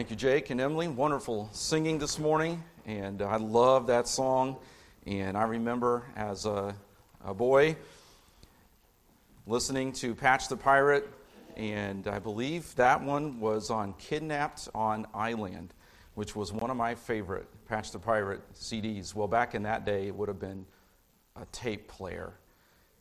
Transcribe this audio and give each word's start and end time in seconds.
Thank 0.00 0.08
you, 0.08 0.16
Jake 0.16 0.48
and 0.48 0.58
Emily. 0.62 0.88
Wonderful 0.88 1.50
singing 1.52 1.98
this 1.98 2.18
morning, 2.18 2.64
and 2.86 3.20
I 3.20 3.36
love 3.36 3.88
that 3.88 4.08
song. 4.08 4.56
And 5.04 5.36
I 5.36 5.42
remember 5.42 6.04
as 6.16 6.46
a, 6.46 6.74
a 7.22 7.34
boy 7.34 7.76
listening 9.46 9.92
to 9.92 10.14
Patch 10.14 10.48
the 10.48 10.56
Pirate, 10.56 11.06
and 11.54 12.08
I 12.08 12.18
believe 12.18 12.74
that 12.76 13.02
one 13.02 13.40
was 13.40 13.68
on 13.68 13.92
Kidnapped 13.98 14.70
on 14.74 15.06
I-Land, 15.12 15.74
which 16.14 16.34
was 16.34 16.50
one 16.50 16.70
of 16.70 16.78
my 16.78 16.94
favorite 16.94 17.46
Patch 17.68 17.92
the 17.92 17.98
Pirate 17.98 18.40
CDs. 18.54 19.14
Well, 19.14 19.28
back 19.28 19.54
in 19.54 19.64
that 19.64 19.84
day, 19.84 20.06
it 20.06 20.14
would 20.14 20.28
have 20.28 20.40
been 20.40 20.64
a 21.36 21.44
tape 21.52 21.88
player. 21.88 22.32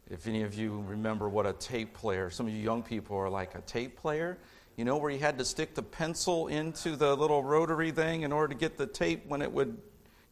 If 0.10 0.28
any 0.28 0.42
of 0.42 0.54
you 0.54 0.84
remember 0.86 1.30
what 1.30 1.46
a 1.46 1.54
tape 1.54 1.94
player, 1.94 2.30
some 2.30 2.48
of 2.48 2.52
you 2.52 2.60
young 2.60 2.84
people 2.84 3.16
are 3.16 3.30
like, 3.30 3.56
a 3.56 3.62
tape 3.62 3.96
player? 3.96 4.38
You 4.80 4.86
know, 4.86 4.96
where 4.96 5.12
you 5.12 5.20
had 5.20 5.38
to 5.40 5.44
stick 5.44 5.76
the 5.76 5.84
pencil 5.84 6.48
into 6.48 6.96
the 6.96 7.14
little 7.14 7.44
rotary 7.44 7.92
thing 7.92 8.22
in 8.22 8.32
order 8.32 8.54
to 8.54 8.58
get 8.58 8.78
the 8.78 8.88
tape 8.88 9.26
when 9.28 9.42
it 9.42 9.52
would 9.52 9.78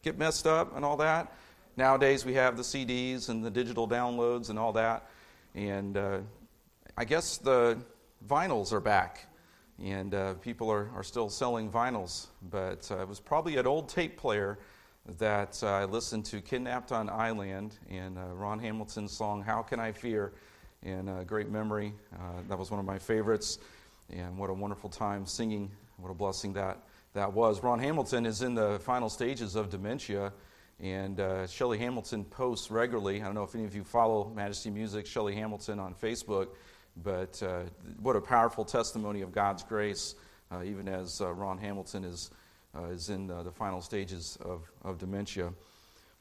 get 0.03 0.17
messed 0.17 0.47
up 0.47 0.73
and 0.73 0.85
all 0.85 0.95
that? 0.95 1.33
Nowadays, 1.75 2.23
we 2.23 2.35
have 2.35 2.55
the 2.55 2.63
CDs 2.63 3.27
and 3.27 3.43
the 3.43 3.49
digital 3.51 3.89
downloads 3.89 4.49
and 4.49 4.57
all 4.57 4.71
that. 4.71 5.09
And 5.53 5.97
uh, 5.97 6.19
I 6.95 7.03
guess 7.03 7.39
the 7.39 7.77
vinyls 8.25 8.71
are 8.71 8.79
back, 8.79 9.27
and 9.83 10.13
uh, 10.15 10.35
people 10.35 10.71
are, 10.71 10.91
are 10.95 11.03
still 11.03 11.27
selling 11.27 11.69
vinyls. 11.69 12.27
But 12.49 12.89
uh, 12.89 13.01
it 13.01 13.07
was 13.09 13.19
probably 13.19 13.57
an 13.57 13.67
old 13.67 13.89
tape 13.89 14.15
player 14.15 14.59
that 15.17 15.61
uh, 15.61 15.67
I 15.67 15.83
listened 15.83 16.23
to 16.27 16.39
Kidnapped 16.39 16.93
on 16.93 17.09
I-Land 17.09 17.77
and 17.89 18.17
uh, 18.17 18.27
Ron 18.27 18.59
Hamilton's 18.59 19.11
song, 19.11 19.41
How 19.41 19.61
Can 19.61 19.81
I 19.81 19.91
Fear? 19.91 20.31
And 20.83 21.09
a 21.09 21.25
great 21.25 21.49
memory. 21.49 21.91
Uh, 22.15 22.43
that 22.47 22.57
was 22.57 22.71
one 22.71 22.79
of 22.79 22.85
my 22.85 22.97
favorites. 22.97 23.59
And 24.09 24.37
what 24.37 24.49
a 24.49 24.53
wonderful 24.53 24.89
time 24.89 25.25
singing. 25.25 25.71
What 25.97 26.09
a 26.09 26.13
blessing 26.13 26.53
that, 26.53 26.83
that 27.13 27.33
was. 27.33 27.63
Ron 27.63 27.79
Hamilton 27.79 28.25
is 28.25 28.41
in 28.41 28.55
the 28.55 28.79
final 28.79 29.09
stages 29.09 29.55
of 29.55 29.69
dementia. 29.69 30.31
And 30.79 31.19
uh, 31.19 31.47
Shelly 31.47 31.77
Hamilton 31.77 32.23
posts 32.23 32.69
regularly. 32.69 33.21
I 33.21 33.25
don't 33.25 33.35
know 33.35 33.43
if 33.43 33.55
any 33.55 33.65
of 33.65 33.75
you 33.75 33.83
follow 33.83 34.31
Majesty 34.35 34.69
Music, 34.69 35.05
Shelly 35.05 35.33
Hamilton 35.33 35.79
on 35.79 35.95
Facebook, 35.95 36.49
but 37.03 37.41
uh, 37.41 37.63
what 37.99 38.15
a 38.15 38.21
powerful 38.21 38.63
testimony 38.63 39.21
of 39.21 39.31
God's 39.31 39.63
grace, 39.63 40.15
uh, 40.51 40.63
even 40.63 40.87
as 40.87 41.19
uh, 41.19 41.33
Ron 41.33 41.57
Hamilton 41.57 42.03
is 42.03 42.31
uh, 42.77 42.85
is 42.85 43.09
in 43.09 43.27
the, 43.27 43.43
the, 43.43 43.51
final 43.51 43.81
stages 43.81 44.37
of, 44.41 44.69
of 44.83 44.97
dementia. 44.97 45.51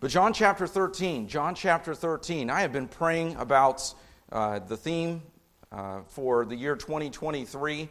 But 0.00 0.11
John 0.11 0.33
chapter 0.33 0.67
13, 0.67 1.28
John 1.28 1.55
chapter 1.55 1.95
13, 1.95 2.50
I 2.50 2.61
have 2.61 2.73
been 2.73 2.89
praying 2.89 3.37
about 3.37 3.93
uh, 4.33 4.59
the 4.61 4.77
theme 4.77 5.23
uh, 5.72 6.00
for 6.06 6.45
the 6.45 6.56
year 6.56 6.77
2023, 6.77 7.89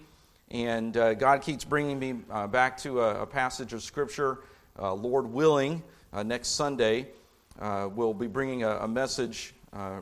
and 0.52 0.96
uh, 0.98 1.14
God 1.14 1.42
keeps 1.42 1.64
bringing 1.64 2.00
me 2.00 2.16
uh, 2.30 2.48
back 2.48 2.78
to 2.80 3.02
a, 3.02 3.22
a, 3.22 3.26
passage 3.26 3.74
of 3.74 3.84
Scripture. 3.84 4.40
Uh, 4.80 4.94
Lord 4.94 5.28
willing, 5.28 5.84
next 6.24 6.50
Sunday, 6.50 7.08
we'll 7.60 8.14
be 8.14 8.28
bringing 8.28 8.64
a, 8.64 8.78
a 8.78 8.88
message 8.88 9.54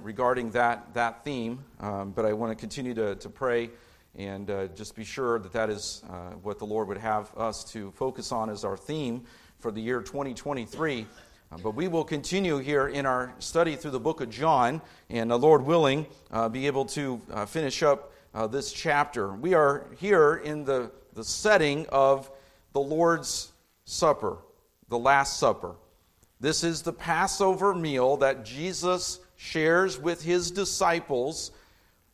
regarding 0.02 0.52
that, 0.52 0.94
that 0.94 1.24
theme, 1.24 1.64
um, 1.80 2.12
but 2.12 2.26
I 2.26 2.34
want 2.34 2.52
to 2.52 2.56
continue 2.56 2.94
to, 2.94 3.16
to 3.16 3.30
pray 3.30 3.70
and 4.16 4.50
uh, 4.50 4.68
just 4.68 4.96
be 4.96 5.04
sure 5.04 5.40
that 5.40 5.52
that 5.54 5.70
is 5.70 6.04
uh, 6.10 6.32
what 6.44 6.60
the 6.60 6.66
Lord 6.66 6.88
would 6.88 6.98
have 6.98 7.36
us 7.36 7.64
to 7.72 7.92
focus 7.92 8.32
on 8.32 8.50
as 8.50 8.64
our 8.64 8.78
theme 8.78 9.24
for 9.60 9.72
the 9.72 9.82
year 9.82 10.02
2023. 10.02 11.08
Uh, 11.54 11.58
but 11.62 11.76
we 11.76 11.88
will 11.88 12.04
continue 12.04 12.58
here 12.58 12.88
in 12.88 13.06
our 13.06 13.32
study 13.38 13.76
through 13.76 13.92
the 13.92 14.00
book 14.00 14.22
of 14.22 14.30
John, 14.30 14.82
and 15.12 15.30
the 15.30 15.38
Lord 15.38 15.64
willing, 15.64 16.08
uh, 16.32 16.50
be 16.50 16.66
able 16.66 16.86
to 16.86 17.22
uh, 17.32 17.46
finish 17.46 17.84
up 17.84 18.12
uh, 18.34 18.48
this 18.48 18.72
chapter. 18.72 19.34
We 19.34 19.54
are 19.54 19.86
here 20.00 20.42
in 20.44 20.66
the, 20.66 20.90
the 21.14 21.24
setting 21.24 21.86
of 21.90 22.32
the 22.72 22.80
Lord's 22.80 23.52
Supper, 23.86 24.38
the 24.90 24.98
Last 24.98 25.38
Supper. 25.38 25.76
This 26.40 26.64
is 26.64 26.82
the 26.82 26.94
Passover 26.94 27.76
meal 27.76 28.18
that 28.18 28.44
Jesus 28.46 29.20
shares 29.36 30.00
with 30.00 30.24
his 30.24 30.50
disciples 30.50 31.52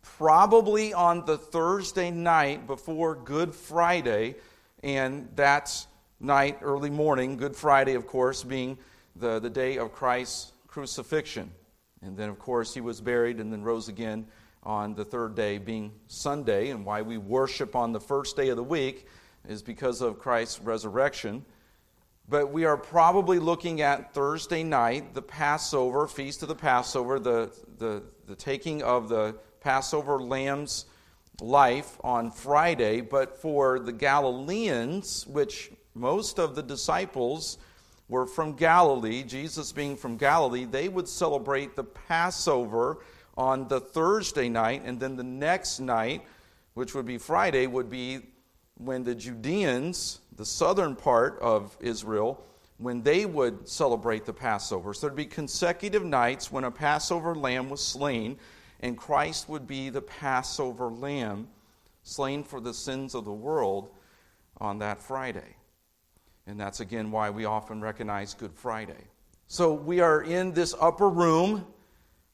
probably 0.02 0.94
on 0.94 1.26
the 1.26 1.38
Thursday 1.38 2.12
night 2.12 2.68
before 2.68 3.16
Good 3.16 3.56
Friday, 3.56 4.36
and 4.84 5.30
that 5.38 5.86
night, 6.20 6.58
early 6.62 6.90
morning, 6.90 7.38
Good 7.38 7.56
Friday, 7.56 7.94
of 7.94 8.06
course, 8.06 8.44
being 8.44 8.78
the, 9.20 9.40
the 9.40 9.50
day 9.50 9.78
of 9.78 9.92
Christ's 9.92 10.54
crucifixion. 10.68 11.52
And 12.02 12.16
then, 12.18 12.30
of 12.30 12.40
course, 12.40 12.74
he 12.74 12.82
was 12.82 13.02
buried 13.02 13.40
and 13.40 13.52
then 13.52 13.62
rose 13.62 13.90
again 13.90 14.26
on 14.64 14.96
the 14.96 15.06
third 15.06 15.36
day, 15.36 15.58
being 15.58 15.92
Sunday. 16.08 16.70
And 16.70 16.86
why 16.86 17.02
we 17.02 17.18
worship 17.18 17.76
on 17.76 17.92
the 17.92 18.00
first 18.00 18.36
day 18.36 18.50
of 18.50 18.58
the 18.58 18.64
week 18.64 19.08
is 19.48 19.62
because 19.62 20.02
of 20.02 20.20
Christ's 20.20 20.60
resurrection. 20.60 21.46
But 22.28 22.52
we 22.52 22.66
are 22.66 22.78
probably 22.78 23.40
looking 23.40 23.82
at 23.82 24.14
Thursday 24.14 24.64
night, 24.64 25.14
the 25.14 25.22
Passover, 25.22 26.08
Feast 26.08 26.44
of 26.44 26.48
the 26.48 26.56
Passover, 26.56 27.20
the, 27.20 27.52
the, 27.80 28.04
the 28.28 28.36
taking 28.36 28.84
of 28.84 29.10
the 29.10 29.36
Passover 29.62 30.20
lamb's 30.20 30.86
life 31.42 31.98
on 32.04 32.32
Friday, 32.32 33.02
but 33.02 33.38
for 33.38 33.80
the 33.80 33.92
Galileans, 33.92 35.26
which 35.26 35.72
most 35.96 36.40
of 36.40 36.56
the 36.56 36.62
disciples 36.62 37.58
were 38.10 38.26
from 38.26 38.54
Galilee, 38.54 39.24
Jesus 39.24 39.72
being 39.72 39.96
from 39.96 40.18
Galilee, 40.18 40.66
they 40.66 40.90
would 40.90 41.08
celebrate 41.08 41.76
the 41.76 41.84
Passover 41.84 42.98
on 43.38 43.68
the 43.68 43.80
Thursday 43.80 44.50
night, 44.50 44.82
and 44.84 45.00
then 45.00 45.16
the 45.16 45.24
next 45.24 45.80
night, 45.80 46.26
which 46.74 46.94
would 46.94 47.06
be 47.06 47.18
Friday, 47.18 47.68
would 47.68 47.90
be 47.90 48.20
when 48.76 49.04
the 49.04 49.16
Judeans, 49.16 50.20
the 50.36 50.46
southern 50.46 50.96
part 50.96 51.40
of 51.40 51.78
Israel, 51.80 52.44
when 52.78 53.02
they 53.04 53.26
would 53.26 53.68
celebrate 53.68 54.26
the 54.26 54.34
Passover. 54.34 54.94
So 54.94 55.08
there'd 55.08 55.16
be 55.16 55.26
consecutive 55.26 56.04
nights 56.04 56.52
when 56.52 56.64
a 56.64 56.72
Passover 56.72 57.36
lamb 57.36 57.70
was 57.70 57.86
slain 57.86 58.38
and 58.80 58.98
Christ 58.98 59.50
would 59.50 59.68
be 59.68 59.90
the 59.90 60.02
Passover 60.02 60.88
lamb 60.88 61.50
slain 62.04 62.44
for 62.44 62.62
the 62.62 62.74
sins 62.74 63.14
of 63.14 63.26
the 63.26 63.34
world 63.34 63.90
on 64.58 64.80
that 64.80 65.02
Friday. 65.02 65.56
And 66.50 66.60
that's 66.60 66.80
again 66.80 67.12
why 67.12 67.30
we 67.30 67.46
often 67.46 67.80
recognize 67.80 68.34
Good 68.34 68.56
Friday. 68.56 69.06
So 69.48 69.72
we 69.72 70.00
are 70.00 70.24
in 70.24 70.52
this 70.52 70.74
upper 70.82 71.08
room. 71.08 71.68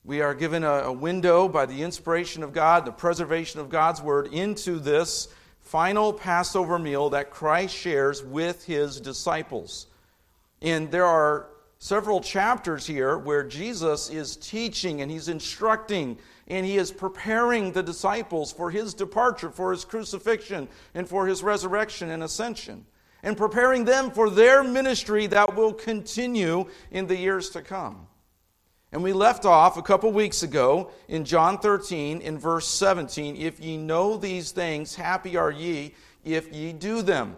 We 0.05 0.21
are 0.21 0.33
given 0.33 0.63
a, 0.63 0.83
a, 0.83 0.93
window 0.93 1.49
by 1.49 1.65
the 1.65 1.83
inspiration 1.83 2.41
of 2.41 2.53
God, 2.53 2.85
the 2.85 2.93
preservation 2.93 3.59
of 3.59 3.67
God's 3.67 4.01
word, 4.01 4.27
into 4.27 4.79
this 4.79 5.27
final 5.59 6.13
Passover 6.13 6.79
meal 6.79 7.09
that 7.09 7.29
Christ 7.29 7.75
shares 7.75 8.23
with 8.23 8.63
his 8.63 9.01
disciples. 9.01 9.87
And 10.61 10.89
there 10.91 11.05
are 11.05 11.49
several 11.79 12.21
chapters 12.21 12.87
here 12.87 13.17
where 13.17 13.43
Jesus 13.43 14.09
is 14.09 14.37
teaching 14.37 15.01
and 15.01 15.11
he's 15.11 15.27
instructing 15.27 16.17
and 16.47 16.65
he 16.65 16.77
is 16.77 16.89
preparing 16.89 17.73
the 17.73 17.83
disciples 17.83 18.53
for 18.53 18.71
his 18.71 18.93
departure, 18.93 19.49
for 19.49 19.71
his 19.71 19.83
crucifixion, 19.83 20.69
and 20.93 21.05
for 21.09 21.27
his 21.27 21.43
resurrection 21.43 22.11
and 22.11 22.23
ascension, 22.23 22.85
and 23.25 23.35
preparing 23.35 23.83
them 23.83 24.11
for 24.11 24.29
their 24.29 24.63
ministry 24.63 25.25
that 25.25 25.55
will 25.55 25.73
continue 25.73 26.67
in 26.91 27.07
the 27.07 27.17
years 27.17 27.49
to 27.49 27.61
come. 27.61 28.07
And 28.91 29.01
we 29.03 29.13
left 29.13 29.45
off 29.45 29.77
a 29.77 29.81
couple 29.81 30.11
weeks 30.11 30.43
ago 30.43 30.91
in 31.07 31.25
John 31.25 31.57
13 31.57 32.21
in 32.21 32.37
verse 32.37 32.67
17 32.67 33.35
If 33.35 33.59
ye 33.59 33.77
know 33.77 34.15
these 34.15 34.51
things, 34.51 34.95
happy 34.95 35.35
are 35.35 35.51
ye 35.51 35.95
if 36.23 36.53
ye 36.53 36.71
do 36.71 37.01
them. 37.01 37.35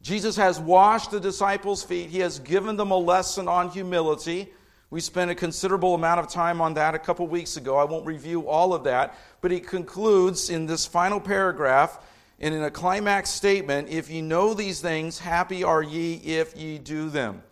Jesus 0.00 0.36
has 0.36 0.58
washed 0.58 1.10
the 1.10 1.20
disciples' 1.20 1.84
feet, 1.84 2.08
he 2.08 2.20
has 2.20 2.38
given 2.38 2.76
them 2.76 2.90
a 2.90 2.96
lesson 2.96 3.46
on 3.46 3.68
humility. 3.68 4.50
We 4.88 5.00
spent 5.00 5.30
a 5.30 5.34
considerable 5.34 5.94
amount 5.94 6.18
of 6.18 6.28
time 6.28 6.62
on 6.62 6.74
that 6.74 6.94
a 6.94 6.98
couple 6.98 7.26
weeks 7.28 7.58
ago. 7.58 7.76
I 7.76 7.84
won't 7.84 8.06
review 8.06 8.48
all 8.48 8.72
of 8.72 8.84
that, 8.84 9.16
but 9.42 9.50
he 9.50 9.60
concludes 9.60 10.48
in 10.48 10.64
this 10.64 10.86
final 10.86 11.20
paragraph 11.20 12.00
and 12.40 12.54
in 12.54 12.62
a 12.62 12.70
climax 12.70 13.30
statement 13.30 13.88
if 13.88 14.10
ye 14.10 14.22
know 14.22 14.54
these 14.54 14.80
things, 14.80 15.18
happy 15.18 15.62
are 15.62 15.82
ye 15.82 16.14
if 16.14 16.56
ye 16.56 16.78
do 16.78 17.10
them. 17.10 17.42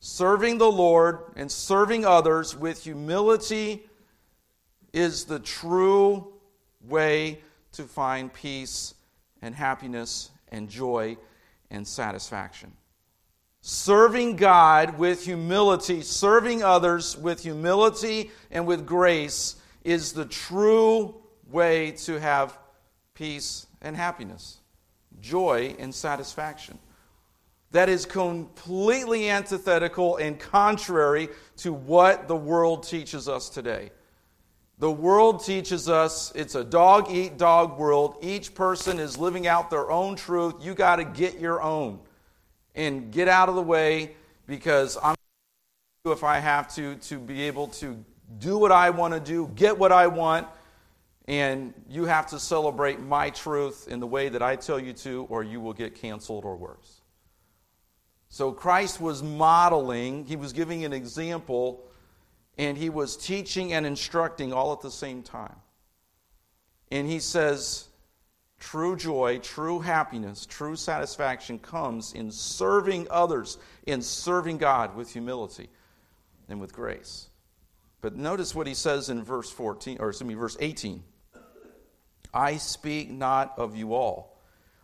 Serving 0.00 0.58
the 0.58 0.70
Lord 0.70 1.20
and 1.36 1.50
serving 1.50 2.04
others 2.04 2.56
with 2.56 2.82
humility 2.82 3.88
is 4.92 5.24
the 5.24 5.38
true 5.38 6.32
way 6.88 7.40
to 7.72 7.84
find 7.84 8.32
peace 8.32 8.94
and 9.42 9.54
happiness 9.54 10.30
and 10.50 10.68
joy 10.68 11.16
and 11.70 11.86
satisfaction. 11.86 12.72
Serving 13.60 14.36
God 14.36 14.98
with 14.98 15.24
humility, 15.24 16.00
serving 16.02 16.62
others 16.62 17.16
with 17.16 17.42
humility 17.42 18.30
and 18.50 18.66
with 18.66 18.86
grace 18.86 19.56
is 19.84 20.12
the 20.12 20.24
true 20.24 21.14
way 21.50 21.92
to 21.92 22.18
have 22.18 22.56
peace 23.14 23.67
and 23.82 23.96
happiness, 23.96 24.58
joy 25.20 25.74
and 25.78 25.94
satisfaction. 25.94 26.78
That 27.70 27.88
is 27.88 28.06
completely 28.06 29.28
antithetical 29.28 30.16
and 30.16 30.38
contrary 30.38 31.28
to 31.58 31.72
what 31.72 32.26
the 32.26 32.36
world 32.36 32.84
teaches 32.84 33.28
us 33.28 33.50
today. 33.50 33.90
The 34.78 34.90
world 34.90 35.44
teaches 35.44 35.88
us 35.88 36.32
it's 36.34 36.54
a 36.54 36.64
dog 36.64 37.10
eat 37.10 37.36
dog 37.36 37.78
world. 37.78 38.16
Each 38.22 38.54
person 38.54 38.98
is 38.98 39.18
living 39.18 39.46
out 39.46 39.70
their 39.70 39.90
own 39.90 40.16
truth. 40.16 40.54
You 40.60 40.74
got 40.74 40.96
to 40.96 41.04
get 41.04 41.40
your 41.40 41.60
own 41.60 41.98
and 42.74 43.12
get 43.12 43.28
out 43.28 43.48
of 43.48 43.56
the 43.56 43.62
way 43.62 44.14
because 44.46 44.96
I'm 45.02 45.16
if 46.06 46.24
I 46.24 46.38
have 46.38 46.72
to 46.76 46.94
to 46.94 47.18
be 47.18 47.42
able 47.42 47.66
to 47.68 48.02
do 48.38 48.56
what 48.56 48.72
I 48.72 48.90
want 48.90 49.14
to 49.14 49.20
do, 49.20 49.50
get 49.54 49.78
what 49.78 49.92
I 49.92 50.06
want, 50.06 50.46
and 51.28 51.74
you 51.90 52.06
have 52.06 52.26
to 52.28 52.40
celebrate 52.40 53.00
my 53.00 53.28
truth 53.28 53.86
in 53.86 54.00
the 54.00 54.06
way 54.06 54.30
that 54.30 54.42
I 54.42 54.56
tell 54.56 54.80
you 54.80 54.94
to, 54.94 55.26
or 55.28 55.44
you 55.44 55.60
will 55.60 55.74
get 55.74 55.94
canceled 55.94 56.46
or 56.46 56.56
worse. 56.56 57.02
So 58.30 58.50
Christ 58.50 58.98
was 58.98 59.22
modeling, 59.22 60.24
he 60.24 60.36
was 60.36 60.54
giving 60.54 60.86
an 60.86 60.94
example 60.94 61.84
and 62.56 62.78
he 62.78 62.88
was 62.88 63.16
teaching 63.16 63.74
and 63.74 63.86
instructing 63.86 64.54
all 64.54 64.72
at 64.72 64.80
the 64.80 64.90
same 64.90 65.22
time. 65.22 65.54
And 66.90 67.06
he 67.06 67.20
says, 67.20 67.88
True 68.58 68.96
joy, 68.96 69.38
true 69.38 69.78
happiness, 69.80 70.46
true 70.46 70.76
satisfaction 70.76 71.58
comes 71.58 72.14
in 72.14 72.32
serving 72.32 73.06
others, 73.10 73.58
in 73.86 74.02
serving 74.02 74.58
God 74.58 74.96
with 74.96 75.12
humility 75.12 75.68
and 76.48 76.60
with 76.60 76.72
grace. 76.72 77.28
But 78.00 78.16
notice 78.16 78.54
what 78.54 78.66
he 78.66 78.74
says 78.74 79.10
in 79.10 79.22
verse 79.22 79.50
14, 79.50 79.98
or 80.00 80.08
excuse 80.08 80.26
me, 80.26 80.34
verse 80.34 80.56
18. 80.58 81.04
I 82.32 82.56
speak 82.56 83.10
not 83.10 83.54
of 83.56 83.76
you 83.76 83.94
all. 83.94 84.38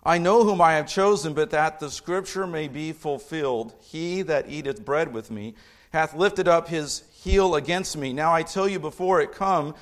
I 0.05 0.19
know 0.19 0.45
whom 0.45 0.61
I 0.61 0.75
have 0.75 0.87
chosen, 0.87 1.33
but 1.33 1.51
that 1.51 1.81
the 1.81 1.91
scripture 1.91 2.47
may 2.47 2.69
be 2.69 2.93
fulfilled. 2.93 3.75
He 3.81 4.23
that 4.23 4.51
eateth 4.51 4.85
bread 4.85 5.13
with 5.15 5.31
me 5.31 5.55
hath 5.93 6.15
lifted 6.15 6.47
up 6.47 6.69
his 6.69 7.05
heel 7.13 7.55
against 7.55 7.97
me. 7.97 8.13
Now 8.13 8.35
I 8.35 8.43
tell 8.43 8.69
you 8.69 8.79
before 8.79 9.21
it 9.21 9.33
come, 9.33 9.75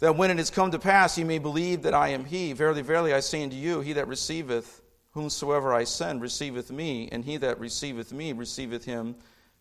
that 0.00 0.16
when 0.16 0.30
it 0.30 0.38
is 0.38 0.50
come 0.50 0.70
to 0.72 0.78
pass, 0.78 1.16
ye 1.16 1.24
may 1.24 1.38
believe 1.38 1.82
that 1.82 1.94
I 1.94 2.08
am 2.08 2.26
he. 2.26 2.52
Verily, 2.52 2.82
verily, 2.82 3.14
I 3.14 3.20
say 3.20 3.42
unto 3.42 3.56
you, 3.56 3.80
he 3.80 3.94
that 3.94 4.08
receiveth 4.08 4.82
whomsoever 5.12 5.72
I 5.72 5.84
send 5.84 6.20
receiveth 6.20 6.70
me, 6.70 7.08
and 7.10 7.24
he 7.24 7.38
that 7.38 7.58
receiveth 7.58 8.12
me 8.12 8.34
receiveth 8.34 8.84
him 8.84 9.16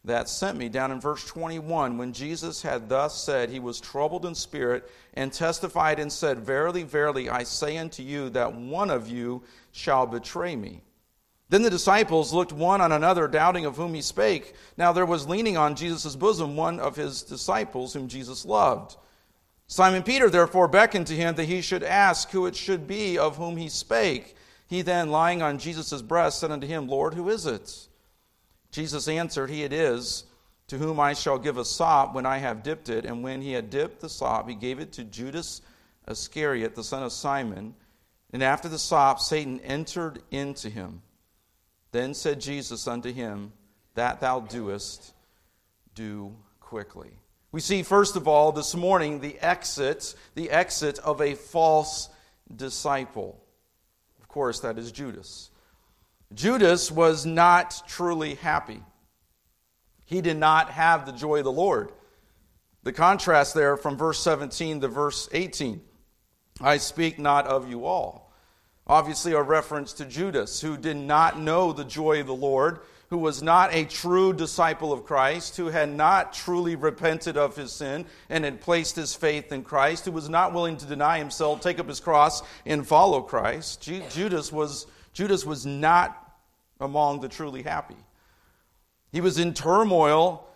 that 0.06 0.30
sent 0.30 0.58
me. 0.58 0.70
Down 0.70 0.92
in 0.92 1.00
verse 1.00 1.26
21, 1.26 1.98
when 1.98 2.14
Jesus 2.14 2.62
had 2.62 2.90
thus 2.90 3.24
said, 3.24 3.50
he 3.50 3.60
was 3.60 3.80
troubled 3.80 4.26
in 4.26 4.36
spirit 4.36 4.90
and 5.14 5.32
testified 5.32 6.00
and 6.00 6.12
said, 6.12 6.40
Verily, 6.40 6.84
verily, 6.84 7.30
I 7.30 7.44
say 7.44 7.78
unto 7.78 8.04
you 8.04 8.30
that 8.32 8.54
one 8.54 8.90
of 8.90 9.08
you 9.08 9.44
shall 9.72 10.06
betray 10.06 10.56
me. 10.56 10.82
Then 11.50 11.62
the 11.62 11.70
disciples 11.70 12.34
looked 12.34 12.54
one 12.54 12.82
on 12.82 12.92
another, 12.92 13.28
doubting 13.28 13.66
of 13.66 13.78
whom 13.78 13.94
he 13.94 14.02
spake. 14.02 14.54
Now 14.78 14.94
there 14.94 15.06
was 15.06 15.28
leaning 15.28 15.58
on 15.58 15.76
Jesus' 15.76 16.16
bosom 16.16 16.56
one 16.56 16.80
of 16.80 16.96
his 16.96 17.22
disciples 17.22 17.94
whom 17.94 18.08
Jesus 18.08 18.46
loved. 18.46 18.98
Simon 19.68 20.04
Peter 20.04 20.30
therefore 20.30 20.68
beckoned 20.68 21.08
to 21.08 21.16
him 21.16 21.36
that 21.36 21.46
he 21.46 21.62
should 21.62 21.84
ask 21.84 22.30
who 22.32 22.46
it 22.46 22.56
should 22.56 22.88
be 22.88 23.18
of 23.18 23.38
whom 23.38 23.58
he 23.58 23.70
spake. 23.70 24.36
He 24.68 24.82
then, 24.82 25.12
lying 25.12 25.42
on 25.42 25.60
Jesus' 25.60 26.02
breast, 26.02 26.40
said 26.40 26.52
unto 26.52 26.68
him, 26.68 26.88
Lord, 26.88 27.14
who 27.14 27.30
is 27.30 27.46
it? 27.46 27.88
Jesus 28.76 29.08
answered, 29.08 29.50
He 29.50 29.64
it 29.64 29.72
is, 29.72 30.26
to 30.68 30.78
whom 30.78 31.00
I 31.00 31.14
shall 31.14 31.40
give 31.40 31.58
a 31.58 31.64
sop 31.64 32.14
when 32.14 32.26
I 32.26 32.40
have 32.40 32.62
dipped 32.62 32.90
it. 32.90 33.06
And 33.06 33.24
when 33.24 33.42
he 33.42 33.54
had 33.54 33.70
dipped 33.70 34.02
the 34.02 34.10
sop, 34.10 34.50
he 34.50 34.56
gave 34.56 34.80
it 34.80 34.92
to 34.94 35.06
Judas 35.06 35.62
Iscariot, 36.10 36.76
the 36.76 36.84
son 36.84 37.02
of 37.02 37.14
Simon. 37.14 37.74
And 38.34 38.44
after 38.44 38.68
the 38.68 38.78
sop, 38.78 39.22
Satan 39.22 39.62
entered 39.62 40.22
into 40.30 40.70
him. 40.70 41.02
Then 41.94 42.14
said 42.14 42.42
Jesus 42.42 42.86
unto 42.86 43.14
him, 43.14 43.54
That 43.94 44.20
thou 44.20 44.42
doest, 44.42 45.14
do 45.94 46.36
quickly. 46.60 47.12
We 47.54 47.62
see, 47.62 47.82
first 47.82 48.18
of 48.18 48.28
all, 48.28 48.52
this 48.52 48.76
morning, 48.76 49.22
the 49.22 49.40
exit, 49.40 50.16
the 50.34 50.52
exit 50.52 51.00
of 51.00 51.22
a 51.22 51.36
false 51.36 52.10
disciple. 52.54 53.42
Of 54.20 54.28
course, 54.28 54.60
that 54.60 54.78
is 54.78 54.92
Judas. 54.92 55.50
Judas 56.36 56.92
was 56.92 57.26
not 57.26 57.82
truly 57.88 58.36
happy. 58.36 58.82
He 60.04 60.22
did 60.22 60.38
not 60.38 60.70
have 60.70 61.06
the 61.06 61.14
joy 61.14 61.40
of 61.40 61.46
the 61.46 61.52
Lord. 61.52 61.92
The 62.84 62.94
contrast 62.94 63.56
there 63.56 63.78
from 63.78 63.98
verse 63.98 64.20
17 64.20 64.82
to 64.82 64.88
verse 64.88 65.28
18 65.32 65.82
I 66.62 66.78
speak 66.78 67.20
not 67.20 67.48
of 67.48 67.70
you 67.70 67.86
all. 67.86 68.32
Obviously, 68.88 69.34
a 69.34 69.42
reference 69.42 69.94
to 69.94 70.06
Judas, 70.06 70.62
who 70.62 70.78
did 70.78 70.96
not 70.96 71.40
know 71.40 71.74
the 71.74 71.84
joy 71.84 72.22
of 72.22 72.28
the 72.28 72.36
Lord, 72.36 72.80
who 73.10 73.18
was 73.18 73.42
not 73.42 73.74
a 73.74 73.86
true 73.86 74.32
disciple 74.32 74.94
of 74.94 75.06
Christ, 75.06 75.58
who 75.58 75.68
had 75.68 75.90
not 75.90 76.34
truly 76.34 76.76
repented 76.76 77.36
of 77.36 77.56
his 77.56 77.74
sin 77.74 78.06
and 78.30 78.46
had 78.46 78.62
placed 78.62 78.96
his 78.96 79.16
faith 79.16 79.52
in 79.52 79.64
Christ, 79.64 80.06
who 80.06 80.12
was 80.12 80.30
not 80.30 80.54
willing 80.54 80.78
to 80.78 80.86
deny 80.86 81.18
himself, 81.18 81.62
take 81.62 81.80
up 81.80 81.88
his 81.88 82.00
cross, 82.00 82.42
and 82.66 82.88
follow 82.88 83.22
Christ. 83.22 83.82
Judas 83.82 84.52
was, 84.52 84.86
Judas 85.14 85.46
was 85.46 85.66
not 85.66 86.25
among 86.80 87.22
the 87.22 87.30
truly 87.30 87.64
happy. 87.64 87.98
He 89.12 89.22
was 89.22 89.40
in 89.40 89.54
turmoil 89.54 90.48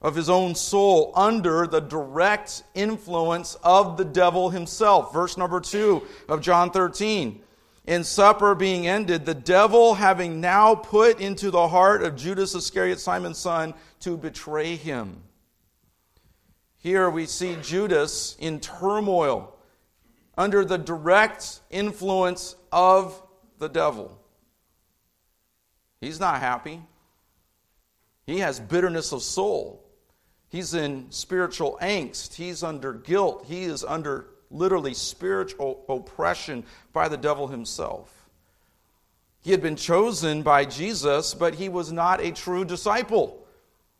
of 0.00 0.14
his 0.14 0.30
own 0.30 0.54
soul 0.54 1.12
under 1.14 1.66
the 1.66 1.80
direct 1.80 2.62
influence 2.74 3.56
of 3.62 3.96
the 3.96 4.04
devil 4.04 4.50
himself. 4.50 5.12
Verse 5.12 5.36
number 5.36 5.60
2 5.60 6.02
of 6.28 6.40
John 6.40 6.70
13 6.70 7.42
in 7.86 8.04
supper 8.04 8.54
being 8.54 8.86
ended, 8.86 9.24
the 9.24 9.34
devil 9.34 9.94
having 9.94 10.40
now 10.40 10.74
put 10.74 11.18
into 11.20 11.50
the 11.50 11.68
heart 11.68 12.02
of 12.02 12.14
Judas 12.14 12.54
Iscariot, 12.54 13.00
Simon's 13.00 13.38
son, 13.38 13.74
to 14.00 14.16
betray 14.16 14.76
him. 14.76 15.22
Here 16.76 17.10
we 17.10 17.26
see 17.26 17.56
Judas 17.62 18.36
in 18.38 18.60
turmoil 18.60 19.56
under 20.36 20.64
the 20.64 20.78
direct 20.78 21.60
influence 21.70 22.54
of 22.70 23.20
the 23.58 23.68
devil. 23.68 24.16
He's 26.00 26.20
not 26.20 26.40
happy. 26.40 26.80
He 28.26 28.38
has 28.38 28.58
bitterness 28.60 29.12
of 29.12 29.22
soul. 29.22 29.84
He's 30.48 30.74
in 30.74 31.06
spiritual 31.10 31.78
angst. 31.80 32.34
He's 32.34 32.62
under 32.62 32.92
guilt. 32.92 33.44
He 33.46 33.64
is 33.64 33.84
under 33.84 34.26
literally 34.50 34.94
spiritual 34.94 35.84
oppression 35.88 36.64
by 36.92 37.08
the 37.08 37.16
devil 37.16 37.48
himself. 37.48 38.28
He 39.42 39.52
had 39.52 39.62
been 39.62 39.76
chosen 39.76 40.42
by 40.42 40.64
Jesus, 40.64 41.34
but 41.34 41.54
he 41.54 41.68
was 41.68 41.92
not 41.92 42.20
a 42.20 42.32
true 42.32 42.64
disciple. 42.64 43.46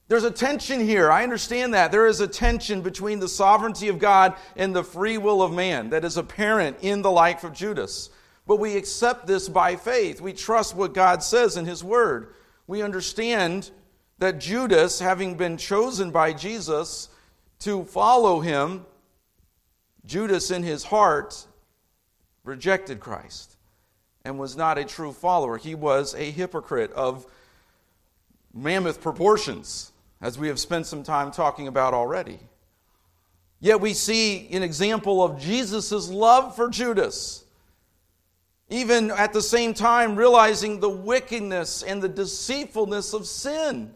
There's 0.08 0.24
a 0.24 0.30
tension 0.30 0.80
here. 0.80 1.10
I 1.10 1.22
understand 1.22 1.72
that. 1.74 1.92
There 1.92 2.06
is 2.06 2.20
a 2.20 2.26
tension 2.26 2.82
between 2.82 3.20
the 3.20 3.28
sovereignty 3.28 3.88
of 3.88 4.00
God 4.00 4.34
and 4.56 4.74
the 4.74 4.82
free 4.82 5.18
will 5.18 5.40
of 5.40 5.52
man 5.52 5.90
that 5.90 6.04
is 6.04 6.16
apparent 6.16 6.78
in 6.82 7.02
the 7.02 7.12
life 7.12 7.44
of 7.44 7.52
Judas. 7.52 8.10
But 8.50 8.58
we 8.58 8.76
accept 8.76 9.28
this 9.28 9.48
by 9.48 9.76
faith. 9.76 10.20
We 10.20 10.32
trust 10.32 10.74
what 10.74 10.92
God 10.92 11.22
says 11.22 11.56
in 11.56 11.66
his 11.66 11.84
word. 11.84 12.34
We 12.66 12.82
understand 12.82 13.70
that 14.18 14.40
Judas, 14.40 14.98
having 14.98 15.36
been 15.36 15.56
chosen 15.56 16.10
by 16.10 16.32
Jesus 16.32 17.10
to 17.60 17.84
follow 17.84 18.40
him, 18.40 18.86
Judas, 20.04 20.50
in 20.50 20.64
his 20.64 20.82
heart, 20.82 21.46
rejected 22.42 22.98
Christ 22.98 23.54
and 24.24 24.36
was 24.36 24.56
not 24.56 24.78
a 24.78 24.84
true 24.84 25.12
follower. 25.12 25.56
He 25.56 25.76
was 25.76 26.16
a 26.16 26.32
hypocrite 26.32 26.90
of 26.94 27.26
mammoth 28.52 29.00
proportions, 29.00 29.92
as 30.20 30.40
we 30.40 30.48
have 30.48 30.58
spent 30.58 30.86
some 30.86 31.04
time 31.04 31.30
talking 31.30 31.68
about 31.68 31.94
already. 31.94 32.40
Yet 33.60 33.80
we 33.80 33.94
see 33.94 34.48
an 34.50 34.64
example 34.64 35.22
of 35.22 35.38
Jesus' 35.38 36.10
love 36.10 36.56
for 36.56 36.68
Judas, 36.68 37.44
even 38.70 39.10
at 39.10 39.32
the 39.32 39.42
same 39.42 39.74
time 39.74 40.14
realizing 40.16 40.78
the 40.78 40.88
wickedness 40.88 41.82
and 41.82 42.00
the 42.00 42.08
deceitfulness 42.08 43.12
of 43.12 43.26
sin. 43.26 43.92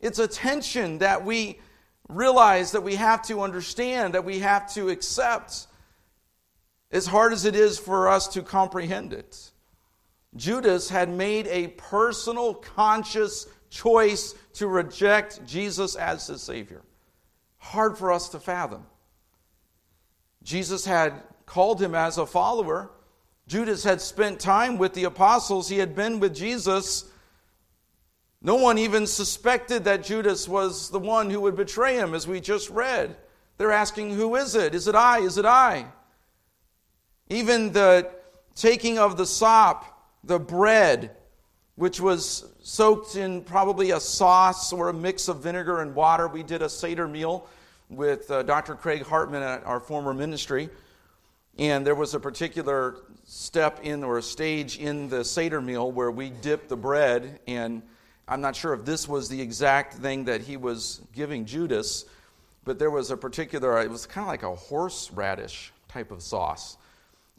It's 0.00 0.18
a 0.18 0.26
tension 0.26 0.98
that 0.98 1.24
we 1.24 1.60
realize 2.08 2.72
that 2.72 2.82
we 2.82 2.96
have 2.96 3.22
to 3.26 3.42
understand, 3.42 4.14
that 4.14 4.24
we 4.24 4.40
have 4.40 4.72
to 4.74 4.88
accept, 4.88 5.66
as 6.90 7.06
hard 7.06 7.32
as 7.32 7.44
it 7.44 7.54
is 7.54 7.78
for 7.78 8.08
us 8.08 8.26
to 8.28 8.42
comprehend 8.42 9.12
it. 9.12 9.50
Judas 10.34 10.88
had 10.88 11.08
made 11.08 11.46
a 11.48 11.68
personal, 11.68 12.54
conscious 12.54 13.46
choice 13.68 14.34
to 14.54 14.66
reject 14.66 15.44
Jesus 15.46 15.94
as 15.94 16.26
his 16.26 16.42
Savior. 16.42 16.82
Hard 17.58 17.98
for 17.98 18.10
us 18.10 18.30
to 18.30 18.40
fathom. 18.40 18.86
Jesus 20.42 20.86
had 20.86 21.22
called 21.46 21.82
him 21.82 21.94
as 21.94 22.16
a 22.16 22.26
follower. 22.26 22.90
Judas 23.50 23.84
had 23.84 24.00
spent 24.00 24.40
time 24.40 24.78
with 24.78 24.94
the 24.94 25.04
apostles. 25.04 25.68
He 25.68 25.78
had 25.78 25.94
been 25.94 26.20
with 26.20 26.34
Jesus 26.34 27.10
no 28.42 28.54
one 28.54 28.78
even 28.78 29.06
suspected 29.06 29.84
that 29.84 30.02
Judas 30.02 30.48
was 30.48 30.88
the 30.88 30.98
one 30.98 31.28
who 31.28 31.42
would 31.42 31.56
betray 31.56 31.96
him, 31.96 32.14
as 32.14 32.26
we 32.26 32.40
just 32.40 32.70
read. 32.70 33.16
They're 33.58 33.72
asking, 33.72 34.14
Who 34.14 34.36
is 34.36 34.54
it? 34.54 34.74
Is 34.74 34.88
it 34.88 34.94
I? 34.94 35.20
Is 35.20 35.36
it 35.36 35.44
I? 35.44 35.86
Even 37.28 37.72
the 37.72 38.10
taking 38.54 38.98
of 38.98 39.18
the 39.18 39.26
sop, 39.26 39.84
the 40.24 40.38
bread, 40.38 41.10
which 41.76 42.00
was 42.00 42.50
soaked 42.62 43.16
in 43.16 43.42
probably 43.42 43.90
a 43.90 44.00
sauce 44.00 44.72
or 44.72 44.88
a 44.88 44.94
mix 44.94 45.28
of 45.28 45.42
vinegar 45.42 45.82
and 45.82 45.94
water. 45.94 46.26
We 46.26 46.42
did 46.42 46.62
a 46.62 46.68
Seder 46.68 47.06
meal 47.06 47.46
with 47.90 48.30
uh, 48.30 48.42
Dr. 48.42 48.74
Craig 48.74 49.02
Hartman 49.02 49.42
at 49.42 49.64
our 49.64 49.80
former 49.80 50.14
ministry. 50.14 50.70
And 51.60 51.86
there 51.86 51.94
was 51.94 52.14
a 52.14 52.20
particular 52.20 52.96
step 53.26 53.80
in 53.82 54.02
or 54.02 54.16
a 54.16 54.22
stage 54.22 54.78
in 54.78 55.10
the 55.10 55.22
Seder 55.22 55.60
meal 55.60 55.92
where 55.92 56.10
we 56.10 56.30
dipped 56.30 56.70
the 56.70 56.76
bread. 56.76 57.38
And 57.46 57.82
I'm 58.26 58.40
not 58.40 58.56
sure 58.56 58.72
if 58.72 58.86
this 58.86 59.06
was 59.06 59.28
the 59.28 59.38
exact 59.42 59.92
thing 59.92 60.24
that 60.24 60.40
he 60.40 60.56
was 60.56 61.02
giving 61.12 61.44
Judas, 61.44 62.06
but 62.64 62.78
there 62.78 62.90
was 62.90 63.10
a 63.10 63.16
particular, 63.16 63.78
it 63.82 63.90
was 63.90 64.06
kind 64.06 64.24
of 64.24 64.28
like 64.28 64.42
a 64.42 64.54
horseradish 64.54 65.70
type 65.86 66.10
of 66.10 66.22
sauce. 66.22 66.78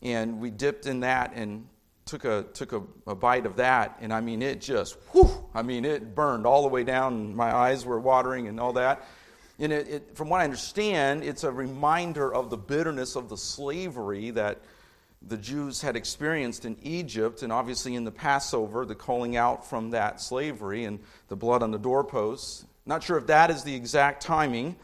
And 0.04 0.40
we 0.40 0.52
dipped 0.52 0.86
in 0.86 1.00
that 1.00 1.34
and 1.34 1.68
took 2.06 2.24
a 2.24 2.46
took 2.54 2.74
a, 2.74 2.84
a, 3.08 3.16
bite 3.16 3.46
of 3.46 3.56
that, 3.56 3.98
and 4.02 4.12
I 4.12 4.22
mean 4.22 4.42
it 4.42 4.60
just 4.60 4.98
whew, 5.12 5.30
I 5.54 5.62
mean 5.62 5.86
it 5.86 6.16
burned 6.16 6.46
all 6.46 6.64
the 6.64 6.68
way 6.68 6.84
down. 6.84 7.36
My 7.36 7.56
eyes 7.56 7.86
were 7.86 8.00
watering 8.00 8.48
and 8.48 8.60
all 8.60 8.74
that. 8.74 9.08
And 9.62 9.72
it, 9.72 9.88
it, 9.88 10.16
from 10.18 10.28
what 10.28 10.42
I 10.42 10.44
understand, 10.44 11.24
it's 11.24 11.44
a 11.44 11.52
reminder 11.52 12.34
of 12.34 12.50
the 12.50 12.58
bitterness 12.58 13.16
of 13.16 13.30
the 13.30 13.38
slavery 13.38 14.32
that 14.32 14.58
the 15.22 15.38
Jews 15.38 15.82
had 15.84 15.96
experienced 15.96 16.66
in 16.66 16.76
Egypt, 16.82 17.44
and 17.44 17.54
obviously 17.54 17.94
in 17.94 18.04
the 18.04 18.12
Passover, 18.12 18.88
the 18.88 18.96
calling 18.96 19.38
out 19.38 19.70
from 19.70 19.92
that 19.92 20.20
slavery 20.20 20.86
and 20.86 21.00
the 21.28 21.36
blood 21.36 21.62
on 21.62 21.70
the 21.70 21.78
doorposts. 21.78 22.66
Not 22.88 23.04
sure 23.04 23.20
if 23.20 23.28
that 23.28 23.52
is 23.52 23.64
the 23.64 23.76
exact 23.76 24.24
timing, 24.24 24.78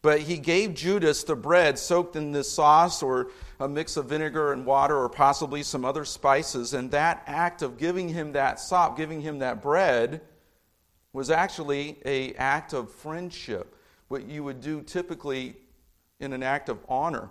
but 0.00 0.20
he 0.20 0.38
gave 0.38 0.72
Judas 0.72 1.22
the 1.24 1.36
bread 1.36 1.78
soaked 1.78 2.16
in 2.16 2.32
this 2.32 2.50
sauce 2.50 3.02
or 3.02 3.28
a 3.60 3.68
mix 3.68 3.98
of 3.98 4.06
vinegar 4.06 4.54
and 4.54 4.64
water 4.64 4.96
or 4.96 5.10
possibly 5.10 5.62
some 5.62 5.84
other 5.84 6.06
spices. 6.06 6.72
And 6.72 6.90
that 6.92 7.22
act 7.26 7.60
of 7.60 7.76
giving 7.76 8.08
him 8.08 8.32
that 8.32 8.60
sop, 8.60 8.96
giving 8.96 9.20
him 9.20 9.40
that 9.40 9.60
bread, 9.60 10.22
was 11.12 11.28
actually 11.30 11.98
a 12.06 12.32
act 12.34 12.72
of 12.72 12.90
friendship 12.90 13.75
what 14.08 14.26
you 14.26 14.44
would 14.44 14.60
do 14.60 14.82
typically 14.82 15.56
in 16.20 16.32
an 16.32 16.42
act 16.42 16.68
of 16.68 16.78
honor, 16.88 17.28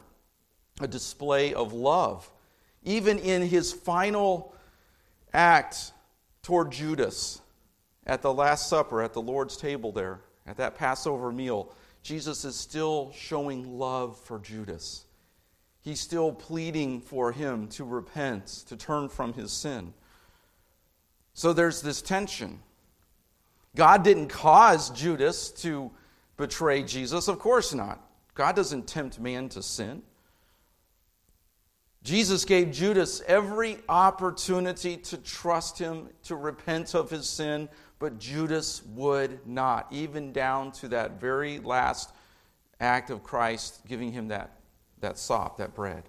a 0.80 0.88
display 0.88 1.54
of 1.54 1.74
love. 1.74 2.30
Even 2.84 3.18
in 3.20 3.42
his 3.42 3.74
final 3.74 4.54
act 5.34 5.92
toward 6.44 6.72
Judas 6.72 7.42
at 8.06 8.22
the 8.22 8.34
Last 8.34 8.70
Supper, 8.70 9.02
at 9.02 9.14
the 9.14 9.22
Lord's 9.22 9.58
table 9.58 9.92
there, 9.92 10.22
at 10.46 10.58
that 10.58 10.76
Passover 10.76 11.32
meal, 11.32 11.74
Jesus 12.04 12.46
is 12.46 12.56
still 12.56 13.12
showing 13.16 13.80
love 13.80 14.20
for 14.20 14.38
Judas. 14.38 15.06
He's 15.82 16.00
still 16.00 16.32
pleading 16.32 17.02
for 17.02 17.32
him 17.32 17.68
to 17.70 17.84
repent, 17.84 18.48
to 18.68 18.78
turn 18.78 19.10
from 19.10 19.34
his 19.34 19.52
sin. 19.52 19.94
So 21.34 21.52
there's 21.52 21.82
this 21.82 22.02
tension. 22.02 22.60
God 23.76 24.04
didn't 24.04 24.30
cause 24.30 24.90
Judas 24.92 25.50
to 25.64 25.92
betray 26.38 26.84
Jesus? 26.84 27.28
Of 27.28 27.40
course 27.40 27.74
not. 27.74 28.02
God 28.34 28.56
doesn't 28.56 28.88
tempt 28.88 29.20
man 29.20 29.50
to 29.50 29.64
sin. 29.64 30.02
Jesus 32.04 32.46
gave 32.46 32.72
Judas 32.72 33.24
every 33.26 33.78
opportunity 33.90 34.98
to 34.98 35.18
trust 35.18 35.80
him, 35.80 36.10
to 36.26 36.36
repent 36.36 36.94
of 36.94 37.10
his 37.10 37.28
sin, 37.28 37.68
but 37.98 38.20
Judas 38.20 38.84
would 38.94 39.40
not, 39.48 39.88
even 39.90 40.32
down 40.32 40.72
to 40.74 40.90
that 40.90 41.20
very 41.20 41.60
last 41.60 42.14
act 42.80 43.10
of 43.10 43.24
Christ 43.24 43.82
giving 43.88 44.12
him 44.12 44.28
that, 44.28 44.52
that 45.00 45.18
sop, 45.18 45.58
that 45.58 45.74
bread. 45.74 46.04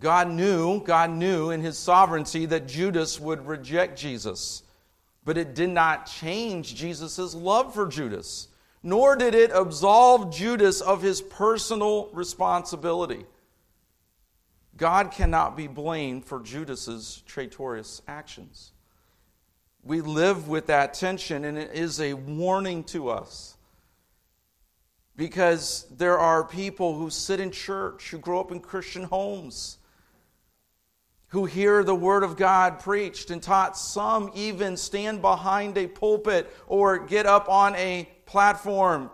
God 0.00 0.30
knew, 0.30 0.82
God 0.82 1.10
knew 1.10 1.50
in 1.50 1.60
his 1.60 1.76
sovereignty 1.76 2.46
that 2.46 2.66
Judas 2.66 3.20
would 3.20 3.46
reject 3.46 3.98
Jesus. 3.98 4.62
But 5.24 5.36
it 5.36 5.54
did 5.54 5.70
not 5.70 6.06
change 6.06 6.74
Jesus' 6.74 7.34
love 7.34 7.74
for 7.74 7.86
Judas, 7.86 8.48
nor 8.82 9.16
did 9.16 9.34
it 9.34 9.50
absolve 9.52 10.34
Judas 10.34 10.80
of 10.80 11.02
his 11.02 11.20
personal 11.20 12.08
responsibility. 12.12 13.26
God 14.76 15.10
cannot 15.10 15.58
be 15.58 15.66
blamed 15.66 16.24
for 16.24 16.40
Judas's 16.40 17.22
traitorous 17.26 18.00
actions. 18.08 18.72
We 19.82 20.00
live 20.00 20.48
with 20.48 20.66
that 20.66 20.94
tension, 20.94 21.44
and 21.44 21.58
it 21.58 21.72
is 21.74 22.00
a 22.00 22.14
warning 22.14 22.84
to 22.84 23.10
us. 23.10 23.56
Because 25.16 25.86
there 25.90 26.18
are 26.18 26.44
people 26.44 26.96
who 26.96 27.10
sit 27.10 27.40
in 27.40 27.50
church, 27.50 28.10
who 28.10 28.16
grow 28.16 28.40
up 28.40 28.52
in 28.52 28.60
Christian 28.60 29.04
homes, 29.04 29.76
who 31.30 31.44
hear 31.44 31.82
the 31.82 31.94
Word 31.94 32.22
of 32.22 32.36
God 32.36 32.80
preached 32.80 33.30
and 33.30 33.42
taught. 33.42 33.76
Some 33.76 34.30
even 34.34 34.76
stand 34.76 35.22
behind 35.22 35.78
a 35.78 35.86
pulpit 35.86 36.50
or 36.66 36.98
get 36.98 37.26
up 37.26 37.48
on 37.48 37.74
a 37.76 38.08
platform. 38.26 39.10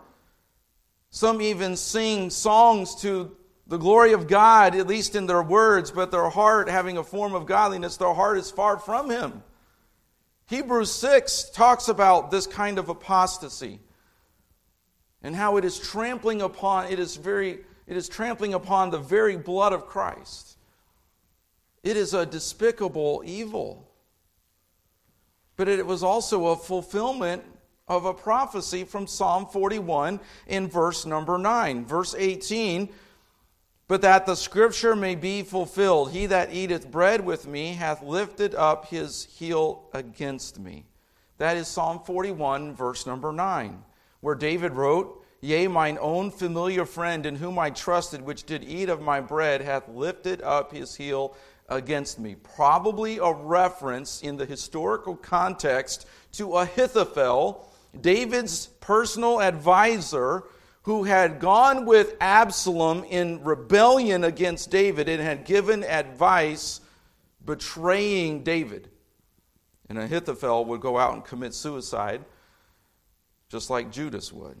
Some 1.09 1.41
even 1.41 1.75
sing 1.75 2.29
songs 2.29 2.95
to 3.01 3.35
the 3.67 3.77
glory 3.77 4.13
of 4.13 4.27
God, 4.27 4.75
at 4.75 4.87
least 4.87 5.15
in 5.15 5.27
their 5.27 5.43
words, 5.43 5.91
but 5.91 6.09
their 6.09 6.29
heart, 6.29 6.69
having 6.69 6.97
a 6.97 7.03
form 7.03 7.35
of 7.35 7.45
godliness, 7.45 7.97
their 7.97 8.13
heart 8.13 8.37
is 8.37 8.49
far 8.49 8.79
from 8.79 9.09
Him. 9.09 9.43
Hebrews 10.47 10.91
6 10.91 11.51
talks 11.51 11.87
about 11.87 12.31
this 12.31 12.47
kind 12.47 12.79
of 12.79 12.89
apostasy 12.89 13.79
and 15.21 15.35
how 15.35 15.57
it 15.57 15.65
is 15.65 15.77
trampling 15.77 16.41
upon 16.41 16.91
it 16.91 16.99
is 16.99 17.15
very 17.17 17.59
it 17.85 17.95
is 17.95 18.09
trampling 18.09 18.53
upon 18.53 18.89
the 18.89 18.97
very 18.97 19.37
blood 19.37 19.71
of 19.71 19.85
Christ. 19.85 20.56
It 21.87 21.95
is 21.95 22.13
a 22.13 22.25
despicable 22.25 23.23
evil. 23.25 23.89
But 25.55 25.69
it 25.69 25.85
was 25.85 26.03
also 26.03 26.47
a 26.47 26.57
fulfillment 26.57 27.45
of 27.87 28.03
a 28.03 28.13
prophecy 28.13 28.83
from 28.83 29.07
Psalm 29.07 29.45
41 29.45 30.19
in 30.47 30.67
verse 30.67 31.05
number 31.05 31.37
9. 31.37 31.85
Verse 31.85 32.13
18 32.13 32.89
But 33.87 34.01
that 34.01 34.25
the 34.25 34.35
scripture 34.35 34.97
may 34.97 35.15
be 35.15 35.43
fulfilled, 35.43 36.11
he 36.11 36.25
that 36.25 36.53
eateth 36.53 36.91
bread 36.91 37.23
with 37.23 37.47
me 37.47 37.75
hath 37.75 38.03
lifted 38.03 38.53
up 38.53 38.87
his 38.87 39.23
heel 39.23 39.87
against 39.93 40.59
me. 40.59 40.83
That 41.37 41.55
is 41.55 41.69
Psalm 41.69 42.01
41, 42.05 42.75
verse 42.75 43.07
number 43.07 43.31
9, 43.31 43.81
where 44.19 44.35
David 44.35 44.73
wrote, 44.73 45.23
Yea, 45.39 45.67
mine 45.67 45.97
own 46.01 46.31
familiar 46.31 46.83
friend 46.83 47.25
in 47.25 47.35
whom 47.35 47.57
I 47.57 47.69
trusted, 47.69 48.21
which 48.21 48.43
did 48.43 48.65
eat 48.65 48.89
of 48.89 49.01
my 49.01 49.21
bread, 49.21 49.61
hath 49.61 49.87
lifted 49.87 50.41
up 50.41 50.73
his 50.73 50.95
heel 50.95 51.37
against 51.69 52.19
me. 52.19 52.35
Probably 52.35 53.17
a 53.17 53.31
reference 53.31 54.21
in 54.21 54.37
the 54.37 54.45
historical 54.45 55.15
context 55.15 56.07
to 56.33 56.55
Ahithophel, 56.55 57.69
David's 57.99 58.67
personal 58.79 59.41
advisor, 59.41 60.43
who 60.83 61.03
had 61.03 61.39
gone 61.39 61.85
with 61.85 62.15
Absalom 62.21 63.03
in 63.03 63.43
rebellion 63.43 64.23
against 64.23 64.71
David 64.71 65.09
and 65.09 65.21
had 65.21 65.43
given 65.43 65.83
advice 65.83 66.79
betraying 67.43 68.43
David. 68.43 68.89
And 69.89 69.97
Ahithophel 69.97 70.65
would 70.65 70.79
go 70.81 70.97
out 70.97 71.13
and 71.13 71.25
commit 71.25 71.53
suicide, 71.53 72.23
just 73.49 73.69
like 73.69 73.91
Judas 73.91 74.31
would. 74.31 74.57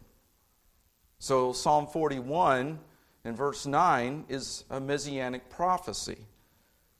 So, 1.19 1.53
Psalm 1.53 1.87
41 1.87 2.79
and 3.23 3.37
verse 3.37 3.65
9 3.65 4.25
is 4.29 4.65
a 4.69 4.79
messianic 4.79 5.49
prophecy 5.49 6.27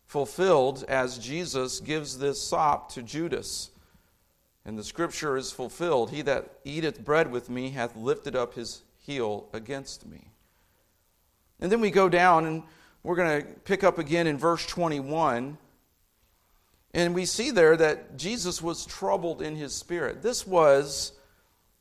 fulfilled 0.08 0.86
as 0.88 1.20
Jesus 1.20 1.80
gives 1.80 2.18
this 2.18 2.42
sop 2.42 2.92
to 2.94 3.04
Judas. 3.04 3.70
And 4.66 4.78
the 4.78 4.84
scripture 4.84 5.38
is 5.38 5.52
fulfilled 5.52 6.10
He 6.10 6.22
that 6.24 6.50
eateth 6.64 7.04
bread 7.04 7.32
with 7.32 7.50
me 7.50 7.70
hath 7.70 7.96
lifted 7.96 8.36
up 8.36 8.56
his 8.56 8.82
heel 9.00 9.48
against 9.54 10.06
me. 10.06 10.32
And 11.60 11.72
then 11.72 11.82
we 11.82 11.92
go 11.92 12.10
down 12.10 12.46
and 12.46 12.64
we're 13.04 13.16
going 13.16 13.42
to 13.42 13.48
pick 13.62 13.84
up 13.84 14.00
again 14.00 14.28
in 14.28 14.38
verse 14.38 14.66
21. 14.66 15.58
And 16.94 17.16
we 17.16 17.26
see 17.26 17.52
there 17.52 17.78
that 17.78 18.18
Jesus 18.18 18.62
was 18.62 18.86
troubled 18.86 19.42
in 19.42 19.56
his 19.56 19.74
spirit. 19.74 20.22
This 20.22 20.46
was 20.46 21.14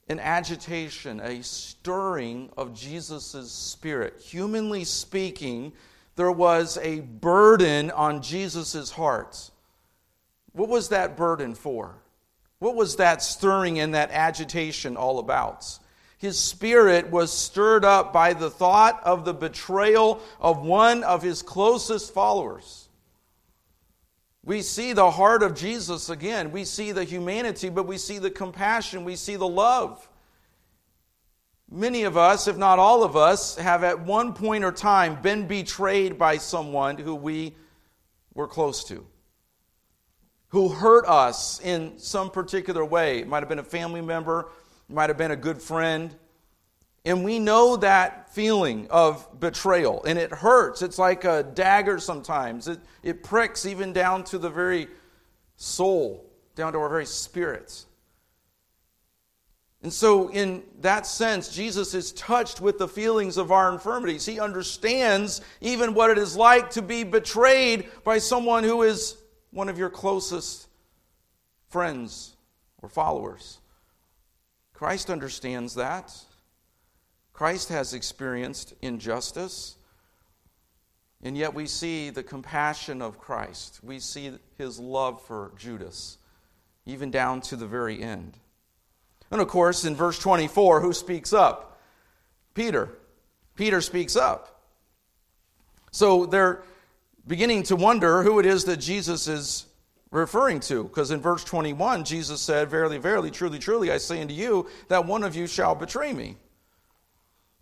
an 0.08 0.20
agitation, 0.20 1.20
a 1.20 1.42
stirring 1.42 2.50
of 2.56 2.74
Jesus' 2.74 3.50
spirit. 3.50 4.20
Humanly 4.20 4.84
speaking, 4.84 5.72
there 6.16 6.32
was 6.32 6.78
a 6.78 7.00
burden 7.00 7.90
on 7.90 8.22
Jesus' 8.22 8.90
heart. 8.90 9.50
What 10.52 10.68
was 10.68 10.88
that 10.88 11.16
burden 11.16 11.54
for? 11.54 11.94
What 12.58 12.74
was 12.74 12.96
that 12.96 13.22
stirring 13.22 13.78
and 13.78 13.94
that 13.94 14.10
agitation 14.10 14.96
all 14.96 15.18
about? 15.18 15.78
His 16.18 16.38
spirit 16.38 17.10
was 17.10 17.30
stirred 17.30 17.84
up 17.84 18.14
by 18.14 18.32
the 18.32 18.50
thought 18.50 19.02
of 19.04 19.26
the 19.26 19.34
betrayal 19.34 20.20
of 20.40 20.62
one 20.62 21.04
of 21.04 21.22
his 21.22 21.42
closest 21.42 22.14
followers. 22.14 22.88
We 24.42 24.62
see 24.62 24.94
the 24.94 25.10
heart 25.10 25.42
of 25.42 25.54
Jesus 25.54 26.08
again. 26.08 26.52
We 26.52 26.64
see 26.64 26.92
the 26.92 27.04
humanity, 27.04 27.68
but 27.68 27.86
we 27.86 27.98
see 27.98 28.18
the 28.18 28.30
compassion, 28.30 29.04
we 29.04 29.16
see 29.16 29.36
the 29.36 29.46
love. 29.46 30.08
Many 31.68 32.04
of 32.04 32.16
us, 32.16 32.46
if 32.46 32.56
not 32.56 32.78
all 32.78 33.02
of 33.02 33.16
us, 33.16 33.56
have 33.56 33.82
at 33.82 34.00
one 34.00 34.34
point 34.34 34.62
or 34.62 34.70
time 34.70 35.20
been 35.20 35.48
betrayed 35.48 36.16
by 36.16 36.38
someone 36.38 36.96
who 36.96 37.14
we 37.14 37.56
were 38.34 38.46
close 38.46 38.84
to, 38.84 39.04
who 40.48 40.68
hurt 40.68 41.06
us 41.06 41.60
in 41.60 41.98
some 41.98 42.30
particular 42.30 42.84
way. 42.84 43.18
It 43.18 43.26
might 43.26 43.40
have 43.40 43.48
been 43.48 43.58
a 43.58 43.64
family 43.64 44.00
member, 44.00 44.48
it 44.88 44.94
might 44.94 45.10
have 45.10 45.18
been 45.18 45.32
a 45.32 45.36
good 45.36 45.60
friend, 45.60 46.14
And 47.06 47.22
we 47.22 47.38
know 47.38 47.76
that 47.76 48.34
feeling 48.34 48.88
of 48.90 49.38
betrayal, 49.38 50.02
and 50.04 50.18
it 50.18 50.32
hurts. 50.32 50.82
It's 50.82 50.98
like 50.98 51.22
a 51.22 51.44
dagger 51.44 52.00
sometimes. 52.00 52.66
It, 52.66 52.80
it 53.04 53.22
pricks 53.22 53.64
even 53.64 53.92
down 53.92 54.24
to 54.24 54.38
the 54.38 54.50
very 54.50 54.88
soul, 55.54 56.28
down 56.56 56.72
to 56.72 56.80
our 56.80 56.88
very 56.88 57.06
spirits. 57.06 57.85
And 59.86 59.92
so, 59.92 60.32
in 60.32 60.64
that 60.80 61.06
sense, 61.06 61.48
Jesus 61.48 61.94
is 61.94 62.10
touched 62.10 62.60
with 62.60 62.76
the 62.76 62.88
feelings 62.88 63.36
of 63.36 63.52
our 63.52 63.72
infirmities. 63.72 64.26
He 64.26 64.40
understands 64.40 65.42
even 65.60 65.94
what 65.94 66.10
it 66.10 66.18
is 66.18 66.36
like 66.36 66.70
to 66.70 66.82
be 66.82 67.04
betrayed 67.04 67.88
by 68.02 68.18
someone 68.18 68.64
who 68.64 68.82
is 68.82 69.16
one 69.52 69.68
of 69.68 69.78
your 69.78 69.88
closest 69.88 70.66
friends 71.68 72.34
or 72.82 72.88
followers. 72.88 73.60
Christ 74.72 75.08
understands 75.08 75.76
that. 75.76 76.12
Christ 77.32 77.68
has 77.68 77.94
experienced 77.94 78.74
injustice. 78.82 79.76
And 81.22 81.38
yet 81.38 81.54
we 81.54 81.66
see 81.66 82.10
the 82.10 82.24
compassion 82.24 83.00
of 83.00 83.20
Christ. 83.20 83.78
We 83.84 84.00
see 84.00 84.32
his 84.58 84.80
love 84.80 85.22
for 85.22 85.52
Judas, 85.56 86.18
even 86.86 87.12
down 87.12 87.40
to 87.42 87.54
the 87.54 87.68
very 87.68 88.02
end. 88.02 88.36
And 89.30 89.40
of 89.40 89.48
course, 89.48 89.84
in 89.84 89.94
verse 89.96 90.18
24, 90.18 90.80
who 90.80 90.92
speaks 90.92 91.32
up? 91.32 91.80
Peter. 92.54 92.90
Peter 93.56 93.80
speaks 93.80 94.16
up. 94.16 94.62
So 95.90 96.26
they're 96.26 96.62
beginning 97.26 97.64
to 97.64 97.76
wonder 97.76 98.22
who 98.22 98.38
it 98.38 98.46
is 98.46 98.64
that 98.64 98.78
Jesus 98.78 99.28
is 99.28 99.66
referring 100.10 100.60
to. 100.60 100.84
Because 100.84 101.10
in 101.10 101.20
verse 101.20 101.44
21, 101.44 102.04
Jesus 102.04 102.40
said, 102.40 102.68
Verily, 102.68 102.98
verily, 102.98 103.30
truly, 103.30 103.58
truly, 103.58 103.90
I 103.90 103.98
say 103.98 104.20
unto 104.20 104.34
you, 104.34 104.68
that 104.88 105.06
one 105.06 105.22
of 105.22 105.34
you 105.34 105.46
shall 105.46 105.74
betray 105.74 106.12
me. 106.12 106.36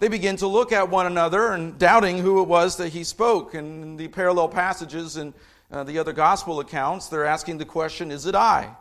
They 0.00 0.09
begin 0.09 0.37
to 0.37 0.47
look 0.47 0.73
at 0.73 0.90
one 0.90 1.06
another 1.06 1.52
and 1.52 1.78
doubting 1.78 2.18
who 2.18 2.42
it 2.42 2.49
was 2.49 2.76
that 2.76 2.88
he 2.88 3.04
spoke. 3.04 3.54
And 3.54 3.83
in 3.83 3.97
the 3.97 4.09
parallel 4.09 4.49
passages 4.49 5.16
in 5.16 5.33
uh, 5.71 5.85
the 5.85 5.99
other 5.99 6.12
gospel 6.12 6.61
accounts, 6.61 7.09
they're 7.09 7.25
asking 7.25 7.59
the 7.59 7.64
question, 7.64 8.11
Is 8.11 8.26
it 8.26 8.35
I? 8.35 8.76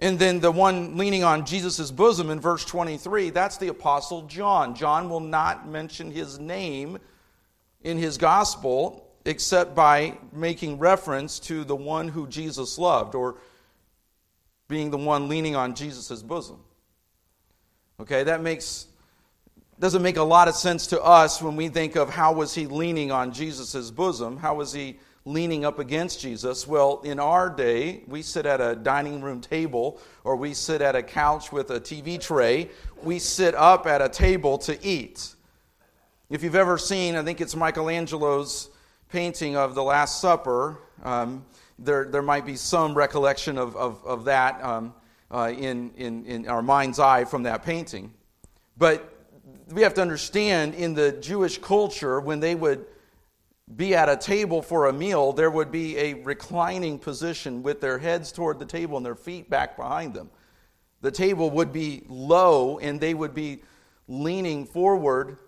And 0.00 0.18
then 0.18 0.38
the 0.38 0.52
one 0.52 0.96
leaning 0.96 1.24
on 1.24 1.44
Jesus' 1.44 1.90
bosom 1.90 2.30
in 2.30 2.40
verse 2.40 2.64
23, 2.64 3.30
that's 3.30 3.56
the 3.56 3.68
Apostle 3.68 4.22
John. 4.22 4.74
John 4.74 5.10
will 5.10 5.20
not 5.20 5.68
mention 5.68 6.10
his 6.10 6.38
name 6.38 6.98
in 7.82 7.98
his 7.98 8.16
gospel 8.16 9.04
except 9.24 9.74
by 9.74 10.16
making 10.32 10.78
reference 10.78 11.38
to 11.40 11.64
the 11.64 11.76
one 11.76 12.08
who 12.08 12.26
Jesus 12.28 12.78
loved 12.78 13.14
or 13.14 13.36
being 14.68 14.90
the 14.90 14.98
one 14.98 15.28
leaning 15.28 15.56
on 15.56 15.74
Jesus' 15.74 16.22
bosom. 16.22 16.60
Okay, 18.00 18.22
that 18.22 18.40
makes 18.40 18.86
doesn't 19.80 20.02
make 20.02 20.16
a 20.16 20.22
lot 20.22 20.48
of 20.48 20.56
sense 20.56 20.88
to 20.88 21.00
us 21.00 21.40
when 21.40 21.54
we 21.54 21.68
think 21.68 21.94
of 21.94 22.10
how 22.10 22.32
was 22.32 22.52
he 22.52 22.66
leaning 22.66 23.12
on 23.12 23.32
Jesus' 23.32 23.90
bosom? 23.92 24.36
How 24.36 24.54
was 24.56 24.72
he 24.72 24.98
leaning 25.28 25.66
up 25.66 25.78
against 25.78 26.20
Jesus? 26.20 26.66
Well, 26.66 27.02
in 27.04 27.20
our 27.20 27.50
day, 27.50 28.02
we 28.06 28.22
sit 28.22 28.46
at 28.46 28.62
a 28.62 28.74
dining 28.74 29.20
room 29.20 29.42
table 29.42 30.00
or 30.24 30.36
we 30.36 30.54
sit 30.54 30.80
at 30.80 30.96
a 30.96 31.02
couch 31.02 31.52
with 31.52 31.70
a 31.70 31.78
TV 31.78 32.18
tray. 32.18 32.70
We 33.02 33.18
sit 33.18 33.54
up 33.54 33.86
at 33.86 34.00
a 34.00 34.08
table 34.08 34.56
to 34.58 34.82
eat. 34.84 35.34
If 36.30 36.42
you've 36.42 36.54
ever 36.54 36.78
seen, 36.78 37.14
I 37.14 37.22
think 37.22 37.42
it's 37.42 37.54
Michelangelo's 37.54 38.70
painting 39.10 39.54
of 39.54 39.74
the 39.74 39.82
Last 39.82 40.20
Supper, 40.20 40.78
um, 41.02 41.44
there, 41.78 42.06
there 42.06 42.22
might 42.22 42.46
be 42.46 42.56
some 42.56 42.94
recollection 42.94 43.58
of, 43.58 43.76
of, 43.76 44.02
of 44.06 44.24
that 44.24 44.64
um, 44.64 44.94
uh, 45.30 45.52
in, 45.56 45.90
in, 45.96 46.24
in 46.24 46.48
our 46.48 46.62
mind's 46.62 46.98
eye 46.98 47.24
from 47.24 47.42
that 47.42 47.62
painting. 47.62 48.14
But 48.78 49.12
we 49.72 49.82
have 49.82 49.92
to 49.94 50.02
understand 50.02 50.74
in 50.74 50.94
the 50.94 51.12
Jewish 51.12 51.58
culture, 51.58 52.18
when 52.18 52.40
they 52.40 52.54
would 52.54 52.86
be 53.76 53.94
at 53.94 54.08
a 54.08 54.16
table 54.16 54.62
for 54.62 54.86
a 54.86 54.92
meal, 54.92 55.32
there 55.32 55.50
would 55.50 55.70
be 55.70 55.96
a 55.98 56.14
reclining 56.14 56.98
position 56.98 57.62
with 57.62 57.80
their 57.80 57.98
heads 57.98 58.32
toward 58.32 58.58
the 58.58 58.64
table 58.64 58.96
and 58.96 59.04
their 59.04 59.14
feet 59.14 59.50
back 59.50 59.76
behind 59.76 60.14
them. 60.14 60.30
The 61.00 61.10
table 61.10 61.50
would 61.50 61.72
be 61.72 62.02
low 62.08 62.78
and 62.78 63.00
they 63.00 63.14
would 63.14 63.34
be 63.34 63.62
leaning 64.08 64.64
forward, 64.64 65.38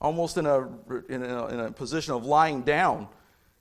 almost 0.00 0.38
in 0.38 0.46
a, 0.46 0.68
in 1.08 1.22
a, 1.22 1.46
in 1.48 1.60
a 1.60 1.72
position 1.72 2.14
of 2.14 2.24
lying 2.24 2.62
down. 2.62 3.08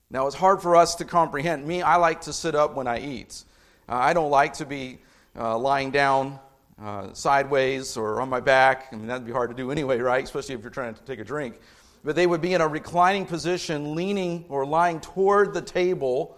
Now, 0.10 0.28
it's 0.28 0.36
hard 0.36 0.62
for 0.62 0.75
us 0.75 0.95
to 0.95 1.06
comprehend. 1.06 1.67
Me, 1.67 1.82
I 1.82 1.97
like 1.97 2.21
to 2.21 2.34
sit 2.34 2.56
up 2.56 2.75
when 2.75 2.88
I 2.88 2.99
eat. 2.99 3.43
Uh, 3.89 3.95
I 3.95 4.13
don't 4.13 4.32
like 4.32 4.54
to 4.56 4.65
be 4.65 4.99
uh, 5.38 5.58
lying 5.58 5.91
down 5.91 6.39
uh, 6.82 7.13
sideways 7.13 7.97
or 7.97 8.21
on 8.21 8.30
my 8.30 8.39
back. 8.39 8.88
I 8.91 8.95
mean, 8.95 9.08
that'd 9.08 9.25
be 9.25 9.34
hard 9.34 9.49
to 9.49 9.56
do 9.56 9.71
anyway, 9.71 9.99
right? 9.99 10.23
Especially 10.23 10.56
if 10.56 10.62
you're 10.62 10.69
trying 10.69 10.93
to 10.93 11.04
take 11.04 11.19
a 11.19 11.23
drink 11.23 11.60
but 12.05 12.15
they 12.15 12.27
would 12.27 12.39
be 12.39 12.53
in 12.53 12.61
a 12.61 12.67
reclining 12.67 13.25
position, 13.25 13.95
leaning 13.95 14.45
or 14.47 14.63
lying 14.63 14.99
toward 14.99 15.55
the 15.55 15.61
table, 15.61 16.37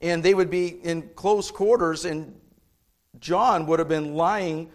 and 0.00 0.22
they 0.22 0.34
would 0.34 0.50
be 0.50 0.68
in 0.68 1.10
close 1.16 1.50
quarters, 1.50 2.04
and 2.04 2.40
John 3.18 3.66
would 3.66 3.80
have 3.80 3.88
been 3.88 4.14
lying, 4.14 4.70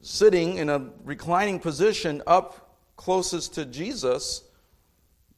sitting 0.00 0.56
in 0.56 0.70
a 0.70 0.88
reclining 1.04 1.60
position 1.60 2.22
up 2.26 2.78
closest 2.96 3.52
to 3.54 3.66
Jesus, 3.66 4.42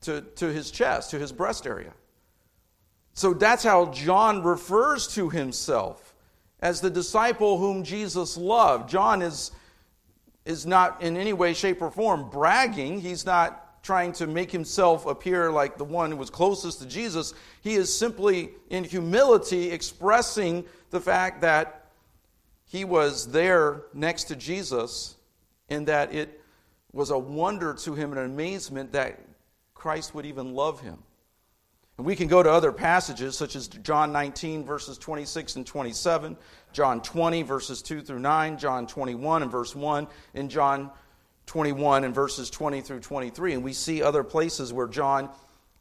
to, 0.03 0.21
to 0.37 0.47
his 0.47 0.71
chest, 0.71 1.11
to 1.11 1.19
his 1.19 1.33
breast 1.33 1.67
area. 1.67 1.93
So 3.15 3.35
that's 3.35 3.65
how 3.65 3.87
John 3.87 4.45
refers 4.45 5.09
to 5.17 5.29
himself 5.29 6.15
as 6.61 6.81
the 6.81 6.91
disciple 6.91 7.59
whom 7.59 7.83
Jesus 7.83 8.37
loved. 8.37 8.89
John 8.89 9.23
is, 9.23 9.51
is 10.45 10.67
not 10.67 11.03
in 11.03 11.17
any 11.17 11.33
way, 11.33 11.53
shape, 11.53 11.83
or 11.83 11.91
form 11.91 12.31
bragging. 12.31 13.01
He's 13.01 13.27
not 13.27 13.65
trying 13.89 14.13
to 14.13 14.27
make 14.27 14.53
himself 14.53 15.07
appear 15.07 15.51
like 15.51 15.79
the 15.79 15.85
one 15.85 16.11
who 16.11 16.17
was 16.19 16.29
closest 16.29 16.79
to 16.79 16.87
Jesus. 16.87 17.33
He 17.63 17.73
is 17.73 17.89
simply, 17.91 18.51
in 18.69 18.85
humility, 18.85 19.71
expressing 19.71 20.67
the 20.91 21.01
fact 21.01 21.41
that 21.41 21.87
he 22.67 22.85
was 22.85 23.33
there 23.33 23.85
next 23.95 24.25
to 24.25 24.37
Jesus 24.37 25.17
and 25.71 25.87
that 25.87 26.15
it 26.15 26.39
was 26.93 27.09
a 27.09 27.19
wonder 27.19 27.73
to 27.73 27.95
him 27.95 28.11
and 28.13 28.21
an 28.21 28.27
amazement 28.27 28.93
that 28.93 29.21
Christ 29.73 30.15
would 30.15 30.27
even 30.27 30.53
love 30.53 30.83
him. 30.83 30.99
And 31.97 32.07
we 32.07 32.15
can 32.15 32.29
go 32.29 32.43
to 32.43 32.51
other 32.51 32.73
passages, 32.73 33.39
such 33.39 33.57
as 33.57 33.69
John 33.69 34.13
19, 34.13 34.67
verses 34.67 34.99
26 34.99 35.57
and 35.57 35.67
27, 35.67 36.37
John 36.75 37.01
20, 37.01 37.41
verses 37.41 37.81
2 37.81 38.03
through 38.03 38.19
9, 38.19 38.59
John 38.59 38.87
21 38.87 39.45
and 39.45 39.51
verse 39.51 39.75
1, 39.75 40.07
and 40.35 40.51
John 40.51 40.91
21 41.49 42.05
and 42.05 42.15
verses 42.15 42.51
20 42.51 42.83
through 42.83 43.01
23. 43.01 43.55
And 43.55 43.65
we 43.65 43.73
see 43.73 44.03
other 44.03 44.23
places 44.23 44.73
where 44.73 44.87
John 44.87 45.31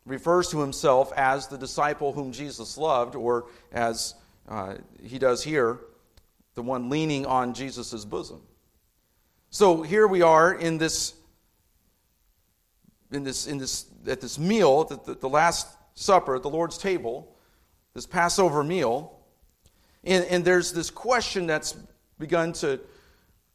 refers 0.05 0.49
to 0.49 0.61
himself 0.61 1.11
as 1.13 1.47
the 1.47 1.57
disciple 1.57 2.13
whom 2.13 2.31
Jesus 2.31 2.77
loved, 2.77 3.15
or 3.15 3.47
as 3.71 4.15
uh, 4.47 4.75
he 5.03 5.19
does 5.19 5.43
here, 5.43 5.79
the 6.55 6.63
one 6.63 6.89
leaning 6.89 7.25
on 7.25 7.53
Jesus' 7.53 8.05
bosom. 8.05 8.41
So 9.49 9.83
here 9.83 10.07
we 10.07 10.21
are 10.21 10.53
in 10.53 10.77
this, 10.77 11.13
in 13.11 13.23
this, 13.23 13.45
in 13.45 13.57
this, 13.57 13.85
at 14.07 14.21
this 14.21 14.39
meal, 14.39 14.85
the, 14.85 14.99
the, 15.05 15.13
the 15.15 15.29
Last 15.29 15.67
Supper, 15.93 16.35
at 16.37 16.43
the 16.43 16.49
Lord's 16.49 16.77
table, 16.77 17.35
this 17.93 18.05
Passover 18.05 18.63
meal, 18.63 19.19
and, 20.03 20.23
and 20.25 20.45
there's 20.45 20.71
this 20.71 20.89
question 20.89 21.45
that's 21.45 21.75
begun 22.17 22.53
to 22.53 22.79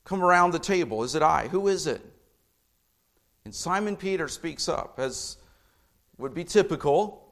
come 0.04 0.22
around 0.22 0.52
the 0.52 0.58
table. 0.58 1.02
Is 1.02 1.14
it 1.14 1.22
I? 1.22 1.48
Who 1.48 1.68
is 1.68 1.86
it? 1.86 2.00
And 3.44 3.54
Simon 3.54 3.96
Peter 3.96 4.28
speaks 4.28 4.68
up, 4.68 4.94
as 4.98 5.36
would 6.18 6.34
be 6.34 6.44
typical. 6.44 7.28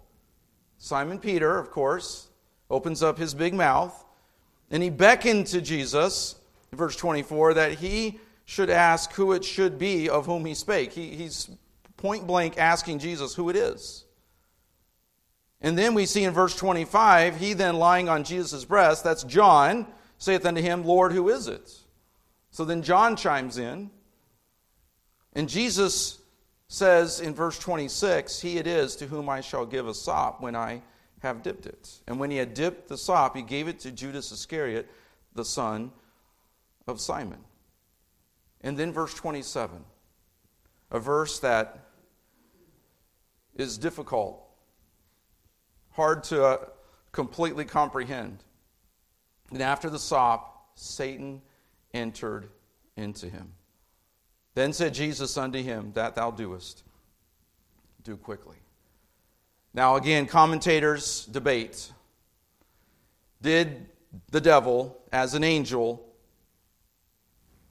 Simon 0.79 1.19
Peter, 1.19 1.59
of 1.59 1.71
course, 1.71 2.29
opens 2.69 3.03
up 3.03 3.19
his 3.19 3.35
big 3.35 3.55
mouth 3.55 4.05
and 4.71 4.83
he 4.83 4.91
beckoned 4.91 5.47
to 5.49 5.61
Jesus, 5.61 6.37
verse 6.73 6.97
24, 6.97 7.55
that 7.55 7.73
he 7.73 8.21
should 8.45 8.71
ask 8.71 9.13
who 9.13 9.33
it 9.33 9.45
should 9.45 9.79
be 9.79 10.09
of 10.09 10.27
whom 10.27 10.45
he 10.45 10.55
spake. 10.55 10.93
He, 10.93 11.11
he's 11.11 11.51
point 11.97 12.27
blank 12.27 12.57
asking 12.59 13.01
Jesus 13.01 13.35
who 13.35 13.51
it 13.51 13.57
is. 13.57 14.05
And 15.61 15.77
then 15.77 15.95
we 15.95 16.07
see 16.07 16.25
in 16.25 16.33
verse 16.33 16.57
25, 16.57 17.37
he 17.37 17.53
then 17.53 17.77
lying 17.77 18.09
on 18.09 18.25
Jesus' 18.25 18.65
breast, 18.65 19.05
that's 19.05 19.25
John, 19.25 19.87
saith 20.17 20.47
unto 20.47 20.63
him, 20.63 20.85
Lord, 20.85 21.13
who 21.13 21.29
is 21.29 21.49
it? 21.49 21.71
So 22.51 22.65
then 22.65 22.83
John 22.83 23.17
chimes 23.17 23.59
in, 23.59 23.91
and 25.35 25.49
Jesus 25.49 26.21
says 26.69 27.21
in 27.21 27.35
verse 27.35 27.59
26, 27.59 28.41
He 28.41 28.59
it 28.59 28.67
is 28.67 28.97
to 28.97 29.07
whom 29.07 29.29
I 29.29 29.41
shall 29.41 29.67
give 29.67 29.87
a 29.87 29.95
sop 29.95 30.41
when 30.41 30.57
I 30.57 30.83
have 31.21 31.43
dipped 31.43 31.67
it. 31.67 32.01
And 32.07 32.19
when 32.19 32.31
he 32.31 32.39
had 32.39 32.55
dipped 32.55 32.89
the 32.89 32.99
sop, 32.99 33.37
he 33.37 33.43
gave 33.43 33.69
it 33.69 33.81
to 33.81 33.93
Judas 33.93 34.33
Iscariot, 34.33 34.89
the 35.35 35.45
son 35.45 35.93
of 36.87 37.01
Simon. 37.01 37.39
And 38.63 38.77
then 38.77 38.93
verse 38.93 39.15
27, 39.15 39.85
a 40.91 40.99
verse 40.99 41.39
that 41.41 41.89
is 43.55 43.79
difficult, 43.79 44.43
hard 45.93 46.25
to 46.25 46.45
uh, 46.45 46.59
completely 47.13 47.65
comprehend. 47.65 48.43
And 49.51 49.63
after 49.63 49.91
the 49.91 49.99
sop, 49.99 50.71
Satan 50.75 51.43
entered 51.93 52.49
into 52.97 53.29
him. 53.29 53.53
Then 54.55 54.73
said 54.73 54.95
Jesus 54.95 55.37
unto 55.37 55.63
him, 55.63 55.93
That 55.95 56.15
thou 56.15 56.31
doest, 56.31 56.83
do 58.03 58.17
quickly. 58.17 58.57
Now, 59.73 59.97
again, 59.97 60.27
commentators 60.27 61.27
debate. 61.27 61.93
Did 63.41 63.87
the 64.31 64.41
devil, 64.41 65.01
as 65.13 65.35
an 65.35 65.45
angel, 65.45 66.05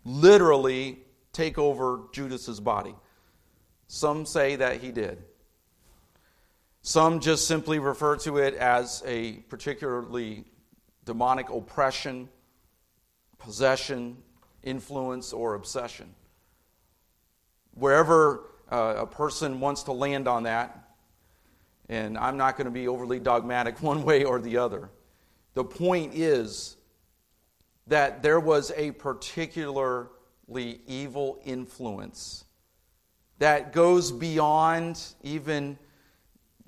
literally 0.06 1.00
take 1.34 1.58
over 1.58 2.02
Judas's 2.14 2.60
body? 2.60 2.96
Some 3.88 4.26
say 4.26 4.56
that 4.56 4.82
he 4.82 4.92
did. 4.92 5.24
Some 6.82 7.20
just 7.20 7.48
simply 7.48 7.80
refer 7.80 8.16
to 8.18 8.38
it 8.38 8.54
as 8.54 9.04
a 9.06 9.34
particularly 9.50 10.46
demonic 11.06 11.50
oppression, 11.50 12.30
possession, 13.40 14.18
influence, 14.64 15.34
or 15.34 15.56
obsession. 15.56 16.14
Wherever 17.74 18.44
uh, 18.72 18.96
a 18.98 19.08
person 19.08 19.60
wants 19.60 19.84
to 19.84 19.92
land 19.92 20.28
on 20.28 20.44
that, 20.44 20.90
and 21.88 22.18
I'm 22.18 22.38
not 22.38 22.56
going 22.56 22.66
to 22.66 22.72
be 22.72 22.88
overly 22.88 23.20
dogmatic 23.20 23.82
one 23.82 24.04
way 24.04 24.24
or 24.24 24.40
the 24.40 24.58
other. 24.58 24.90
The 25.56 25.64
point 25.64 26.14
is 26.14 26.78
that 27.88 28.22
there 28.22 28.40
was 28.40 28.72
a 28.76 28.92
particularly 28.92 30.10
evil 30.88 31.40
influence 31.44 32.46
that 33.40 33.74
goes 33.74 34.12
beyond 34.12 35.02
even 35.24 35.78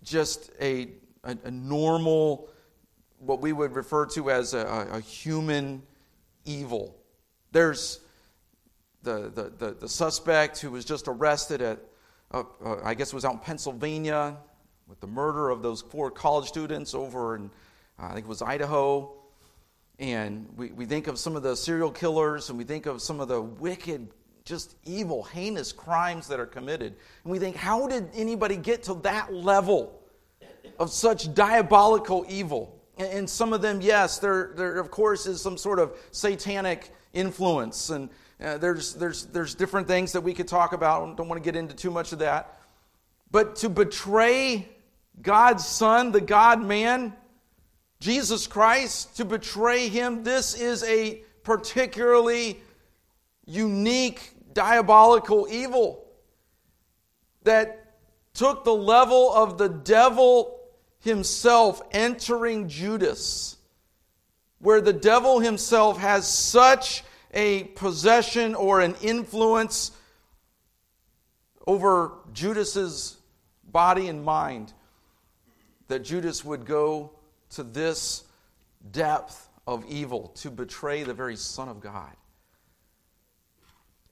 just 0.03 0.51
a, 0.59 0.87
a, 1.23 1.37
a 1.43 1.51
normal, 1.51 2.49
what 3.19 3.41
we 3.41 3.53
would 3.53 3.75
refer 3.75 4.05
to 4.07 4.31
as 4.31 4.53
a, 4.53 4.87
a 4.91 4.99
human 5.01 5.83
evil. 6.45 6.95
There's 7.51 7.99
the, 9.03 9.31
the, 9.33 9.51
the, 9.57 9.71
the, 9.73 9.89
suspect 9.89 10.59
who 10.59 10.71
was 10.71 10.85
just 10.85 11.07
arrested 11.07 11.61
at, 11.61 11.79
uh, 12.31 12.43
uh, 12.63 12.77
I 12.83 12.93
guess 12.93 13.09
it 13.09 13.15
was 13.15 13.25
out 13.25 13.33
in 13.33 13.39
Pennsylvania 13.39 14.37
with 14.87 14.99
the 14.99 15.07
murder 15.07 15.49
of 15.49 15.61
those 15.61 15.81
four 15.81 16.11
college 16.11 16.47
students 16.47 16.93
over 16.93 17.35
in, 17.35 17.49
uh, 17.99 18.07
I 18.07 18.13
think 18.13 18.25
it 18.25 18.29
was 18.29 18.41
Idaho. 18.41 19.13
And 19.99 20.47
we, 20.55 20.71
we 20.71 20.85
think 20.85 21.07
of 21.07 21.19
some 21.19 21.35
of 21.35 21.43
the 21.43 21.55
serial 21.55 21.91
killers 21.91 22.49
and 22.49 22.57
we 22.57 22.63
think 22.63 22.85
of 22.85 23.01
some 23.01 23.19
of 23.19 23.27
the 23.27 23.41
wicked, 23.41 24.09
just 24.45 24.75
evil, 24.83 25.23
heinous 25.23 25.71
crimes 25.71 26.27
that 26.27 26.39
are 26.39 26.45
committed. 26.45 26.95
And 27.23 27.31
we 27.31 27.39
think, 27.39 27.55
how 27.55 27.87
did 27.87 28.09
anybody 28.15 28.57
get 28.57 28.83
to 28.83 28.95
that 28.95 29.33
level 29.33 30.01
of 30.79 30.89
such 30.89 31.33
diabolical 31.33 32.25
evil? 32.27 32.80
And 33.01 33.29
some 33.29 33.53
of 33.53 33.61
them, 33.61 33.81
yes, 33.81 34.19
there, 34.19 34.51
there 34.55 34.79
of 34.79 34.91
course 34.91 35.25
is 35.25 35.41
some 35.41 35.57
sort 35.57 35.79
of 35.79 35.93
satanic 36.11 36.91
influence. 37.13 37.89
And 37.89 38.09
uh, 38.39 38.57
there's, 38.57 38.93
there's, 38.93 39.25
there's 39.27 39.55
different 39.55 39.87
things 39.87 40.11
that 40.11 40.21
we 40.21 40.33
could 40.33 40.47
talk 40.47 40.73
about. 40.73 41.03
I 41.03 41.15
Don't 41.15 41.27
want 41.27 41.41
to 41.41 41.45
get 41.45 41.55
into 41.55 41.75
too 41.75 41.91
much 41.91 42.13
of 42.13 42.19
that. 42.19 42.59
But 43.31 43.55
to 43.57 43.69
betray 43.69 44.67
God's 45.21 45.65
Son, 45.65 46.11
the 46.11 46.21
God 46.21 46.63
man, 46.63 47.13
Jesus 47.99 48.47
Christ, 48.47 49.17
to 49.17 49.25
betray 49.25 49.87
him, 49.87 50.23
this 50.23 50.53
is 50.53 50.83
a 50.83 51.21
particularly 51.43 52.59
unique, 53.45 54.31
diabolical 54.53 55.47
evil 55.49 56.05
that 57.43 57.95
took 58.33 58.63
the 58.63 58.73
level 58.73 59.33
of 59.33 59.57
the 59.57 59.69
devil 59.69 60.60
himself 61.01 61.81
entering 61.91 62.69
Judas, 62.69 63.57
where 64.59 64.81
the 64.81 64.93
devil 64.93 65.39
himself 65.39 65.97
has 65.99 66.27
such 66.27 67.03
a 67.33 67.65
possession 67.75 68.55
or 68.55 68.81
an 68.81 68.95
influence 69.01 69.91
over 71.65 72.13
Judas's 72.33 73.17
body 73.63 74.07
and 74.07 74.23
mind 74.23 74.73
that 75.87 75.99
Judas 76.03 76.45
would 76.45 76.65
go 76.65 77.11
to 77.51 77.63
this 77.63 78.23
depth 78.91 79.49
of 79.67 79.85
evil 79.87 80.29
to 80.35 80.49
betray 80.49 81.03
the 81.03 81.13
very 81.13 81.35
Son 81.35 81.69
of 81.69 81.79
God. 81.79 82.11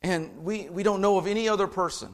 And 0.02 0.44
we, 0.44 0.70
we 0.70 0.84
don't 0.84 1.02
know 1.02 1.18
of 1.18 1.28
any 1.28 1.50
other 1.50 1.68
person 1.68 2.14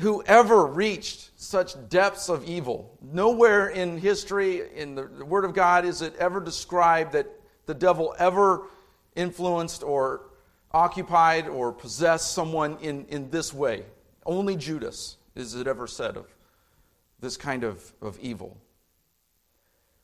who 0.00 0.22
ever 0.24 0.66
reached 0.66 1.30
such 1.36 1.74
depths 1.88 2.28
of 2.28 2.44
evil. 2.44 2.98
Nowhere 3.02 3.68
in 3.68 3.98
history, 3.98 4.62
in 4.74 4.94
the, 4.94 5.04
the 5.04 5.24
Word 5.24 5.44
of 5.44 5.54
God, 5.54 5.84
is 5.84 6.02
it 6.02 6.14
ever 6.16 6.40
described 6.40 7.12
that 7.12 7.26
the 7.66 7.74
devil 7.74 8.14
ever 8.18 8.66
influenced 9.14 9.82
or 9.82 10.22
occupied 10.72 11.48
or 11.48 11.72
possessed 11.72 12.32
someone 12.32 12.78
in, 12.80 13.04
in 13.06 13.30
this 13.30 13.52
way. 13.52 13.84
Only 14.24 14.56
Judas 14.56 15.16
is 15.34 15.54
it 15.54 15.66
ever 15.66 15.86
said 15.86 16.16
of 16.16 16.26
this 17.20 17.36
kind 17.36 17.64
of, 17.64 17.92
of 18.00 18.18
evil. 18.20 18.56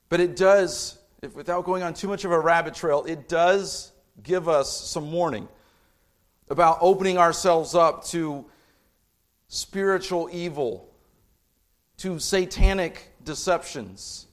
But 0.08 0.20
it 0.20 0.36
does, 0.36 0.98
if, 1.22 1.34
without 1.34 1.64
going 1.64 1.82
on 1.82 1.94
too 1.94 2.08
much 2.08 2.24
of 2.24 2.32
a 2.32 2.38
rabbit 2.38 2.74
trail, 2.74 3.04
it 3.06 3.28
does 3.28 3.92
give 4.22 4.48
us 4.48 4.70
some 4.70 5.10
warning 5.12 5.48
about 6.48 6.78
opening 6.80 7.18
ourselves 7.18 7.74
up 7.74 8.04
to 8.06 8.44
spiritual 9.48 10.28
evil, 10.32 10.88
to 11.98 12.18
satanic 12.18 13.12
deceptions. 13.24 14.26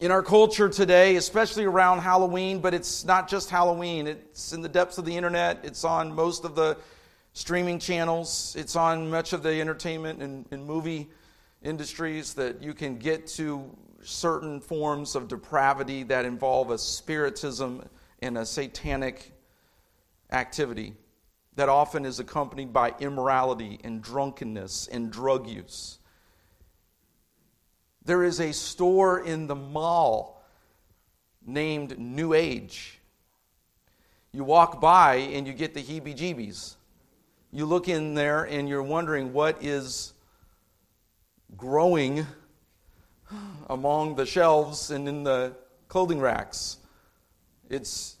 In 0.00 0.10
our 0.10 0.22
culture 0.22 0.68
today, 0.68 1.16
especially 1.16 1.64
around 1.64 2.00
Halloween, 2.00 2.60
but 2.60 2.74
it's 2.74 3.04
not 3.04 3.28
just 3.28 3.50
Halloween, 3.50 4.06
it's 4.06 4.52
in 4.52 4.60
the 4.60 4.68
depths 4.68 4.98
of 4.98 5.04
the 5.04 5.16
internet, 5.16 5.60
it's 5.62 5.84
on 5.84 6.14
most 6.14 6.44
of 6.44 6.54
the 6.54 6.76
streaming 7.32 7.78
channels, 7.78 8.56
it's 8.58 8.76
on 8.76 9.08
much 9.10 9.32
of 9.32 9.42
the 9.42 9.60
entertainment 9.60 10.22
and, 10.22 10.44
and 10.50 10.66
movie 10.66 11.08
industries 11.62 12.34
that 12.34 12.62
you 12.62 12.74
can 12.74 12.98
get 12.98 13.26
to 13.26 13.70
certain 14.02 14.60
forms 14.60 15.14
of 15.14 15.28
depravity 15.28 16.02
that 16.02 16.24
involve 16.24 16.70
a 16.70 16.78
spiritism 16.78 17.88
and 18.20 18.36
a 18.36 18.44
satanic 18.44 19.32
activity 20.30 20.94
that 21.56 21.68
often 21.68 22.04
is 22.04 22.18
accompanied 22.18 22.72
by 22.72 22.94
immorality 22.98 23.78
and 23.84 24.02
drunkenness 24.02 24.88
and 24.88 25.10
drug 25.10 25.46
use. 25.46 25.98
There 28.04 28.24
is 28.24 28.40
a 28.40 28.52
store 28.52 29.24
in 29.24 29.46
the 29.46 29.54
mall 29.54 30.42
named 31.46 31.98
New 31.98 32.34
Age. 32.34 32.98
You 34.32 34.44
walk 34.44 34.80
by 34.80 35.16
and 35.16 35.46
you 35.46 35.52
get 35.52 35.74
the 35.74 35.82
heebie 35.82 36.16
jeebies. 36.16 36.74
You 37.52 37.66
look 37.66 37.88
in 37.88 38.14
there 38.14 38.44
and 38.44 38.68
you're 38.68 38.82
wondering 38.82 39.32
what 39.32 39.62
is 39.62 40.12
growing 41.56 42.26
among 43.70 44.16
the 44.16 44.26
shelves 44.26 44.90
and 44.90 45.08
in 45.08 45.22
the 45.22 45.54
clothing 45.88 46.20
racks. 46.20 46.78
It's 47.70 48.16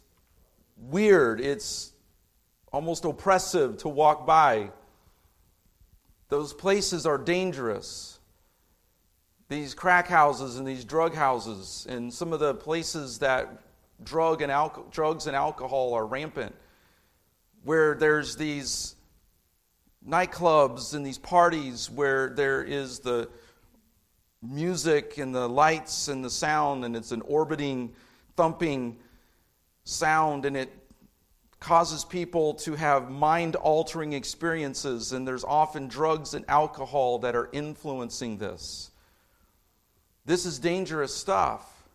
weird, 0.76 1.40
it's 1.40 1.93
almost 2.74 3.04
oppressive 3.04 3.76
to 3.78 3.88
walk 3.88 4.26
by. 4.26 4.68
Those 6.28 6.52
places 6.52 7.06
are 7.06 7.16
dangerous. 7.16 8.18
These 9.48 9.74
crack 9.74 10.08
houses 10.08 10.58
and 10.58 10.66
these 10.66 10.84
drug 10.84 11.14
houses, 11.14 11.86
and 11.88 12.12
some 12.12 12.32
of 12.32 12.40
the 12.40 12.52
places 12.52 13.20
that 13.20 13.60
drug 14.02 14.42
and 14.42 14.52
drugs 14.90 15.28
and 15.28 15.36
alcohol 15.36 15.94
are 15.94 16.04
rampant, 16.04 16.52
where 17.62 17.94
there's 17.94 18.34
these 18.34 18.96
nightclubs 20.04 20.94
and 20.94 21.06
these 21.06 21.18
parties 21.18 21.88
where 21.88 22.30
there 22.30 22.64
is 22.64 22.98
the 22.98 23.28
music 24.42 25.18
and 25.18 25.32
the 25.32 25.48
lights 25.48 26.08
and 26.08 26.24
the 26.24 26.30
sound, 26.30 26.84
and 26.84 26.96
it's 26.96 27.12
an 27.12 27.22
orbiting, 27.22 27.92
thumping 28.36 28.96
sound, 29.84 30.44
and 30.44 30.56
it 30.56 30.72
causes 31.64 32.04
people 32.04 32.52
to 32.52 32.74
have 32.74 33.10
mind 33.10 33.56
altering 33.56 34.12
experiences, 34.12 35.12
and 35.12 35.26
there's 35.26 35.44
often 35.44 35.88
drugs 35.88 36.34
and 36.34 36.44
alcohol 36.46 37.18
that 37.18 37.34
are 37.34 37.48
influencing 37.54 38.36
this. 38.36 38.90
This 40.26 40.44
is 40.44 40.58
dangerous 40.58 41.14
stuff. 41.14 41.88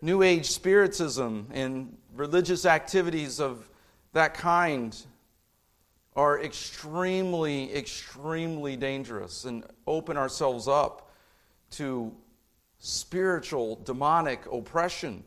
New 0.00 0.22
Age 0.22 0.48
spiritism 0.48 1.48
and 1.52 1.96
religious 2.14 2.64
activities 2.64 3.40
of 3.40 3.68
that 4.12 4.34
kind 4.34 4.96
are 6.14 6.40
extremely, 6.40 7.74
extremely 7.74 8.76
dangerous 8.76 9.44
and 9.44 9.64
open 9.88 10.16
ourselves 10.16 10.68
up 10.68 11.10
to 11.70 12.14
spiritual, 12.78 13.80
demonic 13.82 14.46
oppression. 14.52 15.24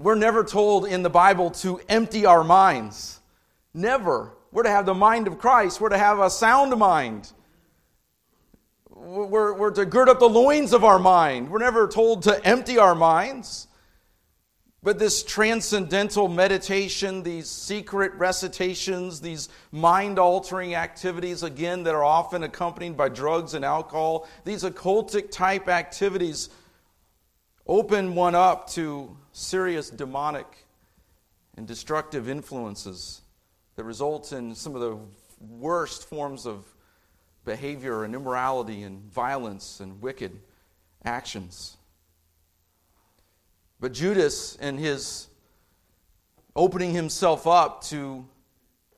We're 0.00 0.14
never 0.14 0.44
told 0.44 0.86
in 0.86 1.02
the 1.02 1.10
Bible 1.10 1.50
to 1.50 1.78
empty 1.86 2.24
our 2.24 2.42
minds. 2.42 3.20
Never. 3.74 4.32
We're 4.50 4.62
to 4.62 4.70
have 4.70 4.86
the 4.86 4.94
mind 4.94 5.26
of 5.26 5.38
Christ, 5.38 5.78
we're 5.78 5.90
to 5.90 5.98
have 5.98 6.18
a 6.18 6.30
sound 6.30 6.74
mind. 6.78 7.30
We're, 8.88 9.52
we're 9.52 9.70
to 9.72 9.84
gird 9.84 10.08
up 10.08 10.18
the 10.18 10.28
loins 10.28 10.72
of 10.72 10.84
our 10.84 10.98
mind. 10.98 11.50
We're 11.50 11.58
never 11.58 11.86
told 11.86 12.22
to 12.22 12.42
empty 12.46 12.78
our 12.78 12.94
minds. 12.94 13.68
But 14.82 14.98
this 14.98 15.22
transcendental 15.22 16.28
meditation, 16.28 17.22
these 17.22 17.50
secret 17.50 18.14
recitations, 18.14 19.20
these 19.20 19.50
mind 19.70 20.18
altering 20.18 20.74
activities, 20.74 21.42
again, 21.42 21.82
that 21.82 21.94
are 21.94 22.04
often 22.04 22.42
accompanied 22.42 22.96
by 22.96 23.10
drugs 23.10 23.52
and 23.52 23.66
alcohol, 23.66 24.26
these 24.46 24.64
occultic 24.64 25.30
type 25.30 25.68
activities 25.68 26.48
open 27.66 28.14
one 28.14 28.34
up 28.34 28.66
to 28.70 29.14
serious 29.32 29.90
demonic 29.90 30.46
and 31.56 31.66
destructive 31.66 32.28
influences 32.28 33.22
that 33.76 33.84
result 33.84 34.32
in 34.32 34.54
some 34.54 34.74
of 34.74 34.80
the 34.80 34.98
worst 35.40 36.08
forms 36.08 36.46
of 36.46 36.64
behavior 37.44 38.04
and 38.04 38.14
immorality 38.14 38.82
and 38.82 39.02
violence 39.12 39.80
and 39.80 40.02
wicked 40.02 40.38
actions. 41.04 41.76
But 43.80 43.92
Judas 43.92 44.56
and 44.60 44.78
his 44.78 45.28
opening 46.54 46.92
himself 46.92 47.46
up 47.46 47.82
to 47.84 48.26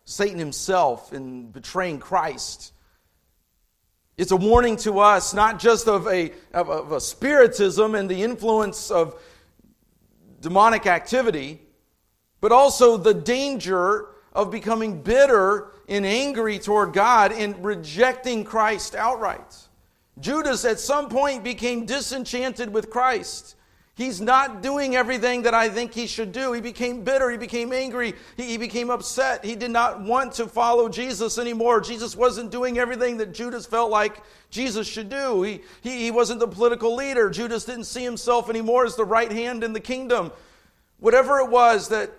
Satan 0.04 0.38
himself 0.38 1.12
in 1.12 1.50
betraying 1.50 2.00
Christ. 2.00 2.72
It's 4.16 4.32
a 4.32 4.36
warning 4.36 4.76
to 4.78 4.98
us, 4.98 5.32
not 5.32 5.58
just 5.58 5.88
of 5.88 6.06
a, 6.08 6.32
of 6.52 6.92
a 6.92 7.00
spiritism 7.00 7.94
and 7.94 8.10
the 8.10 8.22
influence 8.22 8.90
of 8.90 9.20
demonic 10.42 10.86
activity, 10.86 11.62
but 12.42 12.52
also 12.52 12.98
the 12.98 13.14
danger 13.14 14.08
of 14.34 14.50
becoming 14.50 15.00
bitter 15.00 15.72
and 15.88 16.04
angry 16.04 16.58
toward 16.58 16.92
God 16.92 17.32
and 17.32 17.64
rejecting 17.64 18.44
Christ 18.44 18.94
outright. 18.94 19.56
Judas 20.20 20.64
at 20.64 20.78
some 20.78 21.08
point 21.08 21.42
became 21.44 21.86
disenchanted 21.86 22.72
with 22.72 22.90
Christ. 22.90 23.54
He's 23.94 24.22
not 24.22 24.62
doing 24.62 24.96
everything 24.96 25.42
that 25.42 25.52
I 25.52 25.68
think 25.68 25.92
he 25.92 26.06
should 26.06 26.32
do. 26.32 26.54
He 26.54 26.62
became 26.62 27.04
bitter. 27.04 27.30
He 27.30 27.36
became 27.36 27.74
angry. 27.74 28.14
He, 28.38 28.44
he, 28.44 28.56
became 28.56 28.88
upset. 28.88 29.44
He 29.44 29.54
did 29.54 29.70
not 29.70 30.00
want 30.00 30.32
to 30.34 30.46
follow 30.46 30.88
Jesus 30.88 31.36
anymore. 31.36 31.82
Jesus 31.82 32.16
wasn't 32.16 32.50
doing 32.50 32.78
everything 32.78 33.18
that 33.18 33.34
Judas 33.34 33.66
felt 33.66 33.90
like 33.90 34.22
Jesus 34.48 34.88
should 34.88 35.10
do. 35.10 35.42
He, 35.42 35.60
he, 35.82 36.04
he 36.04 36.10
wasn't 36.10 36.40
the 36.40 36.48
political 36.48 36.94
leader. 36.94 37.28
Judas 37.28 37.66
didn't 37.66 37.84
see 37.84 38.02
himself 38.02 38.48
anymore 38.48 38.86
as 38.86 38.96
the 38.96 39.04
right 39.04 39.30
hand 39.30 39.62
in 39.62 39.74
the 39.74 39.80
kingdom. 39.80 40.32
Whatever 40.98 41.40
it 41.40 41.50
was 41.50 41.88
that 41.88 42.10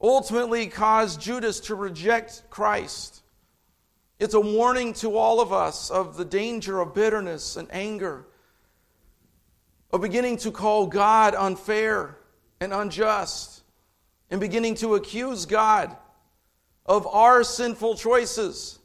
ultimately 0.00 0.66
caused 0.66 1.20
Judas 1.20 1.60
to 1.60 1.76
reject 1.76 2.42
Christ, 2.50 3.22
it's 4.18 4.34
a 4.34 4.40
warning 4.40 4.92
to 4.94 5.16
all 5.16 5.40
of 5.40 5.52
us 5.52 5.88
of 5.88 6.16
the 6.16 6.24
danger 6.24 6.80
of 6.80 6.94
bitterness 6.94 7.56
and 7.56 7.68
anger 7.70 8.26
of 9.92 10.00
beginning 10.00 10.38
to 10.38 10.50
call 10.50 10.86
God 10.86 11.34
unfair 11.34 12.16
and 12.60 12.72
unjust, 12.72 13.62
and 14.30 14.40
beginning 14.40 14.76
to 14.76 14.94
accuse 14.94 15.44
God 15.46 15.94
of 16.86 17.06
our 17.06 17.44
sinful 17.44 17.96
choices, 17.96 18.78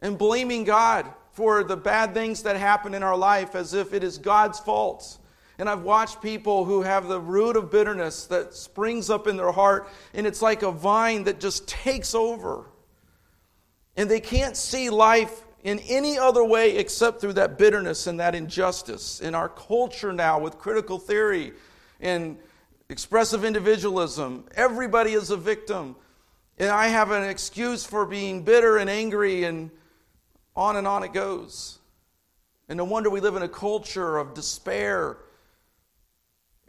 and 0.00 0.18
blaming 0.18 0.64
God 0.64 1.06
for 1.32 1.64
the 1.64 1.76
bad 1.76 2.12
things 2.12 2.42
that 2.42 2.56
happen 2.56 2.94
in 2.94 3.02
our 3.02 3.16
life 3.16 3.54
as 3.54 3.72
if 3.72 3.94
it 3.94 4.04
is 4.04 4.18
God's 4.18 4.58
fault. 4.58 5.18
And 5.58 5.70
I've 5.70 5.82
watched 5.82 6.20
people 6.20 6.66
who 6.66 6.82
have 6.82 7.08
the 7.08 7.20
root 7.20 7.56
of 7.56 7.70
bitterness 7.70 8.26
that 8.26 8.52
springs 8.52 9.08
up 9.08 9.26
in 9.26 9.38
their 9.38 9.52
heart, 9.52 9.88
and 10.12 10.26
it's 10.26 10.42
like 10.42 10.62
a 10.62 10.70
vine 10.70 11.24
that 11.24 11.40
just 11.40 11.66
takes 11.66 12.14
over. 12.14 12.66
And 13.96 14.10
they 14.10 14.20
can't 14.20 14.56
see 14.56 14.90
life 14.90 15.45
in 15.66 15.80
any 15.80 16.16
other 16.16 16.44
way 16.44 16.76
except 16.76 17.20
through 17.20 17.32
that 17.32 17.58
bitterness 17.58 18.06
and 18.06 18.20
that 18.20 18.36
injustice. 18.36 19.20
In 19.20 19.34
our 19.34 19.48
culture 19.48 20.12
now, 20.12 20.38
with 20.38 20.58
critical 20.58 20.96
theory 20.96 21.54
and 22.00 22.38
expressive 22.88 23.44
individualism, 23.44 24.44
everybody 24.54 25.14
is 25.14 25.30
a 25.30 25.36
victim. 25.36 25.96
And 26.56 26.70
I 26.70 26.86
have 26.86 27.10
an 27.10 27.24
excuse 27.24 27.84
for 27.84 28.06
being 28.06 28.44
bitter 28.44 28.76
and 28.76 28.88
angry, 28.88 29.42
and 29.42 29.72
on 30.54 30.76
and 30.76 30.86
on 30.86 31.02
it 31.02 31.12
goes. 31.12 31.80
And 32.68 32.76
no 32.76 32.84
wonder 32.84 33.10
we 33.10 33.18
live 33.18 33.34
in 33.34 33.42
a 33.42 33.48
culture 33.48 34.18
of 34.18 34.34
despair 34.34 35.18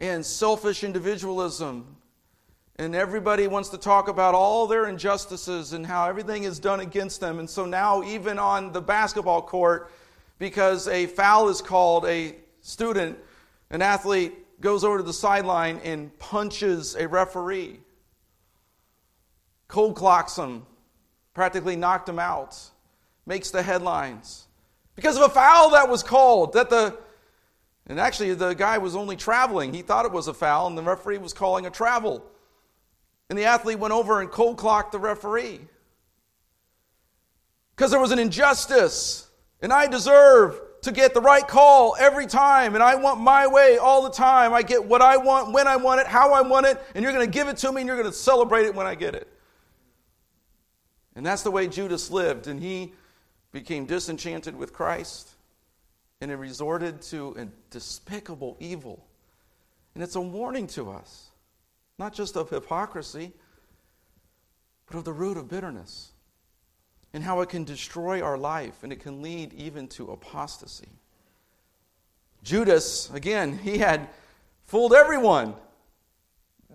and 0.00 0.26
selfish 0.26 0.82
individualism 0.82 1.97
and 2.78 2.94
everybody 2.94 3.48
wants 3.48 3.70
to 3.70 3.78
talk 3.78 4.06
about 4.06 4.34
all 4.34 4.68
their 4.68 4.86
injustices 4.86 5.72
and 5.72 5.84
how 5.84 6.08
everything 6.08 6.44
is 6.44 6.60
done 6.60 6.78
against 6.78 7.20
them. 7.20 7.40
And 7.40 7.50
so 7.50 7.66
now, 7.66 8.04
even 8.04 8.38
on 8.38 8.72
the 8.72 8.80
basketball 8.80 9.42
court, 9.42 9.90
because 10.38 10.86
a 10.86 11.06
foul 11.06 11.48
is 11.48 11.60
called, 11.60 12.06
a 12.06 12.36
student, 12.60 13.18
an 13.70 13.82
athlete, 13.82 14.32
goes 14.60 14.84
over 14.84 14.98
to 14.98 15.02
the 15.02 15.12
sideline 15.12 15.80
and 15.82 16.16
punches 16.20 16.94
a 16.94 17.08
referee, 17.08 17.80
cold 19.66 19.96
clocks 19.96 20.36
him, 20.36 20.64
practically 21.34 21.74
knocked 21.74 22.08
him 22.08 22.20
out, 22.20 22.58
makes 23.26 23.50
the 23.50 23.62
headlines. 23.62 24.46
Because 24.94 25.16
of 25.16 25.22
a 25.22 25.28
foul 25.28 25.70
that 25.70 25.88
was 25.88 26.02
called, 26.02 26.52
that 26.52 26.70
the 26.70 26.96
and 27.88 27.98
actually 27.98 28.34
the 28.34 28.52
guy 28.52 28.78
was 28.78 28.94
only 28.94 29.16
traveling. 29.16 29.72
He 29.72 29.80
thought 29.80 30.04
it 30.04 30.12
was 30.12 30.28
a 30.28 30.34
foul, 30.34 30.66
and 30.66 30.76
the 30.76 30.82
referee 30.82 31.18
was 31.18 31.32
calling 31.32 31.66
a 31.66 31.70
travel. 31.70 32.22
And 33.28 33.38
the 33.38 33.44
athlete 33.44 33.78
went 33.78 33.92
over 33.92 34.20
and 34.20 34.30
cold 34.30 34.56
clocked 34.56 34.92
the 34.92 34.98
referee. 34.98 35.60
Because 37.74 37.90
there 37.90 38.00
was 38.00 38.10
an 38.10 38.18
injustice, 38.18 39.28
and 39.60 39.72
I 39.72 39.86
deserve 39.86 40.60
to 40.82 40.92
get 40.92 41.14
the 41.14 41.20
right 41.20 41.46
call 41.46 41.96
every 41.98 42.26
time, 42.26 42.74
and 42.74 42.82
I 42.82 42.94
want 42.94 43.20
my 43.20 43.46
way 43.46 43.78
all 43.78 44.02
the 44.02 44.10
time. 44.10 44.52
I 44.52 44.62
get 44.62 44.84
what 44.84 45.02
I 45.02 45.16
want, 45.16 45.52
when 45.52 45.66
I 45.68 45.76
want 45.76 46.00
it, 46.00 46.06
how 46.06 46.32
I 46.32 46.40
want 46.40 46.66
it, 46.66 46.80
and 46.94 47.02
you're 47.02 47.12
going 47.12 47.26
to 47.26 47.30
give 47.30 47.48
it 47.48 47.56
to 47.58 47.72
me, 47.72 47.82
and 47.82 47.88
you're 47.88 47.96
going 47.96 48.10
to 48.10 48.16
celebrate 48.16 48.66
it 48.66 48.74
when 48.74 48.86
I 48.86 48.94
get 48.94 49.14
it. 49.14 49.28
And 51.14 51.26
that's 51.26 51.42
the 51.42 51.50
way 51.50 51.68
Judas 51.68 52.10
lived, 52.10 52.46
and 52.46 52.60
he 52.60 52.92
became 53.52 53.86
disenchanted 53.86 54.56
with 54.56 54.72
Christ, 54.72 55.30
and 56.20 56.30
he 56.30 56.36
resorted 56.36 57.02
to 57.02 57.34
a 57.38 57.46
despicable 57.70 58.56
evil. 58.60 59.04
And 59.94 60.02
it's 60.02 60.16
a 60.16 60.20
warning 60.20 60.66
to 60.68 60.90
us 60.90 61.27
not 61.98 62.14
just 62.14 62.36
of 62.36 62.50
hypocrisy, 62.50 63.32
but 64.86 64.96
of 64.96 65.04
the 65.04 65.12
root 65.12 65.36
of 65.36 65.48
bitterness 65.48 66.12
and 67.12 67.24
how 67.24 67.40
it 67.40 67.48
can 67.48 67.64
destroy 67.64 68.22
our 68.22 68.38
life 68.38 68.82
and 68.82 68.92
it 68.92 69.00
can 69.00 69.22
lead 69.22 69.52
even 69.54 69.88
to 69.88 70.10
apostasy. 70.10 70.88
Judas, 72.42 73.10
again, 73.12 73.58
he 73.58 73.78
had 73.78 74.08
fooled 74.66 74.92
everyone. 74.92 75.54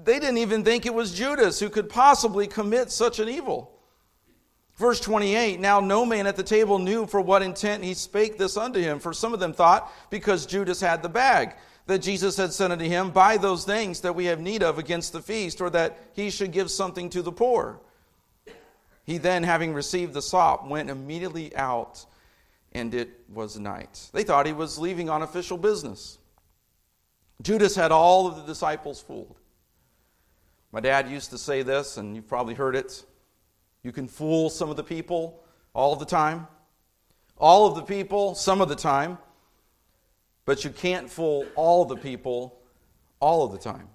They 0.03 0.19
didn't 0.19 0.39
even 0.39 0.63
think 0.63 0.85
it 0.85 0.93
was 0.93 1.13
Judas 1.13 1.59
who 1.59 1.69
could 1.69 1.89
possibly 1.89 2.47
commit 2.47 2.91
such 2.91 3.19
an 3.19 3.29
evil. 3.29 3.71
Verse 4.75 4.99
28 4.99 5.59
Now 5.59 5.79
no 5.79 6.05
man 6.05 6.27
at 6.27 6.35
the 6.35 6.43
table 6.43 6.79
knew 6.79 7.05
for 7.05 7.21
what 7.21 7.41
intent 7.41 7.83
he 7.83 7.93
spake 7.93 8.37
this 8.37 8.57
unto 8.57 8.79
him, 8.79 8.99
for 8.99 9.13
some 9.13 9.33
of 9.33 9.39
them 9.39 9.53
thought 9.53 9.91
because 10.09 10.45
Judas 10.45 10.81
had 10.81 11.01
the 11.01 11.09
bag 11.09 11.55
that 11.85 11.99
Jesus 11.99 12.37
had 12.37 12.53
said 12.53 12.71
unto 12.71 12.85
him, 12.85 13.11
Buy 13.11 13.37
those 13.37 13.65
things 13.65 14.01
that 14.01 14.15
we 14.15 14.25
have 14.25 14.39
need 14.39 14.63
of 14.63 14.77
against 14.77 15.13
the 15.13 15.21
feast, 15.21 15.61
or 15.61 15.69
that 15.71 15.97
he 16.13 16.29
should 16.29 16.51
give 16.51 16.71
something 16.71 17.09
to 17.09 17.21
the 17.21 17.31
poor. 17.31 17.79
He 19.05 19.17
then, 19.17 19.43
having 19.43 19.73
received 19.73 20.13
the 20.13 20.21
sop, 20.21 20.67
went 20.67 20.89
immediately 20.89 21.55
out, 21.55 22.05
and 22.71 22.93
it 22.93 23.09
was 23.27 23.59
night. 23.59 24.09
They 24.13 24.23
thought 24.23 24.45
he 24.45 24.53
was 24.53 24.79
leaving 24.79 25.09
on 25.09 25.21
official 25.21 25.57
business. 25.57 26.17
Judas 27.41 27.75
had 27.75 27.91
all 27.91 28.27
of 28.27 28.37
the 28.37 28.43
disciples 28.43 29.01
fooled. 29.01 29.37
My 30.71 30.79
dad 30.79 31.09
used 31.09 31.31
to 31.31 31.37
say 31.37 31.61
this, 31.61 31.97
and 31.97 32.15
you've 32.15 32.27
probably 32.27 32.53
heard 32.53 32.75
it. 32.75 33.05
You 33.83 33.91
can 33.91 34.07
fool 34.07 34.49
some 34.49 34.69
of 34.69 34.77
the 34.77 34.83
people 34.83 35.43
all 35.73 35.91
of 35.91 35.99
the 35.99 36.05
time, 36.05 36.47
all 37.37 37.67
of 37.67 37.75
the 37.75 37.81
people 37.81 38.35
some 38.35 38.61
of 38.61 38.69
the 38.69 38.75
time. 38.75 39.17
But 40.45 40.63
you 40.63 40.69
can't 40.69 41.09
fool 41.09 41.45
all 41.55 41.85
the 41.85 41.95
people 41.95 42.59
all 43.19 43.45
of 43.45 43.51
the 43.51 43.57
time. 43.57 43.87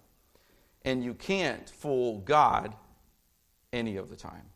And 0.84 1.04
you 1.04 1.14
can't 1.14 1.68
fool 1.68 2.20
God 2.20 2.74
any 3.72 3.96
of 3.96 4.08
the 4.08 4.16
time. 4.16 4.46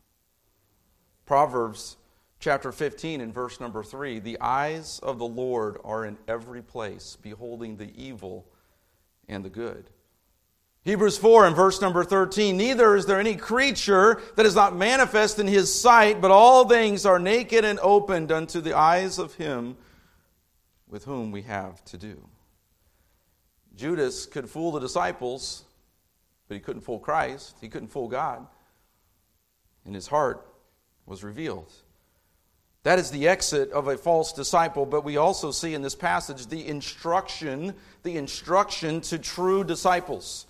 Proverbs 1.27 1.97
chapter 2.41 2.73
15 2.73 3.21
and 3.21 3.35
verse 3.35 3.61
number 3.61 3.83
3 3.83 4.19
The 4.19 4.41
eyes 4.41 4.99
of 5.03 5.19
the 5.19 5.27
Lord 5.27 5.79
are 5.85 6.07
in 6.07 6.17
every 6.27 6.63
place, 6.63 7.17
beholding 7.21 7.77
the 7.77 7.93
evil 7.95 8.47
and 9.29 9.45
the 9.45 9.51
good. 9.51 9.91
Hebrews 10.85 11.17
4 11.19 11.47
and 11.47 11.55
verse 11.55 11.81
number 11.81 12.03
13 12.03 12.57
Neither 12.57 12.97
is 12.97 13.07
there 13.07 13.21
any 13.21 13.37
creature 13.37 14.21
that 14.37 14.47
is 14.47 14.55
not 14.55 14.75
manifest 14.75 15.39
in 15.39 15.47
his 15.47 15.73
sight, 15.73 16.21
but 16.21 16.31
all 16.31 16.69
things 16.69 17.07
are 17.07 17.19
naked 17.19 17.65
and 17.65 17.79
opened 17.81 18.33
unto 18.33 18.61
the 18.61 18.77
eyes 18.77 19.19
of 19.19 19.35
him 19.35 19.77
with 20.93 21.05
whom 21.05 21.33
we 21.33 21.41
have 21.43 21.83
to 21.87 21.97
do. 21.97 22.23
Judas 23.75 24.27
could 24.27 24.49
fool 24.49 24.73
the 24.73 24.79
disciples, 24.79 25.65
but 26.47 26.55
he 26.55 26.61
couldn't 26.61 26.83
fool 26.83 26.99
Christ. 26.99 27.57
He 27.63 27.71
couldn't 27.71 27.89
fool 27.89 28.09
God. 28.09 28.47
And 29.87 29.95
his 29.95 30.07
heart 30.07 30.47
was 31.07 31.25
revealed. 31.25 31.73
That 32.83 32.99
is 32.99 33.11
the 33.11 33.27
exit 33.27 33.71
of 33.73 33.89
a 33.89 33.97
false 33.97 34.35
disciple, 34.35 34.85
but 34.85 35.03
we 35.03 35.17
also 35.17 35.51
see 35.51 35.73
in 35.73 35.81
this 35.81 35.95
passage 35.95 36.49
the 36.49 36.69
instruction, 36.69 37.75
the 38.03 38.17
instruction 38.17 39.01
to 39.03 39.19
true 39.19 39.65
disciples. 39.65 40.47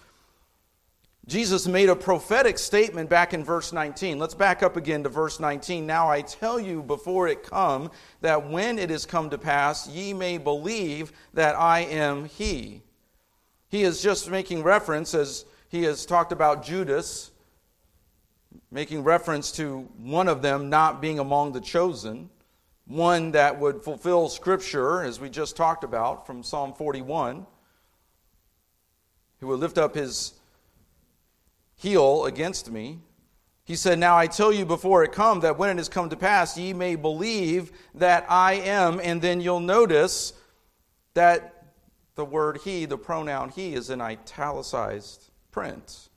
Jesus 1.28 1.68
made 1.68 1.88
a 1.88 1.94
prophetic 1.94 2.58
statement 2.58 3.08
back 3.08 3.32
in 3.32 3.44
verse 3.44 3.72
19. 3.72 4.18
Let's 4.18 4.34
back 4.34 4.62
up 4.62 4.76
again 4.76 5.04
to 5.04 5.08
verse 5.08 5.38
19. 5.38 5.86
Now 5.86 6.10
I 6.10 6.22
tell 6.22 6.58
you 6.58 6.82
before 6.82 7.28
it 7.28 7.44
come, 7.44 7.92
that 8.22 8.50
when 8.50 8.76
it 8.76 8.90
is 8.90 9.06
come 9.06 9.30
to 9.30 9.38
pass, 9.38 9.88
ye 9.88 10.12
may 10.12 10.36
believe 10.36 11.12
that 11.34 11.54
I 11.54 11.80
am 11.80 12.24
he. 12.24 12.82
He 13.68 13.84
is 13.84 14.02
just 14.02 14.30
making 14.30 14.64
reference, 14.64 15.14
as 15.14 15.44
he 15.68 15.84
has 15.84 16.04
talked 16.06 16.32
about 16.32 16.64
Judas, 16.64 17.30
making 18.72 19.04
reference 19.04 19.52
to 19.52 19.88
one 19.98 20.26
of 20.26 20.42
them 20.42 20.70
not 20.70 21.00
being 21.00 21.20
among 21.20 21.52
the 21.52 21.60
chosen, 21.60 22.30
one 22.86 23.30
that 23.30 23.60
would 23.60 23.84
fulfill 23.84 24.28
Scripture, 24.28 25.02
as 25.02 25.20
we 25.20 25.30
just 25.30 25.56
talked 25.56 25.84
about 25.84 26.26
from 26.26 26.42
Psalm 26.42 26.74
41, 26.74 27.46
who 29.38 29.46
would 29.46 29.60
lift 29.60 29.78
up 29.78 29.94
his 29.94 30.34
heel 31.82 32.26
against 32.26 32.70
me. 32.70 33.00
He 33.64 33.74
said, 33.74 33.98
Now 33.98 34.16
I 34.16 34.28
tell 34.28 34.52
you 34.52 34.64
before 34.64 35.02
it 35.02 35.12
come, 35.12 35.40
that 35.40 35.58
when 35.58 35.68
it 35.68 35.76
has 35.76 35.88
come 35.88 36.08
to 36.10 36.16
pass, 36.16 36.56
ye 36.56 36.72
may 36.72 36.94
believe 36.94 37.72
that 37.96 38.24
I 38.28 38.54
am. 38.54 39.00
And 39.02 39.20
then 39.20 39.40
you'll 39.40 39.60
notice 39.60 40.32
that 41.14 41.64
the 42.14 42.24
word 42.24 42.60
he, 42.64 42.84
the 42.84 42.96
pronoun 42.96 43.48
he, 43.48 43.74
is 43.74 43.90
in 43.90 44.00
italicized 44.00 45.30
print. 45.50 46.08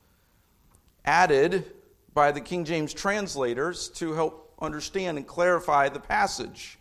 Added 1.03 1.71
by 2.13 2.31
the 2.31 2.41
King 2.41 2.63
James 2.63 2.93
translators 2.93 3.89
to 3.89 4.13
help 4.13 4.53
understand 4.61 5.17
and 5.17 5.25
clarify 5.25 5.89
the 5.89 5.99
passage. 5.99 6.77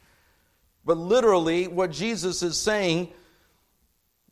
But 0.85 0.99
literally, 0.99 1.69
what 1.69 1.91
Jesus 1.91 2.43
is 2.43 2.59
saying 2.59 3.13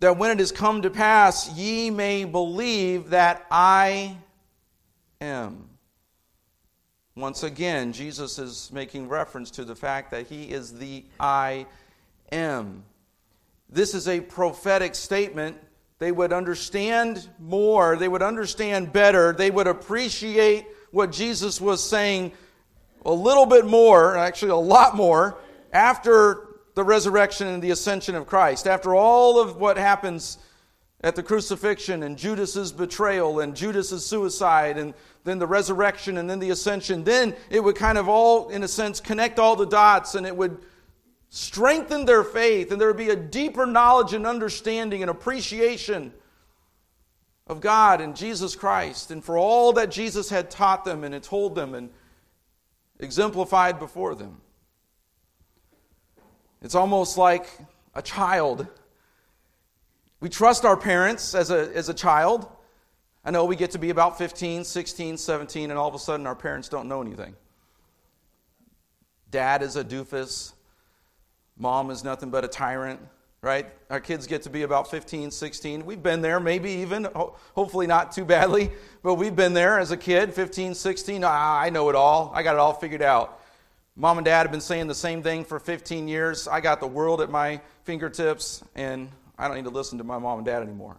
that 0.01 0.19
when 0.19 0.31
it 0.31 0.41
has 0.41 0.53
come 0.53 0.83
to 0.83 0.91
pass, 0.91 1.51
ye 1.53 1.89
may 1.89 2.25
believe 2.25 3.11
that 3.11 3.47
I 3.51 4.17
am. 5.23 5.69
Once 7.15 7.43
again, 7.43 7.93
Jesus 7.93 8.39
is 8.39 8.71
making 8.73 9.09
reference 9.09 9.51
to 9.53 9.65
the 9.65 9.75
fact 9.75 10.11
that 10.11 10.27
he 10.27 10.45
is 10.45 10.73
the 10.79 11.05
I 11.21 11.67
am. 12.31 12.85
This 13.69 13.95
is 13.95 14.09
a 14.09 14.21
prophetic 14.21 14.95
statement. 14.95 15.57
They 15.99 16.11
would 16.11 16.33
understand 16.33 17.29
more, 17.39 17.97
they 17.97 18.09
would 18.09 18.23
understand 18.23 18.93
better, 18.93 19.33
they 19.33 19.51
would 19.51 19.69
appreciate 19.69 20.67
what 20.91 21.13
Jesus 21.13 21.61
was 21.61 21.83
saying 21.83 22.33
a 23.05 23.13
little 23.13 23.47
bit 23.47 23.67
more, 23.67 24.17
actually, 24.17 24.51
a 24.51 24.57
lot 24.57 24.97
more, 24.97 25.39
after 25.73 26.49
the 26.75 26.83
resurrection 26.83 27.47
and 27.47 27.63
the 27.63 27.71
ascension 27.71 28.15
of 28.15 28.27
Christ. 28.27 28.67
After 28.67 28.95
all 28.95 29.41
of 29.41 29.57
what 29.57 29.77
happens 29.77 30.39
at 31.03 31.17
the 31.17 31.23
crucifixion 31.23 32.03
and 32.03 32.17
Judas's 32.17 32.73
betrayal 32.73 33.41
and 33.41 33.55
Judas's 33.57 34.07
suicide 34.07 34.79
and 34.79 34.95
then 35.25 35.39
the 35.39 35.47
resurrection 35.47 36.19
and 36.19 36.29
then 36.29 36.39
the 36.39 36.51
ascension, 36.51 37.05
then 37.05 37.35
it 37.51 37.63
would 37.63 37.77
kind 37.77 37.99
of 37.99 38.09
all, 38.09 38.49
in 38.49 38.63
a 38.63 38.69
sense, 38.69 39.01
connect 39.01 39.39
all 39.39 39.57
the 39.57 39.67
dots 39.67 40.15
and 40.15 40.27
it 40.27 40.37
would 40.37 40.59
strengthen 41.29 42.05
their 42.05 42.25
faith 42.25 42.73
and 42.73 42.81
there 42.81 42.89
would 42.89 42.97
be 42.97 43.11
a 43.11 43.17
deeper 43.17 43.65
knowledge 43.67 44.13
and 44.13 44.27
understanding 44.27 45.03
and 45.03 45.11
appreciation 45.11 46.13
of 47.47 47.61
God 47.61 48.01
and 48.01 48.17
Jesus 48.17 48.55
Christ 48.57 49.11
and 49.11 49.25
for 49.25 49.39
all 49.39 49.73
that 49.75 49.91
Jesus 49.91 50.29
had 50.29 50.51
taught 50.51 50.85
them 50.85 51.05
and 51.05 51.15
had 51.15 51.23
told 51.23 51.55
them 51.55 51.75
and 51.75 51.91
exemplified 52.99 53.79
before 53.79 54.15
them. 54.15 54.41
It's 56.61 56.75
almost 56.75 57.17
like 57.19 57.47
a 57.95 58.03
child 58.03 58.67
we 60.23 60.29
trust 60.29 60.65
our 60.65 60.77
parents 60.77 61.35
as 61.35 61.51
a, 61.51 61.75
as 61.75 61.89
a 61.89 61.95
child. 61.95 62.47
I 63.25 63.31
know 63.31 63.45
we 63.45 63.55
get 63.55 63.71
to 63.73 63.79
be 63.79 63.91
about 63.91 64.19
15, 64.19 64.65
16, 64.65 65.17
17, 65.17 65.71
and 65.71 65.79
all 65.79 65.89
of 65.89 65.95
a 65.95 65.99
sudden 65.99 66.27
our 66.27 66.35
parents 66.35 66.69
don't 66.69 66.89
know 66.89 67.01
anything. 67.01 67.37
Dad 69.31 69.63
is 69.63 69.77
a 69.77 69.85
doofus. 69.85 70.53
Mom 71.57 71.91
is 71.91 72.03
nothing 72.03 72.31
but 72.31 72.45
a 72.45 72.49
tyrant, 72.49 73.01
right? 73.41 73.67
Our 73.91 74.01
kids 74.01 74.27
get 74.27 74.43
to 74.43 74.51
be 74.51 74.63
about 74.63 74.91
15, 74.91 75.31
16. 75.31 75.87
We've 75.87 76.03
been 76.03 76.21
there, 76.21 76.41
maybe 76.41 76.71
even, 76.71 77.07
hopefully 77.55 77.87
not 77.87 78.11
too 78.11 78.25
badly, 78.25 78.73
but 79.03 79.15
we've 79.15 79.37
been 79.37 79.53
there 79.53 79.79
as 79.79 79.93
a 79.93 79.97
kid, 79.97 80.35
15, 80.35 80.75
16. 80.75 81.23
Ah, 81.25 81.61
I 81.61 81.71
know 81.71 81.89
it 81.91 81.95
all. 81.95 82.33
I 82.35 82.43
got 82.43 82.55
it 82.55 82.59
all 82.59 82.73
figured 82.73 83.03
out. 83.03 83.41
Mom 83.95 84.19
and 84.19 84.25
dad 84.25 84.43
have 84.43 84.51
been 84.51 84.61
saying 84.61 84.89
the 84.89 84.95
same 84.95 85.23
thing 85.23 85.45
for 85.45 85.61
15 85.61 86.09
years. 86.09 86.49
I 86.49 86.61
got 86.61 86.81
the 86.81 86.87
world 86.87 87.21
at 87.21 87.31
my 87.31 87.61
fingertips, 87.85 88.65
and 88.75 89.11
I 89.39 89.47
don't 89.47 89.57
need 89.57 89.65
to 89.65 89.71
listen 89.71 89.99
to 89.99 90.05
my 90.05 90.19
mom 90.19 90.39
and 90.39 90.47
dad 90.47 90.63
anymore. 90.63 90.97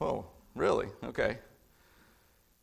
Oh, 0.00 0.26
really? 0.58 0.88
Okay. 1.04 1.38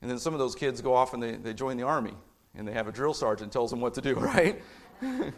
And 0.01 0.11
then 0.11 0.19
some 0.19 0.33
of 0.33 0.39
those 0.39 0.55
kids 0.55 0.81
go 0.81 0.93
off 0.93 1.13
and 1.13 1.23
they, 1.23 1.31
they 1.31 1.53
join 1.53 1.77
the 1.77 1.83
army 1.83 2.13
and 2.55 2.67
they 2.67 2.73
have 2.73 2.87
a 2.87 2.91
drill 2.91 3.13
sergeant 3.13 3.51
tells 3.51 3.71
them 3.71 3.81
what 3.81 3.93
to 3.95 4.01
do, 4.01 4.13
right? 4.15 4.61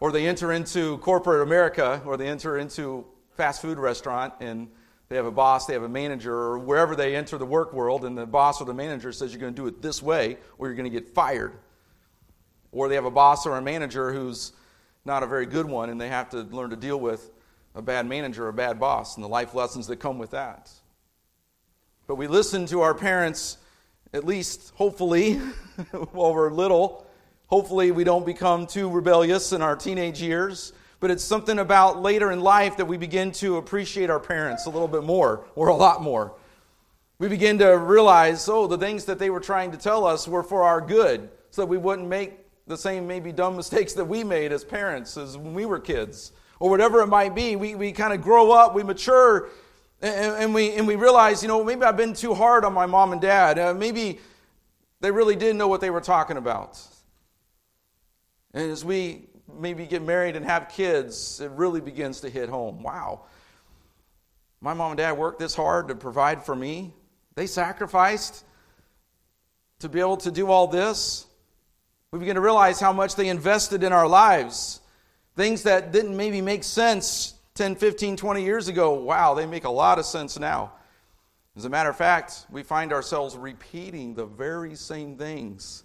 or 0.00 0.12
they 0.12 0.26
enter 0.26 0.52
into 0.52 0.98
corporate 0.98 1.42
America 1.42 2.02
or 2.04 2.16
they 2.16 2.28
enter 2.28 2.58
into 2.58 3.06
fast 3.36 3.62
food 3.62 3.78
restaurant 3.78 4.34
and 4.40 4.68
they 5.08 5.16
have 5.16 5.26
a 5.26 5.30
boss, 5.30 5.66
they 5.66 5.74
have 5.74 5.82
a 5.82 5.88
manager, 5.88 6.34
or 6.34 6.58
wherever 6.58 6.96
they 6.96 7.14
enter 7.14 7.36
the 7.36 7.44
work 7.44 7.74
world, 7.74 8.06
and 8.06 8.16
the 8.16 8.24
boss 8.24 8.60
or 8.60 8.64
the 8.64 8.74
manager 8.74 9.12
says 9.12 9.32
you're 9.32 9.40
going 9.40 9.54
to 9.54 9.62
do 9.62 9.66
it 9.66 9.82
this 9.82 10.02
way 10.02 10.38
or 10.58 10.66
you're 10.66 10.76
going 10.76 10.90
to 10.90 11.00
get 11.00 11.14
fired. 11.14 11.52
Or 12.72 12.88
they 12.88 12.94
have 12.94 13.04
a 13.04 13.10
boss 13.10 13.46
or 13.46 13.56
a 13.56 13.62
manager 13.62 14.12
who's 14.12 14.52
not 15.04 15.22
a 15.22 15.26
very 15.26 15.46
good 15.46 15.66
one 15.66 15.90
and 15.90 16.00
they 16.00 16.08
have 16.08 16.30
to 16.30 16.38
learn 16.38 16.70
to 16.70 16.76
deal 16.76 16.98
with 16.98 17.30
a 17.74 17.82
bad 17.82 18.06
manager, 18.06 18.48
a 18.48 18.52
bad 18.52 18.78
boss, 18.78 19.16
and 19.16 19.24
the 19.24 19.28
life 19.28 19.54
lessons 19.54 19.86
that 19.88 19.96
come 19.96 20.18
with 20.18 20.30
that. 20.30 20.70
But 22.06 22.16
we 22.16 22.26
listen 22.26 22.66
to 22.66 22.82
our 22.82 22.94
parents, 22.94 23.56
at 24.12 24.24
least 24.24 24.72
hopefully, 24.74 25.34
while 26.12 26.34
we're 26.34 26.50
little. 26.50 27.06
Hopefully, 27.46 27.92
we 27.92 28.04
don't 28.04 28.26
become 28.26 28.66
too 28.66 28.90
rebellious 28.90 29.52
in 29.52 29.62
our 29.62 29.74
teenage 29.74 30.20
years. 30.20 30.74
But 31.00 31.10
it's 31.10 31.24
something 31.24 31.58
about 31.58 32.02
later 32.02 32.30
in 32.30 32.40
life 32.40 32.76
that 32.76 32.84
we 32.84 32.98
begin 32.98 33.32
to 33.32 33.56
appreciate 33.56 34.10
our 34.10 34.20
parents 34.20 34.66
a 34.66 34.70
little 34.70 34.88
bit 34.88 35.02
more, 35.02 35.46
or 35.54 35.68
a 35.68 35.74
lot 35.74 36.02
more. 36.02 36.34
We 37.18 37.28
begin 37.28 37.58
to 37.58 37.68
realize, 37.78 38.48
oh, 38.50 38.66
the 38.66 38.76
things 38.76 39.06
that 39.06 39.18
they 39.18 39.30
were 39.30 39.40
trying 39.40 39.72
to 39.72 39.78
tell 39.78 40.06
us 40.06 40.28
were 40.28 40.42
for 40.42 40.62
our 40.62 40.82
good, 40.82 41.30
so 41.50 41.62
that 41.62 41.66
we 41.66 41.78
wouldn't 41.78 42.08
make 42.08 42.38
the 42.66 42.76
same 42.76 43.06
maybe 43.06 43.32
dumb 43.32 43.56
mistakes 43.56 43.94
that 43.94 44.04
we 44.04 44.24
made 44.24 44.52
as 44.52 44.62
parents 44.62 45.16
as 45.16 45.38
when 45.38 45.54
we 45.54 45.64
were 45.64 45.78
kids 45.78 46.32
or 46.60 46.68
whatever 46.68 47.00
it 47.00 47.06
might 47.06 47.34
be. 47.34 47.56
We, 47.56 47.74
we 47.74 47.92
kind 47.92 48.12
of 48.12 48.20
grow 48.20 48.52
up, 48.52 48.74
we 48.74 48.82
mature, 48.82 49.48
and, 50.00 50.36
and, 50.36 50.54
we, 50.54 50.72
and 50.72 50.86
we 50.86 50.96
realize, 50.96 51.42
you 51.42 51.48
know, 51.48 51.64
maybe 51.64 51.82
I've 51.82 51.96
been 51.96 52.14
too 52.14 52.34
hard 52.34 52.64
on 52.64 52.72
my 52.72 52.86
mom 52.86 53.12
and 53.12 53.20
dad. 53.20 53.58
Uh, 53.58 53.74
maybe 53.74 54.20
they 55.00 55.10
really 55.10 55.36
didn't 55.36 55.58
know 55.58 55.68
what 55.68 55.80
they 55.80 55.90
were 55.90 56.00
talking 56.00 56.36
about. 56.36 56.80
And 58.52 58.70
as 58.70 58.84
we 58.84 59.28
maybe 59.58 59.86
get 59.86 60.02
married 60.02 60.36
and 60.36 60.44
have 60.44 60.68
kids, 60.68 61.40
it 61.40 61.50
really 61.52 61.80
begins 61.80 62.20
to 62.20 62.30
hit 62.30 62.48
home. 62.48 62.82
Wow. 62.82 63.22
My 64.60 64.74
mom 64.74 64.92
and 64.92 64.98
dad 64.98 65.12
worked 65.12 65.38
this 65.38 65.54
hard 65.54 65.88
to 65.88 65.94
provide 65.94 66.44
for 66.44 66.54
me. 66.54 66.94
They 67.34 67.46
sacrificed 67.46 68.44
to 69.80 69.88
be 69.88 70.00
able 70.00 70.16
to 70.18 70.30
do 70.30 70.50
all 70.50 70.66
this. 70.66 71.26
We 72.10 72.18
begin 72.18 72.36
to 72.36 72.40
realize 72.40 72.80
how 72.80 72.92
much 72.92 73.16
they 73.16 73.28
invested 73.28 73.82
in 73.82 73.92
our 73.92 74.08
lives. 74.08 74.80
Things 75.36 75.64
that 75.64 75.92
didn't 75.92 76.16
maybe 76.16 76.40
make 76.40 76.64
sense 76.64 77.33
10, 77.54 77.76
15, 77.76 78.16
20 78.16 78.42
years 78.42 78.66
ago, 78.66 78.94
wow, 78.94 79.34
they 79.34 79.46
make 79.46 79.62
a 79.62 79.70
lot 79.70 80.00
of 80.00 80.04
sense 80.04 80.38
now. 80.38 80.72
As 81.56 81.64
a 81.64 81.68
matter 81.68 81.88
of 81.88 81.96
fact, 81.96 82.46
we 82.50 82.64
find 82.64 82.92
ourselves 82.92 83.36
repeating 83.36 84.14
the 84.14 84.26
very 84.26 84.74
same 84.74 85.16
things 85.16 85.84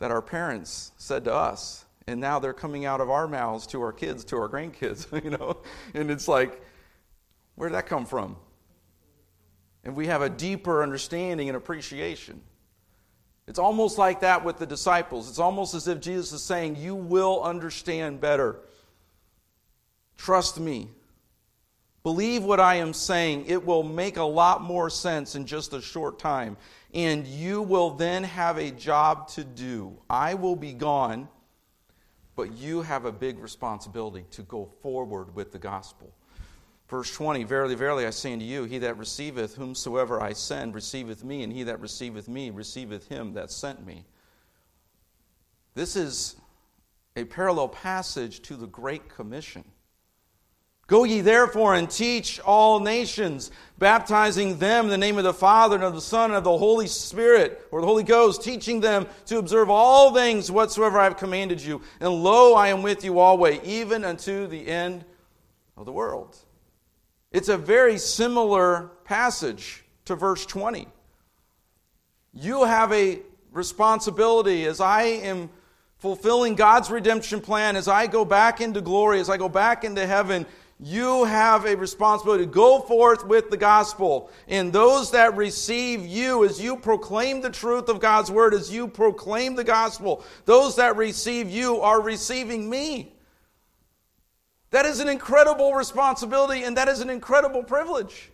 that 0.00 0.10
our 0.10 0.20
parents 0.20 0.90
said 0.96 1.24
to 1.24 1.32
us. 1.32 1.84
And 2.08 2.20
now 2.20 2.40
they're 2.40 2.52
coming 2.52 2.86
out 2.86 3.00
of 3.00 3.08
our 3.08 3.28
mouths 3.28 3.68
to 3.68 3.80
our 3.82 3.92
kids, 3.92 4.24
to 4.26 4.36
our 4.36 4.48
grandkids, 4.48 5.06
you 5.24 5.30
know? 5.30 5.58
And 5.94 6.10
it's 6.10 6.26
like, 6.26 6.60
where 7.54 7.68
did 7.68 7.76
that 7.76 7.86
come 7.86 8.04
from? 8.04 8.36
And 9.84 9.94
we 9.94 10.08
have 10.08 10.22
a 10.22 10.28
deeper 10.28 10.82
understanding 10.82 11.48
and 11.48 11.56
appreciation. 11.56 12.40
It's 13.46 13.60
almost 13.60 13.96
like 13.96 14.20
that 14.22 14.44
with 14.44 14.58
the 14.58 14.66
disciples. 14.66 15.28
It's 15.28 15.38
almost 15.38 15.72
as 15.74 15.86
if 15.86 16.00
Jesus 16.00 16.32
is 16.32 16.42
saying, 16.42 16.74
You 16.74 16.96
will 16.96 17.44
understand 17.44 18.20
better. 18.20 18.56
Trust 20.16 20.58
me. 20.58 20.90
Believe 22.06 22.44
what 22.44 22.60
I 22.60 22.76
am 22.76 22.92
saying. 22.92 23.46
It 23.48 23.66
will 23.66 23.82
make 23.82 24.16
a 24.16 24.22
lot 24.22 24.62
more 24.62 24.88
sense 24.88 25.34
in 25.34 25.44
just 25.44 25.72
a 25.72 25.82
short 25.82 26.20
time. 26.20 26.56
And 26.94 27.26
you 27.26 27.62
will 27.62 27.90
then 27.90 28.22
have 28.22 28.58
a 28.58 28.70
job 28.70 29.26
to 29.30 29.42
do. 29.42 29.98
I 30.08 30.34
will 30.34 30.54
be 30.54 30.72
gone, 30.72 31.26
but 32.36 32.52
you 32.52 32.82
have 32.82 33.06
a 33.06 33.10
big 33.10 33.40
responsibility 33.40 34.24
to 34.30 34.42
go 34.42 34.70
forward 34.82 35.34
with 35.34 35.50
the 35.50 35.58
gospel. 35.58 36.14
Verse 36.88 37.12
20 37.12 37.42
Verily, 37.42 37.74
verily, 37.74 38.06
I 38.06 38.10
say 38.10 38.34
unto 38.34 38.44
you, 38.44 38.62
he 38.66 38.78
that 38.78 38.96
receiveth 38.98 39.56
whomsoever 39.56 40.22
I 40.22 40.32
send 40.32 40.76
receiveth 40.76 41.24
me, 41.24 41.42
and 41.42 41.52
he 41.52 41.64
that 41.64 41.80
receiveth 41.80 42.28
me 42.28 42.50
receiveth 42.50 43.08
him 43.08 43.32
that 43.32 43.50
sent 43.50 43.84
me. 43.84 44.04
This 45.74 45.96
is 45.96 46.36
a 47.16 47.24
parallel 47.24 47.66
passage 47.66 48.42
to 48.42 48.54
the 48.54 48.68
Great 48.68 49.08
Commission. 49.08 49.64
Go 50.86 51.02
ye 51.02 51.20
therefore 51.20 51.74
and 51.74 51.90
teach 51.90 52.38
all 52.40 52.78
nations, 52.78 53.50
baptizing 53.76 54.58
them 54.58 54.84
in 54.84 54.90
the 54.90 54.98
name 54.98 55.18
of 55.18 55.24
the 55.24 55.34
Father 55.34 55.74
and 55.74 55.84
of 55.84 55.94
the 55.94 56.00
Son 56.00 56.30
and 56.30 56.36
of 56.36 56.44
the 56.44 56.56
Holy 56.56 56.86
Spirit, 56.86 57.66
or 57.72 57.80
the 57.80 57.86
Holy 57.86 58.04
Ghost, 58.04 58.42
teaching 58.42 58.80
them 58.80 59.06
to 59.26 59.38
observe 59.38 59.68
all 59.68 60.14
things 60.14 60.50
whatsoever 60.50 61.00
I 61.00 61.04
have 61.04 61.16
commanded 61.16 61.60
you. 61.60 61.82
And 61.98 62.22
lo, 62.22 62.54
I 62.54 62.68
am 62.68 62.82
with 62.82 63.02
you 63.02 63.18
always, 63.18 63.60
even 63.64 64.04
unto 64.04 64.46
the 64.46 64.68
end 64.68 65.04
of 65.76 65.86
the 65.86 65.92
world. 65.92 66.36
It's 67.32 67.48
a 67.48 67.58
very 67.58 67.98
similar 67.98 68.92
passage 69.04 69.84
to 70.04 70.14
verse 70.14 70.46
20. 70.46 70.86
You 72.32 72.64
have 72.64 72.92
a 72.92 73.20
responsibility 73.50 74.66
as 74.66 74.80
I 74.80 75.02
am 75.02 75.50
fulfilling 75.98 76.54
God's 76.54 76.90
redemption 76.90 77.40
plan, 77.40 77.74
as 77.74 77.88
I 77.88 78.06
go 78.06 78.24
back 78.24 78.60
into 78.60 78.80
glory, 78.80 79.18
as 79.18 79.28
I 79.28 79.36
go 79.36 79.48
back 79.48 79.82
into 79.82 80.06
heaven 80.06 80.46
you 80.78 81.24
have 81.24 81.64
a 81.64 81.74
responsibility 81.74 82.44
to 82.44 82.50
go 82.50 82.80
forth 82.80 83.24
with 83.24 83.48
the 83.48 83.56
gospel. 83.56 84.30
And 84.46 84.72
those 84.72 85.10
that 85.12 85.34
receive 85.34 86.04
you, 86.04 86.44
as 86.44 86.60
you 86.60 86.76
proclaim 86.76 87.40
the 87.40 87.50
truth 87.50 87.88
of 87.88 87.98
God's 87.98 88.30
word, 88.30 88.52
as 88.52 88.70
you 88.70 88.86
proclaim 88.86 89.54
the 89.54 89.64
gospel, 89.64 90.22
those 90.44 90.76
that 90.76 90.96
receive 90.96 91.48
you 91.48 91.80
are 91.80 92.02
receiving 92.02 92.68
me. 92.68 93.14
That 94.70 94.84
is 94.84 95.00
an 95.00 95.08
incredible 95.08 95.72
responsibility 95.72 96.64
and 96.64 96.76
that 96.76 96.88
is 96.88 97.00
an 97.00 97.08
incredible 97.08 97.62
privilege. 97.62 98.30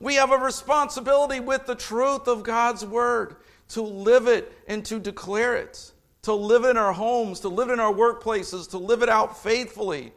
We 0.00 0.16
have 0.16 0.32
a 0.32 0.38
responsibility 0.38 1.38
with 1.38 1.66
the 1.66 1.76
truth 1.76 2.26
of 2.26 2.42
God's 2.42 2.84
word 2.84 3.36
to 3.68 3.82
live 3.82 4.26
it 4.26 4.52
and 4.66 4.84
to 4.86 4.98
declare 4.98 5.54
it, 5.54 5.92
to 6.22 6.34
live 6.34 6.64
it 6.64 6.70
in 6.70 6.76
our 6.76 6.92
homes, 6.92 7.38
to 7.40 7.48
live 7.48 7.70
it 7.70 7.74
in 7.74 7.80
our 7.80 7.92
workplaces, 7.92 8.68
to 8.70 8.78
live 8.78 9.02
it 9.02 9.08
out 9.08 9.40
faithfully 9.40 10.12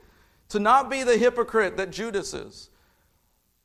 to 0.49 0.59
not 0.59 0.89
be 0.89 1.03
the 1.03 1.17
hypocrite 1.17 1.77
that 1.77 1.91
Judas 1.91 2.33
is, 2.33 2.69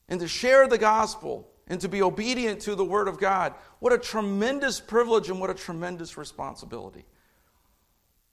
and 0.08 0.20
to 0.20 0.28
share 0.28 0.68
the 0.68 0.78
gospel 0.78 1.48
and 1.68 1.80
to 1.80 1.88
be 1.88 2.02
obedient 2.02 2.60
to 2.60 2.74
the 2.74 2.84
word 2.84 3.08
of 3.08 3.18
God. 3.18 3.54
What 3.78 3.92
a 3.92 3.98
tremendous 3.98 4.80
privilege 4.80 5.30
and 5.30 5.40
what 5.40 5.50
a 5.50 5.54
tremendous 5.54 6.16
responsibility. 6.16 7.04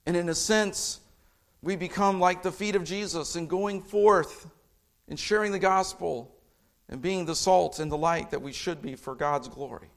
And 0.04 0.16
in 0.16 0.28
a 0.28 0.34
sense, 0.34 1.00
we 1.62 1.76
become 1.76 2.20
like 2.20 2.42
the 2.42 2.52
feet 2.52 2.74
of 2.74 2.84
Jesus 2.84 3.36
in 3.36 3.46
going 3.46 3.82
forth 3.82 4.50
and 5.08 5.18
sharing 5.18 5.52
the 5.52 5.58
gospel 5.58 6.34
and 6.88 7.00
being 7.00 7.24
the 7.24 7.36
salt 7.36 7.78
and 7.78 7.90
the 7.90 7.96
light 7.96 8.30
that 8.30 8.42
we 8.42 8.52
should 8.52 8.82
be 8.82 8.96
for 8.96 9.14
God's 9.14 9.48
glory. 9.48 9.88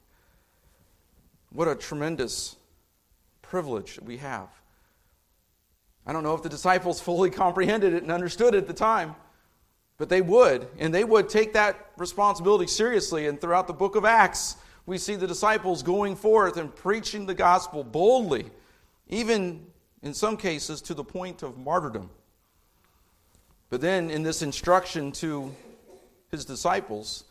What 1.52 1.68
a 1.68 1.76
tremendous 1.76 2.56
privilege 3.42 4.00
we 4.02 4.18
have. 4.18 4.50
I 6.06 6.14
don't 6.14 6.24
know 6.24 6.34
if 6.34 6.44
the 6.44 6.50
disciples 6.50 7.00
fully 7.00 7.30
comprehended 7.44 7.94
it 7.94 8.04
and 8.04 8.12
understood 8.12 8.56
it 8.56 8.60
at 8.60 8.68
the 8.68 8.74
time, 8.74 9.16
but 9.98 10.10
they 10.10 10.22
would, 10.22 10.68
and 10.78 10.94
they 10.94 11.04
would 11.04 11.30
take 11.30 11.54
that 11.54 11.92
responsibility 11.98 12.68
seriously. 12.68 13.28
And 13.28 13.40
throughout 13.40 13.68
the 13.68 13.74
book 13.74 13.96
of 13.96 14.06
Acts, 14.06 14.58
we 14.86 14.98
see 14.98 15.16
the 15.16 15.28
disciples 15.28 15.82
going 15.82 16.16
forth 16.16 16.58
and 16.58 16.76
preaching 16.76 17.26
the 17.26 17.34
gospel 17.34 17.84
boldly, 17.84 18.52
even 19.08 19.66
in 20.02 20.14
some 20.14 20.36
cases 20.36 20.82
to 20.82 20.94
the 20.94 21.04
point 21.04 21.44
of 21.44 21.58
martyrdom. 21.58 22.10
But 23.70 23.82
then, 23.82 24.12
in 24.12 24.22
this 24.22 24.42
instruction 24.42 25.12
to 25.14 25.56
his 26.30 26.46
disciples, 26.46 27.24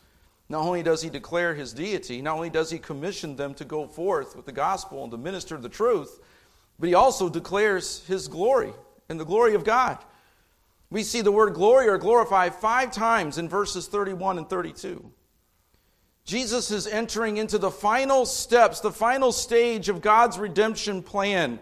not 0.49 0.63
only 0.63 0.83
does 0.83 1.03
he 1.03 1.09
declare 1.09 1.55
his 1.55 1.73
deity, 1.73 2.21
not 2.21 2.35
only 2.35 2.51
does 2.51 2.71
he 2.71 2.79
commission 2.79 3.37
them 3.37 3.55
to 3.55 3.65
go 3.65 3.87
forth 3.87 4.35
with 4.35 4.47
the 4.47 4.53
gospel 4.53 5.03
and 5.03 5.13
to 5.13 5.19
minister 5.19 5.57
the 5.57 5.69
truth, 5.69 6.21
but 6.83 6.89
he 6.89 6.95
also 6.97 7.29
declares 7.29 8.03
his 8.09 8.27
glory 8.27 8.73
and 9.09 9.21
the 9.21 9.25
glory 9.25 9.55
of 9.55 9.63
God. 9.63 9.99
We 10.91 11.05
see 11.05 11.21
the 11.21 11.31
word 11.31 11.55
glory 11.55 11.87
or 11.87 11.97
glorify 11.97 12.49
five 12.49 12.91
times 12.91 13.39
in 13.39 13.49
verses 13.49 13.87
31 13.87 14.39
and 14.39 14.51
32. 14.51 15.09
Jesus 16.25 16.73
is 16.73 16.89
entering 16.89 17.37
into 17.37 17.57
the 17.57 17.71
final 17.71 18.27
steps, 18.27 18.81
the 18.81 18.91
final 18.91 19.31
stage 19.31 19.89
of 19.89 20.01
God's 20.01 20.41
redemption 20.41 21.05
plan 21.05 21.61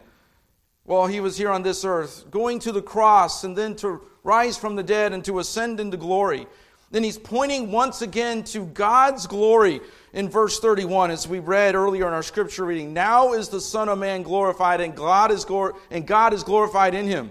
while 0.85 1.07
he 1.07 1.21
was 1.21 1.37
here 1.37 1.51
on 1.51 1.65
this 1.65 1.85
earth, 1.85 2.31
going 2.31 2.59
to 2.61 2.73
the 2.73 2.81
cross 2.81 3.45
and 3.45 3.55
then 3.55 3.77
to 3.77 4.01
rise 4.23 4.57
from 4.57 4.75
the 4.75 4.83
dead 4.83 5.13
and 5.13 5.23
to 5.27 5.39
ascend 5.39 5.81
into 5.81 5.99
glory. 5.99 6.47
Then 6.91 7.05
he's 7.05 7.19
pointing 7.19 7.71
once 7.71 8.03
again 8.03 8.43
to 8.45 8.67
God's 8.67 9.27
glory 9.27 9.81
in 10.13 10.29
verse 10.29 10.59
31, 10.59 11.13
as 11.13 11.29
we 11.29 11.39
read 11.39 11.77
earlier 11.77 12.09
in 12.09 12.13
our 12.13 12.23
scripture 12.23 12.65
reading. 12.65 12.93
Now 12.93 13.33
is 13.33 13.49
the 13.49 13.61
Son 13.61 13.89
of 13.89 13.99
Man 13.99 14.23
glorified, 14.23 14.81
and 14.81 14.97
God 14.97 15.31
is, 15.31 15.45
glor- 15.45 15.77
and 15.91 16.07
God 16.07 16.33
is 16.33 16.43
glorified 16.43 16.95
in 16.95 17.07
him. 17.07 17.31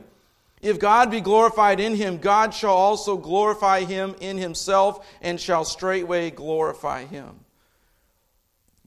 If 0.61 0.79
God 0.79 1.11
be 1.11 1.21
glorified 1.21 1.79
in 1.79 1.95
him, 1.95 2.17
God 2.17 2.53
shall 2.53 2.75
also 2.75 3.17
glorify 3.17 3.83
him 3.83 4.15
in 4.21 4.37
himself, 4.37 5.05
and 5.21 5.39
shall 5.39 5.65
straightway 5.65 6.31
glorify 6.31 7.05
him. 7.05 7.39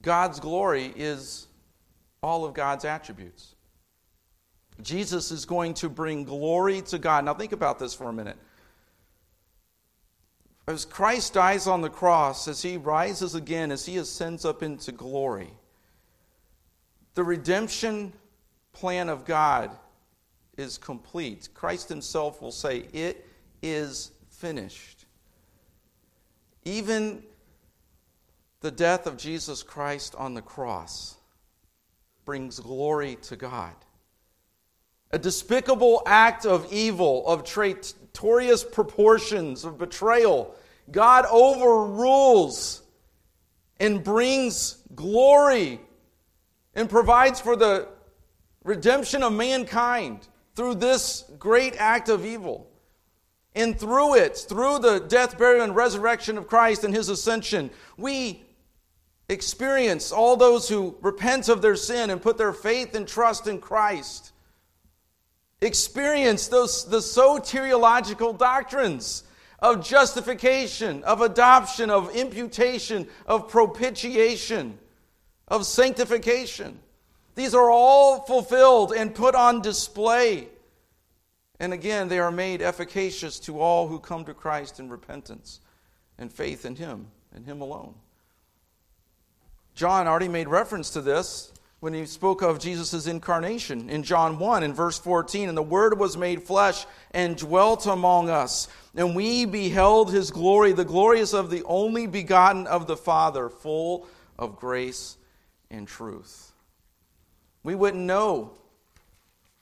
God's 0.01 0.39
glory 0.39 0.91
is 0.95 1.47
all 2.21 2.45
of 2.45 2.53
God's 2.53 2.83
attributes. 2.83 3.55
Jesus 4.81 5.31
is 5.31 5.45
going 5.45 5.75
to 5.75 5.89
bring 5.89 6.23
glory 6.23 6.81
to 6.81 6.97
God. 6.97 7.25
Now, 7.25 7.35
think 7.35 7.51
about 7.51 7.77
this 7.77 7.93
for 7.93 8.09
a 8.09 8.13
minute. 8.13 8.37
As 10.65 10.85
Christ 10.85 11.33
dies 11.33 11.67
on 11.67 11.81
the 11.81 11.89
cross, 11.89 12.47
as 12.47 12.61
he 12.61 12.77
rises 12.77 13.35
again, 13.35 13.71
as 13.71 13.85
he 13.85 13.97
ascends 13.97 14.45
up 14.45 14.63
into 14.63 14.91
glory, 14.91 15.51
the 17.15 17.23
redemption 17.23 18.13
plan 18.71 19.09
of 19.09 19.25
God 19.25 19.71
is 20.57 20.77
complete. 20.77 21.49
Christ 21.53 21.89
himself 21.89 22.41
will 22.41 22.51
say, 22.51 22.85
It 22.93 23.27
is 23.61 24.11
finished. 24.29 25.05
Even 26.63 27.23
the 28.61 28.71
death 28.71 29.05
of 29.05 29.17
Jesus 29.17 29.63
Christ 29.63 30.15
on 30.15 30.33
the 30.33 30.41
cross 30.41 31.17
brings 32.23 32.59
glory 32.59 33.17
to 33.23 33.35
God. 33.35 33.73
A 35.11 35.19
despicable 35.19 36.01
act 36.05 36.45
of 36.45 36.71
evil, 36.71 37.27
of 37.27 37.43
traitorous 38.13 38.63
proportions, 38.63 39.65
of 39.65 39.77
betrayal, 39.77 40.55
God 40.91 41.25
overrules 41.29 42.81
and 43.79 44.03
brings 44.03 44.77
glory 44.95 45.79
and 46.75 46.89
provides 46.89 47.39
for 47.39 47.55
the 47.55 47.87
redemption 48.63 49.23
of 49.23 49.33
mankind 49.33 50.27
through 50.55 50.75
this 50.75 51.25
great 51.39 51.75
act 51.77 52.09
of 52.09 52.25
evil. 52.25 52.69
And 53.55 53.79
through 53.79 54.15
it, 54.15 54.37
through 54.37 54.79
the 54.79 54.99
death, 54.99 55.37
burial, 55.37 55.63
and 55.63 55.75
resurrection 55.75 56.37
of 56.37 56.47
Christ 56.47 56.83
and 56.83 56.93
his 56.93 57.09
ascension, 57.09 57.69
we 57.97 58.43
experience 59.29 60.11
all 60.11 60.35
those 60.35 60.67
who 60.67 60.97
repent 61.01 61.49
of 61.49 61.61
their 61.61 61.75
sin 61.75 62.09
and 62.09 62.21
put 62.21 62.37
their 62.37 62.53
faith 62.53 62.95
and 62.95 63.07
trust 63.07 63.47
in 63.47 63.59
Christ 63.59 64.32
experience 65.65 66.47
those 66.47 66.85
the 66.85 66.97
soteriological 66.97 68.37
doctrines 68.37 69.23
of 69.59 69.85
justification, 69.85 71.03
of 71.03 71.21
adoption, 71.21 71.89
of 71.89 72.13
imputation, 72.15 73.07
of 73.25 73.47
propitiation, 73.47 74.77
of 75.47 75.65
sanctification. 75.65 76.79
These 77.35 77.55
are 77.55 77.71
all 77.71 78.21
fulfilled 78.23 78.91
and 78.91 79.15
put 79.15 79.35
on 79.35 79.61
display. 79.61 80.49
And 81.59 81.71
again, 81.71 82.09
they 82.09 82.19
are 82.19 82.31
made 82.31 82.61
efficacious 82.61 83.39
to 83.41 83.59
all 83.59 83.87
who 83.87 83.99
come 83.99 84.25
to 84.25 84.33
Christ 84.33 84.81
in 84.81 84.89
repentance 84.89 85.61
and 86.17 86.31
faith 86.31 86.65
in 86.65 86.75
Him 86.75 87.07
and 87.33 87.45
Him 87.45 87.61
alone. 87.61 87.95
John 89.75 90.07
already 90.07 90.27
made 90.27 90.49
reference 90.49 90.89
to 90.91 91.01
this 91.01 91.52
when 91.83 91.93
he 91.93 92.05
spoke 92.05 92.41
of 92.41 92.59
Jesus' 92.59 93.07
incarnation 93.07 93.89
in 93.89 94.03
John 94.03 94.39
1 94.39 94.63
in 94.63 94.73
verse 94.73 94.97
14. 94.97 95.49
And 95.49 95.57
the 95.57 95.61
Word 95.61 95.99
was 95.99 96.15
made 96.15 96.43
flesh 96.43 96.85
and 97.11 97.35
dwelt 97.35 97.87
among 97.87 98.29
us. 98.29 98.69
And 98.95 99.13
we 99.13 99.43
beheld 99.43 100.09
his 100.09 100.31
glory, 100.31 100.71
the 100.71 100.85
glorious 100.85 101.33
of 101.33 101.49
the 101.49 101.61
only 101.65 102.07
begotten 102.07 102.67
of 102.67 102.87
the 102.87 102.95
Father, 102.95 103.49
full 103.49 104.07
of 104.39 104.55
grace 104.55 105.17
and 105.69 105.85
truth. 105.85 106.53
We 107.63 107.75
wouldn't 107.75 108.05
know 108.05 108.53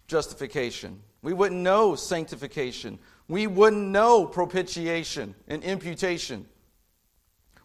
justification. 0.05 1.01
We 1.24 1.34
wouldn't 1.34 1.61
know 1.61 1.95
sanctification. 1.95 2.99
We 3.30 3.47
wouldn't 3.47 3.88
know 3.88 4.28
propitiation 4.28 5.34
and 5.47 5.63
imputation 5.63 6.45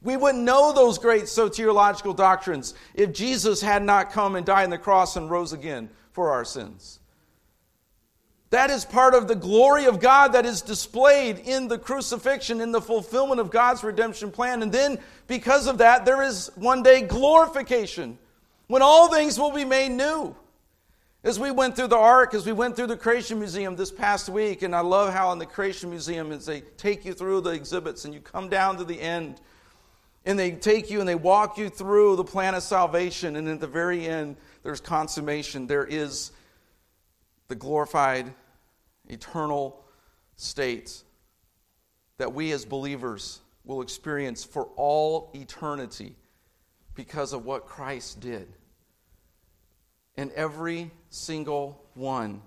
we 0.03 0.17
wouldn't 0.17 0.45
know 0.45 0.73
those 0.73 0.99
great 0.99 1.25
soteriological 1.25 2.17
doctrines 2.17 2.75
if 2.95 3.13
Jesus 3.13 3.61
had 3.61 3.83
not 3.83 4.13
come 4.13 4.37
and 4.37 4.47
died 4.47 4.65
on 4.65 4.71
the 4.71 4.79
cross 4.79 5.17
and 5.17 5.31
rose 5.31 5.53
again 5.53 5.91
for 6.13 6.31
our 6.31 6.45
sins. 6.45 7.01
That 8.51 8.71
is 8.71 8.85
part 8.85 9.15
of 9.15 9.27
the 9.27 9.35
glory 9.35 9.87
of 9.87 9.99
God 9.99 10.33
that 10.35 10.47
is 10.47 10.63
displayed 10.63 11.41
in 11.41 11.67
the 11.67 11.79
crucifixion, 11.79 12.61
in 12.61 12.71
the 12.71 12.81
fulfillment 12.81 13.41
of 13.41 13.51
God's 13.51 13.83
redemption 13.83 14.31
plan. 14.31 14.63
And 14.63 14.71
then, 14.71 14.99
because 15.27 15.67
of 15.67 15.79
that, 15.79 16.05
there 16.05 16.23
is 16.23 16.53
one 16.55 16.83
day 16.83 17.03
glorification 17.03 18.19
when 18.69 18.83
all 18.83 19.09
things 19.09 19.39
will 19.39 19.51
be 19.51 19.65
made 19.65 19.91
new. 19.91 20.35
As 21.25 21.41
we 21.41 21.51
went 21.51 21.75
through 21.75 21.89
the 21.89 21.97
Ark, 21.97 22.35
as 22.35 22.47
we 22.47 22.53
went 22.53 22.77
through 22.77 22.87
the 22.87 22.97
Creation 22.97 23.41
Museum 23.41 23.75
this 23.75 23.91
past 23.91 24.29
week, 24.29 24.63
and 24.63 24.77
I 24.77 24.81
love 24.81 25.13
how 25.13 25.33
in 25.33 25.41
the 25.41 25.47
Creation 25.47 25.91
Museum, 25.91 26.31
as 26.31 26.47
they 26.47 26.61
take 26.77 27.05
you 27.05 27.15
through 27.15 27.41
the 27.41 27.51
exhibits 27.51 28.05
and 28.05 28.15
you 28.15 28.21
come 28.21 28.49
down 28.49 28.77
to 28.77 28.85
the 28.85 29.01
end, 29.01 29.41
and 30.27 30.37
they 30.37 30.51
take 30.51 30.91
you 30.91 30.99
and 30.99 31.09
they 31.09 31.15
walk 31.15 31.57
you 31.57 31.71
through 31.71 32.17
the 32.17 32.25
plan 32.25 32.55
of 32.57 32.63
salvation, 32.65 33.37
and 33.37 33.49
at 33.49 33.61
the 33.61 33.67
very 33.67 34.05
end, 34.05 34.37
there's 34.65 34.81
consummation. 34.81 35.69
There 35.69 35.87
is 35.87 36.33
the 37.49 37.55
glorified, 37.55 38.35
eternal 39.09 39.85
state 40.35 41.03
that 42.19 42.35
we 42.35 42.51
as 42.51 42.65
believers 42.65 43.41
will 43.65 43.83
experience 43.83 44.45
for 44.45 44.65
all 44.77 45.31
eternity 45.35 46.17
because 46.95 47.33
of 47.33 47.45
what 47.45 47.67
Christ 47.67 48.21
did. 48.21 48.49
And 50.17 50.33
every 50.33 50.91
single 51.11 51.85
one 51.95 52.43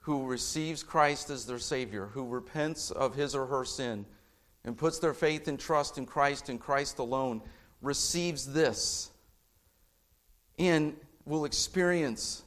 who 0.00 0.26
receives 0.26 0.82
Christ 0.82 1.30
as 1.30 1.46
their 1.46 1.58
Savior, 1.58 2.10
who 2.12 2.26
repents 2.26 2.90
of 2.90 3.14
his 3.14 3.34
or 3.34 3.46
her 3.46 3.64
sin, 3.64 4.04
and 4.64 4.76
puts 4.76 4.98
their 4.98 5.14
faith 5.14 5.48
and 5.48 5.58
trust 5.58 5.98
in 5.98 6.06
Christ 6.06 6.48
and 6.48 6.60
Christ 6.60 6.98
alone, 6.98 7.42
receives 7.82 8.52
this 8.52 9.10
and 10.58 10.96
will 11.24 11.44
experience 11.44 12.42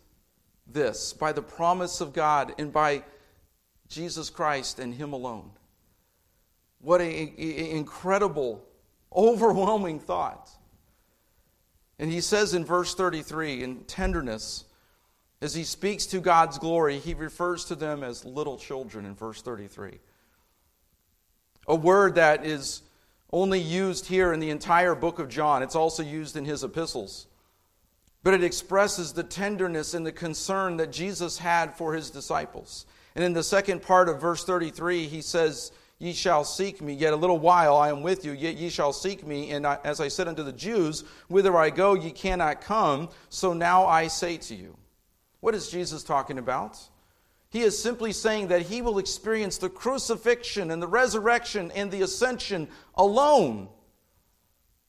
this 0.65 1.13
by 1.13 1.32
the 1.32 1.41
promise 1.41 2.01
of 2.01 2.13
God 2.13 2.53
and 2.57 2.72
by 2.72 3.03
Jesus 3.88 4.30
Christ 4.30 4.80
and 4.80 4.93
Him 4.93 5.13
alone. 5.13 5.51
What 6.80 7.01
an 7.01 7.34
incredible, 7.38 8.63
overwhelming 9.15 9.99
thought. 9.99 10.49
And 11.99 12.11
he 12.11 12.22
says 12.22 12.53
in 12.53 12.63
verse 12.63 12.93
33 12.93 13.63
in 13.63 13.84
tenderness, 13.86 14.65
as 15.41 15.53
he 15.55 15.63
speaks 15.63 16.05
to 16.07 16.20
God's 16.20 16.57
glory, 16.57 16.99
he 16.99 17.13
refers 17.13 17.65
to 17.65 17.76
them 17.76 18.03
as 18.03 18.26
little 18.26 18.57
children 18.57 19.05
in 19.05 19.15
verse 19.15 19.41
33. 19.41 19.99
A 21.68 21.76
word 21.76 22.15
that 22.15 22.45
is 22.45 22.82
only 23.32 23.59
used 23.59 24.07
here 24.07 24.34
in 24.34 24.39
the 24.39 24.49
entire 24.49 24.95
book 24.95 25.20
of 25.20 25.30
John. 25.30 25.63
It's 25.63 25.76
also 25.76 26.03
used 26.03 26.38
in 26.38 26.45
his 26.45 26.63
epistles. 26.63 27.28
But 28.24 28.34
it 28.34 28.43
expresses 28.43 29.13
the 29.13 29.24
tenderness 29.24 29.93
and 29.93 30.05
the 30.05 30.11
concern 30.11 30.78
that 30.78 30.91
Jesus 30.91 31.38
had 31.38 31.76
for 31.76 31.93
his 31.93 32.09
disciples. 32.09 32.86
And 33.15 33.24
in 33.24 33.34
the 33.34 33.43
second 33.43 33.82
part 33.82 34.09
of 34.09 34.22
verse 34.22 34.43
33, 34.43 35.07
he 35.07 35.22
says, 35.22 35.72
Ye 35.99 36.13
shall 36.13 36.43
seek 36.43 36.82
me, 36.82 36.93
yet 36.93 37.13
a 37.13 37.15
little 37.15 37.39
while 37.39 37.76
I 37.76 37.89
am 37.89 38.03
with 38.03 38.24
you, 38.24 38.32
yet 38.32 38.55
ye 38.55 38.70
shall 38.70 38.93
seek 38.93 39.26
me. 39.26 39.51
And 39.51 39.65
I, 39.65 39.80
as 39.84 39.99
I 39.99 40.09
said 40.09 40.28
unto 40.28 40.43
the 40.43 40.53
Jews, 40.53 41.03
Whither 41.28 41.57
I 41.57 41.70
go, 41.72 41.95
ye 41.95 42.11
cannot 42.11 42.61
come. 42.61 43.09
So 43.30 43.53
now 43.53 43.88
I 43.88 44.07
say 44.07 44.38
to 44.38 44.55
you. 44.55 44.78
What 45.39 45.55
is 45.55 45.70
Jesus 45.70 46.03
talking 46.03 46.38
about? 46.38 46.78
He 47.50 47.62
is 47.62 47.82
simply 47.82 48.12
saying 48.12 48.48
that 48.48 48.64
he 48.64 48.82
will 48.82 49.00
experience 49.00 49.58
the 49.58 49.70
crucifixion 49.70 50.70
and 50.70 50.82
the 50.82 50.88
resurrection 50.88 51.72
and 51.72 51.89
the 51.89 52.02
ascension 52.02 52.68
alone. 52.95 53.70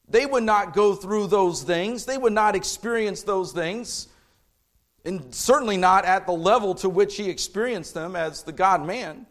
They 0.09 0.27
would 0.27 0.43
not 0.43 0.75
go 0.75 0.95
through 0.95 1.29
those 1.29 1.63
things, 1.63 2.05
they 2.05 2.19
would 2.19 2.33
not 2.33 2.57
experience 2.57 3.23
those 3.23 3.53
things, 3.53 4.09
and 5.05 5.35
certainly 5.35 5.77
not 5.77 6.05
at 6.05 6.27
the 6.27 6.33
level 6.33 6.75
to 6.77 6.89
which 6.89 7.17
he 7.17 7.31
experienced 7.31 7.95
them 7.95 8.17
as 8.17 8.43
the 8.43 8.53
God 8.53 8.85
man. 8.85 9.27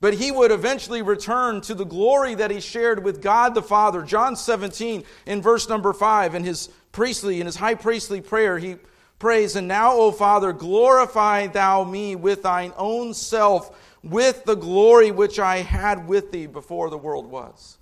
But 0.00 0.14
he 0.14 0.30
would 0.30 0.50
eventually 0.50 1.02
return 1.02 1.60
to 1.62 1.74
the 1.74 1.84
glory 1.84 2.34
that 2.34 2.50
he 2.50 2.60
shared 2.60 3.02
with 3.02 3.22
God 3.22 3.54
the 3.54 3.62
Father. 3.62 4.02
John 4.02 4.36
17, 4.36 5.02
in 5.26 5.42
verse 5.42 5.68
number 5.68 5.92
5, 5.92 6.34
in 6.34 6.44
his 6.44 6.68
priestly, 6.92 7.40
in 7.40 7.46
his 7.46 7.56
high 7.56 7.74
priestly 7.74 8.20
prayer, 8.20 8.58
he 8.58 8.76
prays, 9.24 9.56
And 9.56 9.66
now, 9.66 9.94
O 9.94 10.12
Father, 10.12 10.52
glorify 10.52 11.46
thou 11.46 11.82
me 11.82 12.14
with 12.14 12.42
thine 12.42 12.74
own 12.76 13.14
self, 13.14 13.74
with 14.02 14.44
the 14.44 14.54
glory 14.54 15.10
which 15.12 15.38
I 15.38 15.62
had 15.62 16.06
with 16.06 16.30
thee 16.30 16.44
before 16.44 16.90
the 16.90 16.98
world 16.98 17.30
was. 17.30 17.78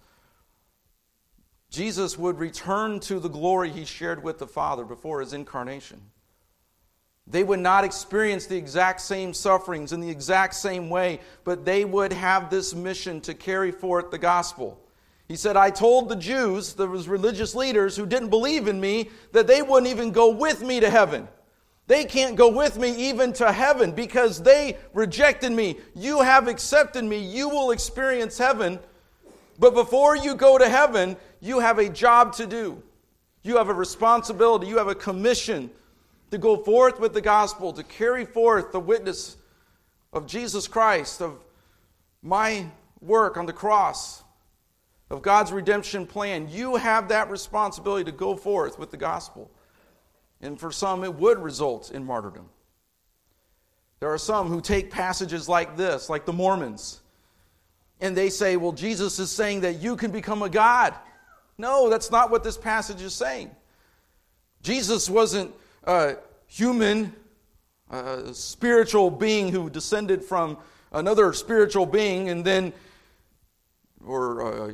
Jesus 1.69 2.17
would 2.17 2.39
return 2.39 3.01
to 3.01 3.19
the 3.19 3.29
glory 3.29 3.71
he 3.71 3.85
shared 3.85 4.23
with 4.23 4.39
the 4.39 4.47
Father 4.47 4.85
before 4.85 5.19
his 5.19 5.33
incarnation. 5.33 6.01
They 7.27 7.43
would 7.43 7.59
not 7.59 7.83
experience 7.83 8.47
the 8.47 8.57
exact 8.57 9.01
same 9.01 9.35
sufferings 9.35 9.93
in 9.93 10.01
the 10.01 10.11
exact 10.11 10.55
same 10.55 10.91
way, 10.91 11.19
but 11.43 11.65
they 11.65 11.85
would 11.85 12.13
have 12.13 12.51
this 12.51 12.73
mission 12.73 13.21
to 13.23 13.35
carry 13.35 13.73
forth 13.73 14.13
the 14.13 14.19
gospel. 14.19 14.82
He 15.33 15.37
said, 15.37 15.57
I 15.57 15.71
told 15.71 16.11
the 16.11 16.17
Jews, 16.17 16.75
those 16.75 17.09
religious 17.09 17.55
leaders 17.55 17.97
who 17.97 18.05
didn't 18.05 18.29
believe 18.29 18.69
in 18.69 18.79
me, 18.79 19.09
that 19.33 19.47
they 19.47 19.63
wouldn't 19.63 19.91
even 19.91 20.11
go 20.11 20.29
with 20.29 20.61
me 20.61 20.79
to 20.79 20.91
heaven. 20.91 21.27
They 21.87 22.05
can't 22.05 22.37
go 22.37 22.51
with 22.51 22.77
me 22.77 23.09
even 23.09 23.33
to 23.33 23.51
heaven 23.51 23.93
because 23.93 24.43
they 24.43 24.77
rejected 24.93 25.51
me. 25.51 25.79
You 25.95 26.21
have 26.21 26.49
accepted 26.49 27.05
me. 27.05 27.17
You 27.17 27.49
will 27.49 27.71
experience 27.71 28.37
heaven. 28.37 28.79
But 29.59 29.73
before 29.73 30.19
you 30.19 30.35
go 30.35 30.59
to 30.59 30.69
heaven, 30.69 31.17
you 31.41 31.61
have 31.61 31.79
a 31.79 31.89
job 31.89 32.35
to 32.35 32.47
do. 32.47 32.83
You 33.43 33.57
have 33.57 33.71
a 33.71 33.75
responsibility. 33.75 34.67
You 34.67 34.77
have 34.77 34.89
a 34.89 34.95
commission 34.95 35.71
to 36.31 36.37
go 36.37 36.59
forth 36.59 37.01
with 37.01 37.15
the 37.15 37.23
gospel, 37.23 37.73
to 37.73 37.83
carry 37.83 38.27
forth 38.27 38.71
the 38.71 38.81
witness 38.81 39.39
of 40.13 40.27
Jesus 40.27 40.69
Christ, 40.69 41.23
of 41.23 41.39
my 42.21 42.67
work 43.01 43.39
on 43.39 43.47
the 43.47 43.55
cross, 43.55 44.22
of 45.13 45.21
God's 45.21 45.53
redemption 45.53 46.07
plan. 46.07 46.49
You 46.51 46.77
have 46.77 47.09
that 47.09 47.31
responsibility 47.31 48.05
to 48.11 48.17
go 48.17 48.35
forth 48.35 48.79
with 48.79 48.91
the 48.91 48.97
gospel. 48.97 49.51
And 50.41 50.59
for 50.59 50.73
some, 50.73 51.05
it 51.05 51.15
would 51.15 51.39
result 51.39 51.91
in 51.91 52.03
martyrdom. 52.03 52.49
There 54.01 54.11
are 54.11 54.19
some 54.19 54.49
who 54.49 54.63
take 54.63 54.91
passages 54.91 55.51
like 55.51 55.77
this, 55.77 56.09
like 56.09 56.25
the 56.25 56.33
Mormons, 56.33 57.03
and 58.01 58.17
they 58.17 58.31
say, 58.31 58.57
well, 58.57 58.73
Jesus 58.73 59.19
is 59.19 59.31
saying 59.31 59.61
that 59.61 59.81
you 59.81 59.97
can 59.97 60.11
become 60.11 60.43
a 60.43 60.49
God. 60.49 60.95
No, 61.59 61.91
that's 61.91 62.11
not 62.11 62.31
what 62.31 62.43
this 62.43 62.57
passage 62.57 63.03
is 63.03 63.15
saying. 63.15 63.51
Jesus 64.63 65.11
wasn't 65.11 65.53
a 65.85 66.17
human, 66.47 67.15
a 67.91 68.33
spiritual 68.33 69.11
being 69.11 69.53
who 69.53 69.69
descended 69.69 70.25
from 70.25 70.57
another 70.91 71.35
spiritual 71.35 71.85
being 71.85 72.31
and 72.31 72.45
then 72.45 72.73
or 74.07 74.43
uh, 74.43 74.73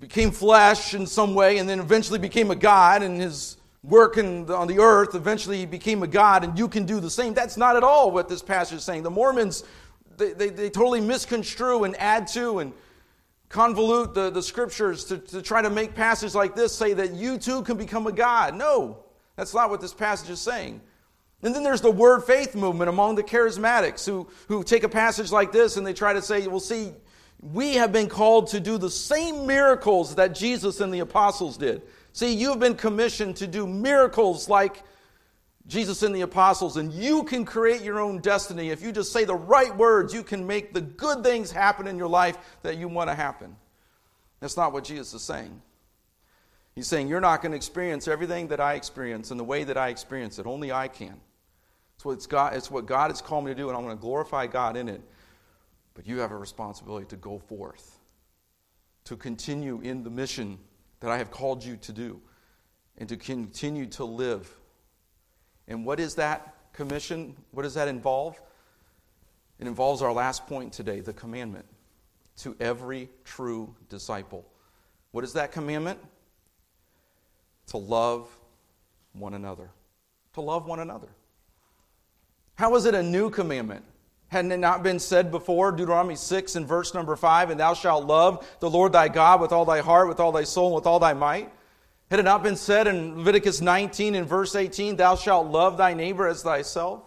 became 0.00 0.30
flesh 0.30 0.94
in 0.94 1.06
some 1.06 1.34
way 1.34 1.58
and 1.58 1.68
then 1.68 1.78
eventually 1.78 2.18
became 2.18 2.50
a 2.50 2.56
god 2.56 3.02
and 3.02 3.20
his 3.20 3.58
work 3.82 4.16
in, 4.16 4.50
on 4.50 4.66
the 4.66 4.78
earth 4.78 5.14
eventually 5.14 5.58
he 5.58 5.66
became 5.66 6.02
a 6.02 6.06
god 6.06 6.42
and 6.42 6.58
you 6.58 6.68
can 6.68 6.84
do 6.84 7.00
the 7.00 7.10
same. 7.10 7.34
That's 7.34 7.56
not 7.56 7.76
at 7.76 7.84
all 7.84 8.10
what 8.10 8.28
this 8.28 8.42
passage 8.42 8.78
is 8.78 8.84
saying. 8.84 9.02
The 9.02 9.10
mormons 9.10 9.64
they, 10.16 10.32
they, 10.32 10.48
they 10.48 10.70
totally 10.70 11.00
misconstrue 11.00 11.84
and 11.84 11.96
add 11.98 12.26
to 12.28 12.58
and 12.58 12.72
convolute 13.48 14.14
the, 14.14 14.30
the 14.30 14.42
scriptures 14.42 15.04
to, 15.06 15.18
to 15.18 15.42
try 15.42 15.62
to 15.62 15.70
make 15.70 15.94
passages 15.94 16.34
like 16.34 16.54
this 16.54 16.74
say 16.74 16.92
that 16.94 17.12
you 17.12 17.38
too 17.38 17.62
can 17.62 17.76
become 17.76 18.06
a 18.06 18.12
god. 18.12 18.54
No 18.54 19.04
that's 19.36 19.54
not 19.54 19.70
what 19.70 19.80
this 19.80 19.94
passage 19.94 20.28
is 20.28 20.40
saying. 20.40 20.82
And 21.42 21.54
then 21.54 21.62
there's 21.62 21.80
the 21.80 21.90
word 21.90 22.24
faith 22.24 22.54
movement 22.54 22.90
among 22.90 23.14
the 23.14 23.22
charismatics 23.22 24.04
who, 24.04 24.28
who 24.48 24.62
take 24.62 24.84
a 24.84 24.88
passage 24.88 25.32
like 25.32 25.52
this 25.52 25.78
and 25.78 25.86
they 25.86 25.94
try 25.94 26.12
to 26.12 26.20
say, 26.20 26.46
well, 26.46 26.60
see, 26.60 26.92
we 27.42 27.74
have 27.74 27.92
been 27.92 28.08
called 28.08 28.48
to 28.48 28.60
do 28.60 28.76
the 28.76 28.90
same 28.90 29.46
miracles 29.46 30.16
that 30.16 30.34
Jesus 30.34 30.80
and 30.80 30.92
the 30.92 31.00
apostles 31.00 31.56
did. 31.56 31.82
See, 32.12 32.34
you've 32.34 32.58
been 32.58 32.74
commissioned 32.74 33.36
to 33.36 33.46
do 33.46 33.66
miracles 33.66 34.48
like 34.48 34.82
Jesus 35.66 36.02
and 36.02 36.14
the 36.14 36.22
apostles, 36.22 36.76
and 36.76 36.92
you 36.92 37.22
can 37.22 37.44
create 37.44 37.82
your 37.82 38.00
own 38.00 38.18
destiny. 38.18 38.70
If 38.70 38.82
you 38.82 38.92
just 38.92 39.12
say 39.12 39.24
the 39.24 39.36
right 39.36 39.74
words, 39.76 40.12
you 40.12 40.22
can 40.22 40.46
make 40.46 40.74
the 40.74 40.80
good 40.80 41.22
things 41.22 41.50
happen 41.50 41.86
in 41.86 41.96
your 41.96 42.08
life 42.08 42.36
that 42.62 42.76
you 42.76 42.88
want 42.88 43.08
to 43.08 43.14
happen. 43.14 43.56
That's 44.40 44.56
not 44.56 44.72
what 44.72 44.84
Jesus 44.84 45.14
is 45.14 45.22
saying. 45.22 45.62
He's 46.74 46.88
saying, 46.88 47.08
You're 47.08 47.20
not 47.20 47.42
going 47.42 47.52
to 47.52 47.56
experience 47.56 48.08
everything 48.08 48.48
that 48.48 48.60
I 48.60 48.74
experience 48.74 49.30
in 49.30 49.38
the 49.38 49.44
way 49.44 49.64
that 49.64 49.76
I 49.76 49.88
experience 49.88 50.38
it. 50.38 50.46
Only 50.46 50.72
I 50.72 50.88
can. 50.88 51.20
It's 51.94 52.04
what, 52.04 52.28
God, 52.28 52.54
it's 52.54 52.70
what 52.70 52.86
God 52.86 53.10
has 53.10 53.20
called 53.20 53.44
me 53.44 53.52
to 53.52 53.54
do, 53.54 53.68
and 53.68 53.76
I'm 53.76 53.84
going 53.84 53.96
to 53.96 54.00
glorify 54.00 54.46
God 54.46 54.76
in 54.76 54.88
it. 54.88 55.02
But 56.00 56.06
you 56.06 56.16
have 56.20 56.30
a 56.32 56.36
responsibility 56.38 57.04
to 57.08 57.16
go 57.16 57.38
forth, 57.38 57.98
to 59.04 59.18
continue 59.18 59.82
in 59.82 60.02
the 60.02 60.08
mission 60.08 60.56
that 61.00 61.10
I 61.10 61.18
have 61.18 61.30
called 61.30 61.62
you 61.62 61.76
to 61.76 61.92
do, 61.92 62.22
and 62.96 63.06
to 63.10 63.18
continue 63.18 63.84
to 63.88 64.06
live. 64.06 64.50
And 65.68 65.84
what 65.84 66.00
is 66.00 66.14
that 66.14 66.54
commission? 66.72 67.36
What 67.50 67.64
does 67.64 67.74
that 67.74 67.86
involve? 67.86 68.40
It 69.58 69.66
involves 69.66 70.00
our 70.00 70.12
last 70.14 70.46
point 70.46 70.72
today 70.72 71.00
the 71.00 71.12
commandment 71.12 71.66
to 72.38 72.56
every 72.60 73.10
true 73.24 73.74
disciple. 73.90 74.46
What 75.10 75.22
is 75.22 75.34
that 75.34 75.52
commandment? 75.52 75.98
to 77.66 77.76
love 77.76 78.26
one 79.12 79.34
another. 79.34 79.68
To 80.32 80.40
love 80.40 80.66
one 80.66 80.80
another. 80.80 81.08
How 82.54 82.74
is 82.74 82.86
it 82.86 82.94
a 82.94 83.02
new 83.02 83.28
commandment? 83.28 83.84
Hadn't 84.30 84.52
it 84.52 84.58
not 84.58 84.84
been 84.84 85.00
said 85.00 85.32
before, 85.32 85.72
Deuteronomy 85.72 86.14
6 86.14 86.54
and 86.54 86.66
verse 86.66 86.94
number 86.94 87.16
5, 87.16 87.50
and 87.50 87.58
thou 87.58 87.74
shalt 87.74 88.06
love 88.06 88.46
the 88.60 88.70
Lord 88.70 88.92
thy 88.92 89.08
God 89.08 89.40
with 89.40 89.50
all 89.50 89.64
thy 89.64 89.80
heart, 89.80 90.06
with 90.06 90.20
all 90.20 90.30
thy 90.30 90.44
soul, 90.44 90.68
and 90.68 90.76
with 90.76 90.86
all 90.86 91.00
thy 91.00 91.14
might? 91.14 91.52
Had 92.10 92.20
it 92.20 92.24
not 92.24 92.44
been 92.44 92.54
said 92.54 92.86
in 92.86 93.18
Leviticus 93.18 93.60
19 93.60 94.14
and 94.14 94.28
verse 94.28 94.54
18, 94.54 94.96
Thou 94.96 95.16
shalt 95.16 95.48
love 95.48 95.76
thy 95.76 95.94
neighbor 95.94 96.28
as 96.28 96.42
thyself? 96.42 97.02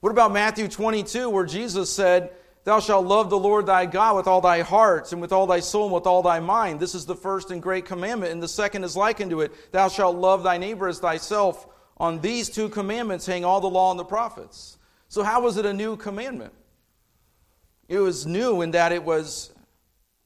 What 0.00 0.10
about 0.10 0.32
Matthew 0.32 0.68
22, 0.68 1.30
where 1.30 1.46
Jesus 1.46 1.90
said, 1.90 2.30
Thou 2.64 2.80
shalt 2.80 3.06
love 3.06 3.30
the 3.30 3.38
Lord 3.38 3.64
thy 3.64 3.86
God 3.86 4.16
with 4.16 4.26
all 4.26 4.42
thy 4.42 4.60
heart, 4.60 5.12
and 5.12 5.22
with 5.22 5.32
all 5.32 5.46
thy 5.46 5.60
soul, 5.60 5.84
and 5.84 5.94
with 5.94 6.06
all 6.06 6.22
thy 6.22 6.40
mind? 6.40 6.78
This 6.78 6.94
is 6.94 7.06
the 7.06 7.16
first 7.16 7.50
and 7.50 7.62
great 7.62 7.86
commandment, 7.86 8.32
and 8.32 8.42
the 8.42 8.48
second 8.48 8.84
is 8.84 8.96
like 8.96 9.22
unto 9.22 9.40
it 9.40 9.72
Thou 9.72 9.88
shalt 9.88 10.16
love 10.16 10.42
thy 10.42 10.58
neighbor 10.58 10.88
as 10.88 10.98
thyself. 10.98 11.66
On 11.96 12.20
these 12.20 12.50
two 12.50 12.68
commandments 12.68 13.24
hang 13.24 13.46
all 13.46 13.62
the 13.62 13.70
law 13.70 13.90
and 13.90 13.98
the 13.98 14.04
prophets. 14.04 14.77
So, 15.08 15.22
how 15.22 15.40
was 15.40 15.56
it 15.56 15.66
a 15.66 15.72
new 15.72 15.96
commandment? 15.96 16.52
It 17.88 17.98
was 17.98 18.26
new 18.26 18.60
in 18.60 18.72
that 18.72 18.92
it 18.92 19.02
was 19.02 19.52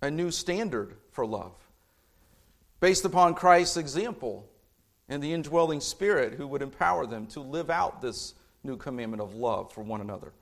a 0.01 0.11
new 0.11 0.30
standard 0.30 0.97
for 1.12 1.24
love 1.24 1.55
based 2.80 3.05
upon 3.05 3.35
Christ's 3.35 3.76
example 3.76 4.45
and 5.09 5.22
the 5.22 5.33
indwelling 5.33 5.80
spirit 5.80 6.35
who 6.35 6.49
would 6.49 6.62
empower 6.62 7.07
them 7.07 7.26
to 7.28 7.41
live 7.41 7.70
out 7.70 8.03
this 8.03 8.35
new 8.64 8.76
commandment 8.76 9.22
of 9.22 9.35
love 9.35 9.72
for 9.72 9.83
one 9.83 10.01
another. 10.01 10.33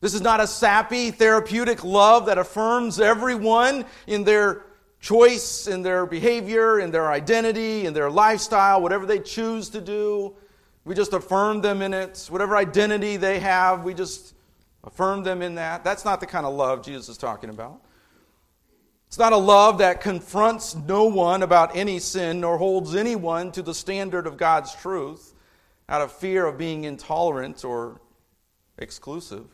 This 0.00 0.14
is 0.14 0.20
not 0.20 0.40
a 0.40 0.46
sappy, 0.46 1.12
therapeutic 1.12 1.84
love 1.84 2.26
that 2.26 2.38
affirms 2.38 2.98
everyone 2.98 3.84
in 4.06 4.24
their 4.24 4.64
choice, 5.00 5.66
in 5.66 5.82
their 5.82 6.06
behavior, 6.06 6.80
in 6.80 6.90
their 6.90 7.10
identity, 7.10 7.86
in 7.86 7.94
their 7.94 8.10
lifestyle, 8.10 8.80
whatever 8.80 9.06
they 9.06 9.18
choose 9.18 9.68
to 9.70 9.80
do. 9.80 10.34
We 10.84 10.94
just 10.94 11.12
affirm 11.12 11.60
them 11.60 11.82
in 11.82 11.94
it. 11.94 12.26
Whatever 12.28 12.56
identity 12.56 13.16
they 13.16 13.40
have, 13.40 13.84
we 13.84 13.94
just 13.94 14.34
affirm 14.82 15.22
them 15.22 15.42
in 15.42 15.54
that. 15.54 15.82
That's 15.82 16.04
not 16.04 16.20
the 16.20 16.26
kind 16.26 16.44
of 16.44 16.54
love 16.54 16.84
Jesus 16.84 17.08
is 17.08 17.16
talking 17.16 17.50
about. 17.50 17.80
It's 19.06 19.18
not 19.18 19.32
a 19.32 19.38
love 19.38 19.78
that 19.78 20.00
confronts 20.00 20.74
no 20.74 21.04
one 21.04 21.42
about 21.42 21.76
any 21.76 22.00
sin 22.00 22.40
nor 22.40 22.58
holds 22.58 22.94
anyone 22.94 23.52
to 23.52 23.62
the 23.62 23.72
standard 23.72 24.26
of 24.26 24.36
God's 24.36 24.74
truth 24.74 25.34
out 25.88 26.02
of 26.02 26.10
fear 26.10 26.46
of 26.46 26.58
being 26.58 26.84
intolerant 26.84 27.64
or 27.64 28.00
exclusive. 28.78 29.46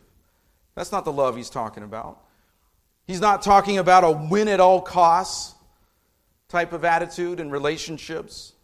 That's 0.75 0.93
not 0.93 1.05
the 1.05 1.13
love 1.13 1.37
he's 1.37 1.51
talking 1.51 1.83
about. 1.83 2.25
He's 3.07 3.21
not 3.21 3.43
talking 3.43 3.79
about 3.79 4.05
a 4.05 4.11
win 4.11 4.49
at 4.49 4.61
all 4.61 4.81
costs 4.81 5.55
type 6.49 6.73
of 6.73 6.85
attitude 6.85 7.39
in 7.39 7.51
relationships, 7.51 8.55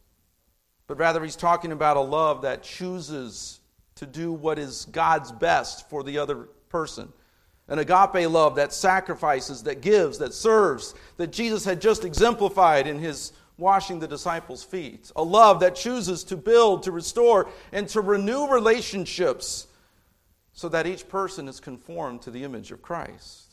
but 0.87 0.99
rather 0.99 1.23
he's 1.23 1.37
talking 1.37 1.73
about 1.73 1.97
a 1.97 2.01
love 2.01 2.43
that 2.43 2.63
chooses 2.63 3.61
to 3.97 4.07
do 4.07 4.33
what 4.33 4.59
is 4.59 4.87
God's 4.93 5.33
best 5.33 5.89
for 5.89 6.03
the 6.03 6.19
other 6.19 6.49
person. 6.69 7.13
An 7.69 7.79
agape 7.79 8.31
love 8.31 8.57
that 8.57 8.73
sacrifices, 8.73 9.65
that 9.65 9.81
gives, 9.81 10.19
that 10.19 10.33
serves, 10.33 10.95
that 11.17 11.33
Jesus 11.33 11.65
had 11.65 11.81
just 11.81 12.05
exemplified 12.05 12.87
in 12.87 12.99
his 12.99 13.33
washing 13.59 13.99
the 13.99 14.07
disciples' 14.07 14.63
feet. 14.63 15.11
A 15.17 15.23
love 15.23 15.61
that 15.61 15.75
chooses 15.75 16.23
to 16.25 16.37
build, 16.37 16.85
to 16.85 16.93
restore, 16.93 17.49
and 17.73 17.89
to 17.89 18.01
renew 18.01 18.47
relationships 18.49 19.67
so 20.53 20.69
that 20.69 20.87
each 20.87 21.09
person 21.09 21.49
is 21.49 21.59
conformed 21.59 22.23
to 22.23 22.31
the 22.31 22.45
image 22.45 22.71
of 22.71 22.83
Christ. 22.83 23.47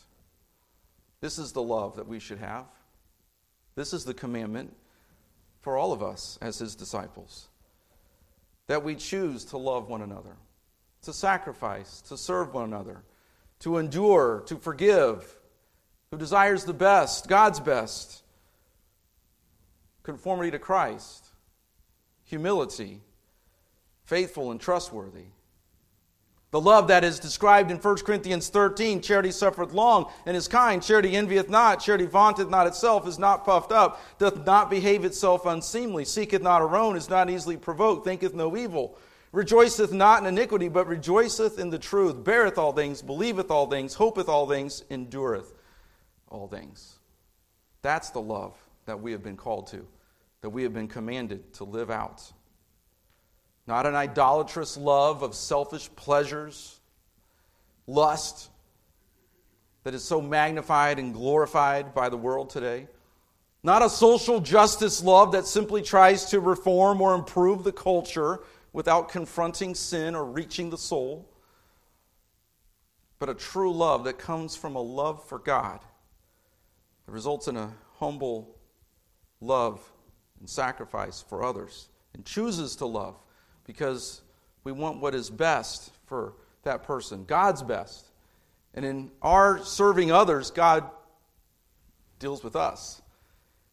This 1.22 1.40
is 1.40 1.54
the 1.54 1.64
love 1.64 1.96
that 1.96 2.08
we 2.08 2.20
should 2.20 2.40
have. 2.40 2.66
This 3.76 3.94
is 3.94 4.06
the 4.06 4.14
commandment 4.14 4.76
for 5.64 5.76
all 5.78 5.91
of 5.91 6.03
us 6.03 6.38
as 6.41 6.59
his 6.59 6.76
disciples 6.76 7.47
that 8.68 8.84
we 8.84 8.95
choose 8.95 9.43
to 9.45 9.57
love 9.57 9.89
one 9.89 10.03
another, 10.03 10.38
to 11.01 11.11
sacrifice, 11.11 11.99
to 12.01 12.16
serve 12.16 12.53
one 12.53 12.64
another 12.64 13.03
to 13.64 13.78
endure, 13.78 14.43
to 14.45 14.57
forgive, 14.57 15.39
who 16.11 16.18
desires 16.18 16.66
the 16.66 16.74
best, 16.74 17.30
God's 17.30 17.61
best, 17.61 18.22
conformity 20.03 20.51
to 20.51 20.59
Christ, 20.59 21.28
humility, 22.26 22.99
faithful 24.03 24.51
and 24.51 24.59
trustworthy. 24.59 25.28
The 26.54 26.62
love 26.62 26.88
that 26.89 27.04
is 27.04 27.18
described 27.18 27.72
in 27.72 27.78
1 27.78 27.95
Corinthians 28.06 28.47
13 28.47 29.01
charity 29.01 29.32
suffereth 29.32 29.74
long 29.74 30.12
and 30.28 30.38
is 30.38 30.47
kind, 30.47 30.84
charity 30.84 31.16
envieth 31.16 31.49
not, 31.49 31.80
charity 31.80 32.06
vaunteth 32.06 32.47
not 32.47 32.68
itself, 32.68 33.08
is 33.08 33.18
not 33.18 33.43
puffed 33.43 33.72
up, 33.72 33.99
doth 34.20 34.45
not 34.45 34.70
behave 34.70 35.04
itself 35.04 35.47
unseemly, 35.47 36.06
seeketh 36.06 36.43
not 36.43 36.62
her 36.62 36.76
own, 36.76 36.95
is 36.95 37.10
not 37.10 37.28
easily 37.28 37.58
provoked, 37.58 38.06
thinketh 38.06 38.36
no 38.36 38.56
evil 38.56 38.95
rejoiceth 39.32 39.91
not 39.91 40.22
in 40.22 40.28
iniquity, 40.28 40.70
but 40.70 40.86
rejoiceth 40.86 41.58
in 41.58 41.72
the 41.72 41.80
truth, 41.80 42.24
beareth 42.24 42.60
all 42.60 42.72
things, 42.72 43.01
believeth 43.01 43.49
all 43.49 43.68
things, 43.68 43.95
hopeth 43.95 44.30
all 44.30 44.47
things, 44.47 44.84
endureth 44.91 45.56
all 46.30 46.47
things. 46.47 46.99
That's 47.82 48.12
the 48.12 48.22
love 48.22 48.56
that 48.86 49.01
we 49.01 49.12
have 49.12 49.24
been 49.24 49.36
called 49.36 49.66
to, 49.72 49.88
that 50.41 50.51
we 50.51 50.62
have 50.62 50.74
been 50.74 50.88
commanded 50.88 51.51
to 51.56 51.64
live 51.64 51.89
out. 51.89 52.32
Not 53.66 53.86
an 53.86 53.95
idolatrous 53.95 54.76
love 54.78 55.22
of 55.22 55.36
selfish 55.36 55.89
pleasures, 55.95 56.80
lust 57.88 58.49
that 59.84 59.93
is 59.93 60.03
so 60.03 60.22
magnified 60.22 60.99
and 60.99 61.14
glorified 61.14 61.93
by 61.93 62.09
the 62.09 62.18
world 62.18 62.49
today. 62.49 62.88
Not 63.64 63.82
a 63.82 63.89
social 63.89 64.41
justice 64.41 65.01
love 65.01 65.32
that 65.32 65.45
simply 65.45 65.82
tries 65.82 66.26
to 66.26 66.41
reform 66.41 67.01
or 67.01 67.16
improve 67.16 67.64
the 67.64 67.72
culture 67.72 68.41
without 68.74 69.09
confronting 69.09 69.76
sin 69.76 70.16
or 70.16 70.26
reaching 70.26 70.70
the 70.70 70.78
soul, 70.78 71.30
but 73.20 73.30
a 73.30 73.34
true 73.34 73.74
love 73.74 74.03
that 74.03 74.18
comes 74.18 74.55
from 74.55 74.76
a 74.76 74.82
love 74.82 75.24
for 75.30 75.39
God 75.39 75.80
that 77.05 77.11
results 77.11 77.47
in 77.47 77.55
a 77.55 77.72
humble 77.99 78.57
love 79.39 79.82
and 80.39 80.49
sacrifice 80.49 81.22
for 81.22 81.43
others 81.43 81.88
and 82.14 82.26
chooses 82.26 82.76
to 82.78 82.86
love 82.86 83.16
because 83.66 84.22
we 84.64 84.72
want 84.72 84.99
what 84.99 85.16
is 85.16 85.30
best 85.30 85.91
for 86.05 86.34
that 86.64 86.84
person, 86.84 87.26
God's 87.26 87.64
best. 87.64 88.05
And 88.74 88.86
in 88.86 89.11
our 89.22 89.64
serving 89.64 90.11
others, 90.11 90.51
God 90.51 90.89
deals 92.20 92.43
with 92.43 92.55
us 92.55 93.01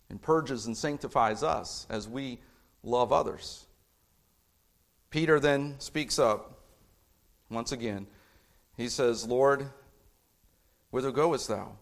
and 0.09 0.21
purges 0.21 0.67
and 0.67 0.77
sanctifies 0.77 1.43
us 1.43 1.87
as 1.89 2.09
we 2.09 2.39
love 2.83 3.13
others. 3.13 3.67
Peter 5.11 5.41
then 5.41 5.77
speaks 5.79 6.19
up 6.19 6.61
once 7.51 7.73
again. 7.73 8.07
He 8.77 8.89
says, 8.89 9.27
Lord, 9.27 9.67
whither 10.91 11.13
goest 11.13 11.49
thou? 11.49 11.73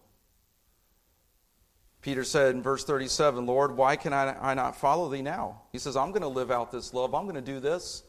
Peter 2.01 2.23
said 2.23 2.55
in 2.55 2.61
verse 2.61 2.85
37, 2.85 3.45
Lord, 3.45 3.75
why 3.75 3.95
can 3.95 4.13
I, 4.13 4.51
I 4.51 4.53
not 4.53 4.75
follow 4.75 5.09
thee 5.09 5.21
now? 5.21 5.61
He 5.71 5.79
says, 5.79 5.97
I'm 5.97 6.09
going 6.09 6.21
to 6.21 6.29
live 6.29 6.49
out 6.49 6.71
this 6.71 6.93
love. 6.93 7.13
I'm 7.13 7.23
going 7.23 7.35
to 7.35 7.41
do 7.41 7.59
this. 7.59 8.03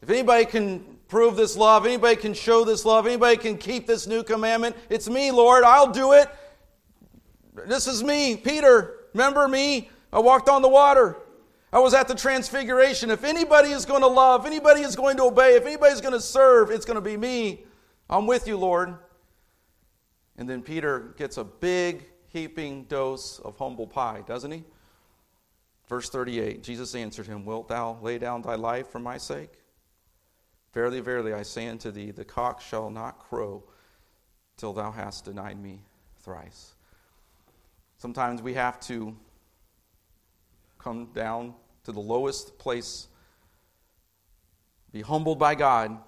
If 0.00 0.10
anybody 0.10 0.44
can 0.44 0.98
prove 1.08 1.34
this 1.34 1.56
love, 1.56 1.84
anybody 1.84 2.14
can 2.14 2.32
show 2.32 2.64
this 2.64 2.84
love, 2.84 3.06
anybody 3.06 3.36
can 3.36 3.58
keep 3.58 3.86
this 3.86 4.06
new 4.06 4.22
commandment, 4.22 4.76
it's 4.88 5.08
me, 5.08 5.32
Lord. 5.32 5.64
I'll 5.64 5.90
do 5.90 6.12
it. 6.12 6.28
This 7.66 7.88
is 7.88 8.04
me, 8.04 8.36
Peter. 8.36 9.08
Remember 9.14 9.48
me? 9.48 9.90
I 10.12 10.20
walked 10.20 10.48
on 10.48 10.62
the 10.62 10.68
water. 10.68 11.16
I 11.72 11.80
was 11.80 11.92
at 11.92 12.06
the 12.06 12.14
transfiguration. 12.14 13.10
If 13.10 13.24
anybody 13.24 13.70
is 13.70 13.84
going 13.84 14.02
to 14.02 14.08
love, 14.08 14.46
anybody 14.46 14.82
is 14.82 14.94
going 14.94 15.16
to 15.16 15.24
obey, 15.24 15.56
if 15.56 15.66
anybody's 15.66 16.00
going 16.00 16.14
to 16.14 16.20
serve, 16.20 16.70
it's 16.70 16.86
going 16.86 16.94
to 16.94 17.00
be 17.00 17.16
me. 17.16 17.64
I'm 18.08 18.26
with 18.26 18.46
you, 18.46 18.56
Lord. 18.56 18.96
And 20.38 20.48
then 20.48 20.62
Peter 20.62 21.14
gets 21.18 21.36
a 21.36 21.44
big, 21.44 22.06
heaping 22.28 22.84
dose 22.84 23.38
of 23.40 23.56
humble 23.58 23.86
pie, 23.86 24.22
doesn't 24.26 24.50
he? 24.50 24.64
Verse 25.88 26.10
38 26.10 26.62
Jesus 26.62 26.94
answered 26.94 27.26
him, 27.26 27.44
Wilt 27.44 27.68
thou 27.68 27.98
lay 28.02 28.18
down 28.18 28.42
thy 28.42 28.54
life 28.54 28.88
for 28.88 28.98
my 28.98 29.18
sake? 29.18 29.52
Verily, 30.72 31.00
verily, 31.00 31.32
I 31.32 31.42
say 31.42 31.66
unto 31.68 31.90
thee, 31.90 32.10
the 32.10 32.24
cock 32.24 32.60
shall 32.60 32.90
not 32.90 33.18
crow 33.18 33.64
till 34.56 34.72
thou 34.72 34.90
hast 34.92 35.24
denied 35.24 35.60
me 35.60 35.80
thrice. 36.20 36.74
Sometimes 37.96 38.42
we 38.42 38.54
have 38.54 38.78
to 38.80 39.16
come 40.78 41.06
down 41.14 41.54
to 41.84 41.92
the 41.92 42.00
lowest 42.00 42.58
place, 42.58 43.08
be 44.92 45.00
humbled 45.00 45.38
by 45.38 45.54
God 45.54 45.98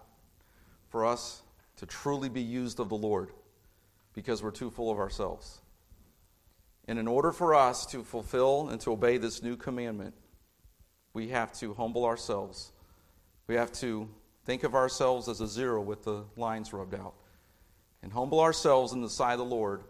for 0.90 1.06
us 1.06 1.42
to 1.76 1.86
truly 1.86 2.28
be 2.28 2.42
used 2.42 2.80
of 2.80 2.88
the 2.88 2.96
Lord 2.96 3.32
because 4.12 4.42
we're 4.42 4.50
too 4.50 4.70
full 4.70 4.90
of 4.90 4.98
ourselves. 4.98 5.59
And 6.90 6.98
in 6.98 7.06
order 7.06 7.30
for 7.30 7.54
us 7.54 7.86
to 7.86 8.02
fulfill 8.02 8.70
and 8.70 8.80
to 8.80 8.90
obey 8.90 9.16
this 9.16 9.44
new 9.44 9.56
commandment, 9.56 10.12
we 11.14 11.28
have 11.28 11.52
to 11.60 11.72
humble 11.72 12.04
ourselves. 12.04 12.72
We 13.46 13.54
have 13.54 13.70
to 13.74 14.08
think 14.44 14.64
of 14.64 14.74
ourselves 14.74 15.28
as 15.28 15.40
a 15.40 15.46
zero 15.46 15.80
with 15.80 16.02
the 16.02 16.24
lines 16.36 16.72
rubbed 16.72 16.96
out. 16.96 17.14
And 18.02 18.12
humble 18.12 18.40
ourselves 18.40 18.92
in 18.92 19.02
the 19.02 19.08
sight 19.08 19.34
of 19.34 19.38
the 19.38 19.44
Lord, 19.44 19.84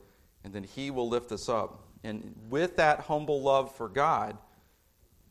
and 0.44 0.52
then 0.52 0.62
He 0.62 0.90
will 0.90 1.08
lift 1.08 1.32
us 1.32 1.48
up. 1.48 1.84
And 2.04 2.34
with 2.50 2.76
that 2.76 3.00
humble 3.00 3.40
love 3.40 3.74
for 3.74 3.88
God, 3.88 4.36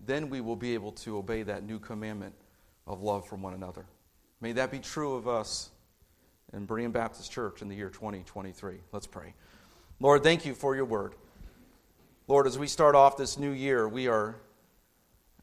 then 0.03 0.32
we 0.32 0.41
will 0.41 0.55
be 0.55 0.74
able 0.74 0.93
to 0.93 1.20
obey 1.20 1.43
that 1.43 1.63
new 1.63 1.78
commandment 1.78 2.34
of 2.88 3.03
love 3.03 3.28
for 3.28 3.36
one 3.36 3.53
another. 3.53 3.86
May 4.41 4.53
that 4.53 4.72
be 4.72 4.80
true 4.80 5.13
of 5.13 5.28
us 5.28 5.70
in 6.51 6.65
Berean 6.65 6.91
Baptist 6.91 7.32
Church 7.32 7.61
in 7.61 7.70
the 7.70 7.76
year 7.76 7.91
2023. 7.91 8.78
Let's 8.91 9.05
pray. 9.05 9.36
Lord, 9.99 10.24
thank 10.24 10.47
you 10.47 10.55
for 10.55 10.76
your 10.76 10.86
word. 10.86 11.13
Lord, 12.30 12.45
as 12.45 12.59
we 12.59 12.67
start 12.67 12.93
off 12.93 13.17
this 13.17 13.39
new 13.39 13.49
year, 13.49 13.89
we 13.89 14.07
are 14.07 14.36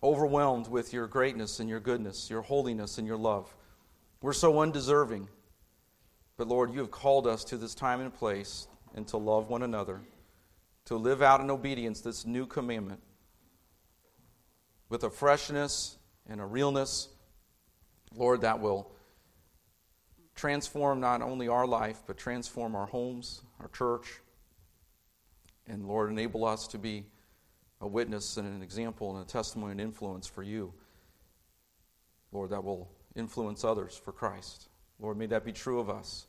overwhelmed 0.05 0.69
with 0.69 0.93
your 0.93 1.09
greatness 1.09 1.59
and 1.59 1.69
your 1.69 1.81
goodness, 1.81 2.31
your 2.31 2.43
holiness 2.43 2.99
and 2.99 3.09
your 3.09 3.17
love. 3.17 3.53
We're 4.23 4.33
so 4.33 4.61
undeserving. 4.61 5.27
But 6.37 6.47
Lord, 6.47 6.73
you 6.73 6.79
have 6.79 6.93
called 6.93 7.27
us 7.27 7.43
to 7.47 7.57
this 7.57 7.75
time 7.75 8.01
and 8.01 8.15
place 8.15 8.69
and 8.95 9.05
to 9.09 9.17
love 9.17 9.49
one 9.49 9.65
another, 9.65 10.01
to 10.85 10.95
live 10.95 11.23
out 11.23 11.41
in 11.41 11.51
obedience 11.51 12.03
this 12.03 12.25
new 12.25 12.47
commandment 12.47 13.01
with 14.89 15.03
a 15.03 15.11
freshness 15.11 15.99
and 16.29 16.41
a 16.41 16.47
realness, 16.47 17.09
Lord, 18.15 18.43
that 18.43 18.61
will 18.61 18.93
transform 20.37 21.01
not 21.01 21.21
only 21.21 21.49
our 21.49 21.67
life, 21.67 22.05
but 22.07 22.17
transform 22.17 22.77
our 22.77 22.87
homes, 22.87 23.43
our 23.59 23.67
church, 23.71 24.21
and 25.69 25.87
Lord, 25.87 26.11
enable 26.11 26.45
us 26.45 26.67
to 26.69 26.79
be 26.79 27.07
a 27.81 27.87
witness 27.87 28.37
and 28.37 28.47
an 28.49 28.63
example 28.63 29.15
and 29.17 29.25
a 29.25 29.29
testimony 29.29 29.73
and 29.73 29.81
influence 29.81 30.27
for 30.27 30.43
you. 30.43 30.73
Lord, 32.33 32.51
that 32.51 32.65
will 32.65 32.89
influence 33.15 33.65
others 33.65 34.01
for 34.03 34.13
Christ. 34.13 34.69
Lord, 35.01 35.17
may 35.19 35.27
that 35.27 35.45
be 35.45 35.53
true 35.53 35.81
of 35.81 35.91
us. 35.91 36.27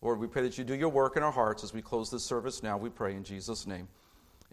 Lord, 0.00 0.18
we 0.18 0.26
pray 0.26 0.42
that 0.42 0.58
you 0.58 0.64
do 0.64 0.74
your 0.74 0.88
work 0.88 1.16
in 1.16 1.22
our 1.22 1.32
hearts 1.32 1.64
as 1.64 1.72
we 1.72 1.80
close 1.80 2.10
this 2.10 2.24
service 2.24 2.62
now. 2.62 2.76
We 2.76 2.90
pray 2.90 3.14
in 3.14 3.24
Jesus' 3.24 3.66
name. 3.66 3.88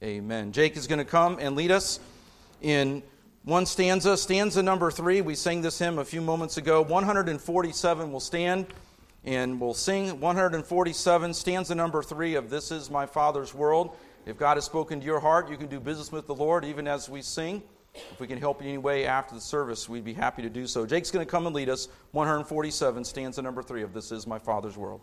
Amen. 0.03 0.51
Jake 0.51 0.77
is 0.77 0.87
going 0.87 0.99
to 0.99 1.05
come 1.05 1.37
and 1.39 1.55
lead 1.55 1.71
us 1.71 1.99
in 2.61 3.03
one 3.43 3.65
stanza. 3.65 4.17
Stanza 4.17 4.63
number 4.63 4.91
three. 4.91 5.21
We 5.21 5.35
sang 5.35 5.61
this 5.61 5.77
hymn 5.77 5.99
a 5.99 6.05
few 6.05 6.21
moments 6.21 6.57
ago. 6.57 6.81
147 6.81 8.11
will 8.11 8.19
stand 8.19 8.67
and 9.23 9.59
we'll 9.59 9.73
sing 9.73 10.19
147, 10.19 11.33
stanza 11.33 11.75
number 11.75 12.01
three 12.01 12.35
of 12.35 12.49
This 12.49 12.71
Is 12.71 12.89
My 12.89 13.05
Father's 13.05 13.53
World. 13.53 13.95
If 14.25 14.37
God 14.37 14.57
has 14.57 14.65
spoken 14.65 14.99
to 14.99 15.05
your 15.05 15.19
heart, 15.19 15.49
you 15.49 15.57
can 15.57 15.67
do 15.67 15.79
business 15.79 16.11
with 16.11 16.27
the 16.27 16.35
Lord 16.35 16.65
even 16.65 16.87
as 16.87 17.09
we 17.09 17.21
sing. 17.21 17.61
If 17.93 18.19
we 18.19 18.27
can 18.27 18.37
help 18.37 18.61
you 18.61 18.67
in 18.67 18.75
any 18.75 18.77
way 18.77 19.05
after 19.05 19.35
the 19.35 19.41
service, 19.41 19.89
we'd 19.89 20.05
be 20.05 20.13
happy 20.13 20.41
to 20.41 20.49
do 20.49 20.65
so. 20.65 20.85
Jake's 20.85 21.11
going 21.11 21.25
to 21.25 21.29
come 21.29 21.45
and 21.45 21.55
lead 21.55 21.69
us. 21.69 21.87
147, 22.11 23.03
stanza 23.03 23.41
number 23.41 23.61
three 23.61 23.83
of 23.83 23.93
This 23.93 24.11
Is 24.11 24.25
My 24.25 24.39
Father's 24.39 24.77
World. 24.77 25.01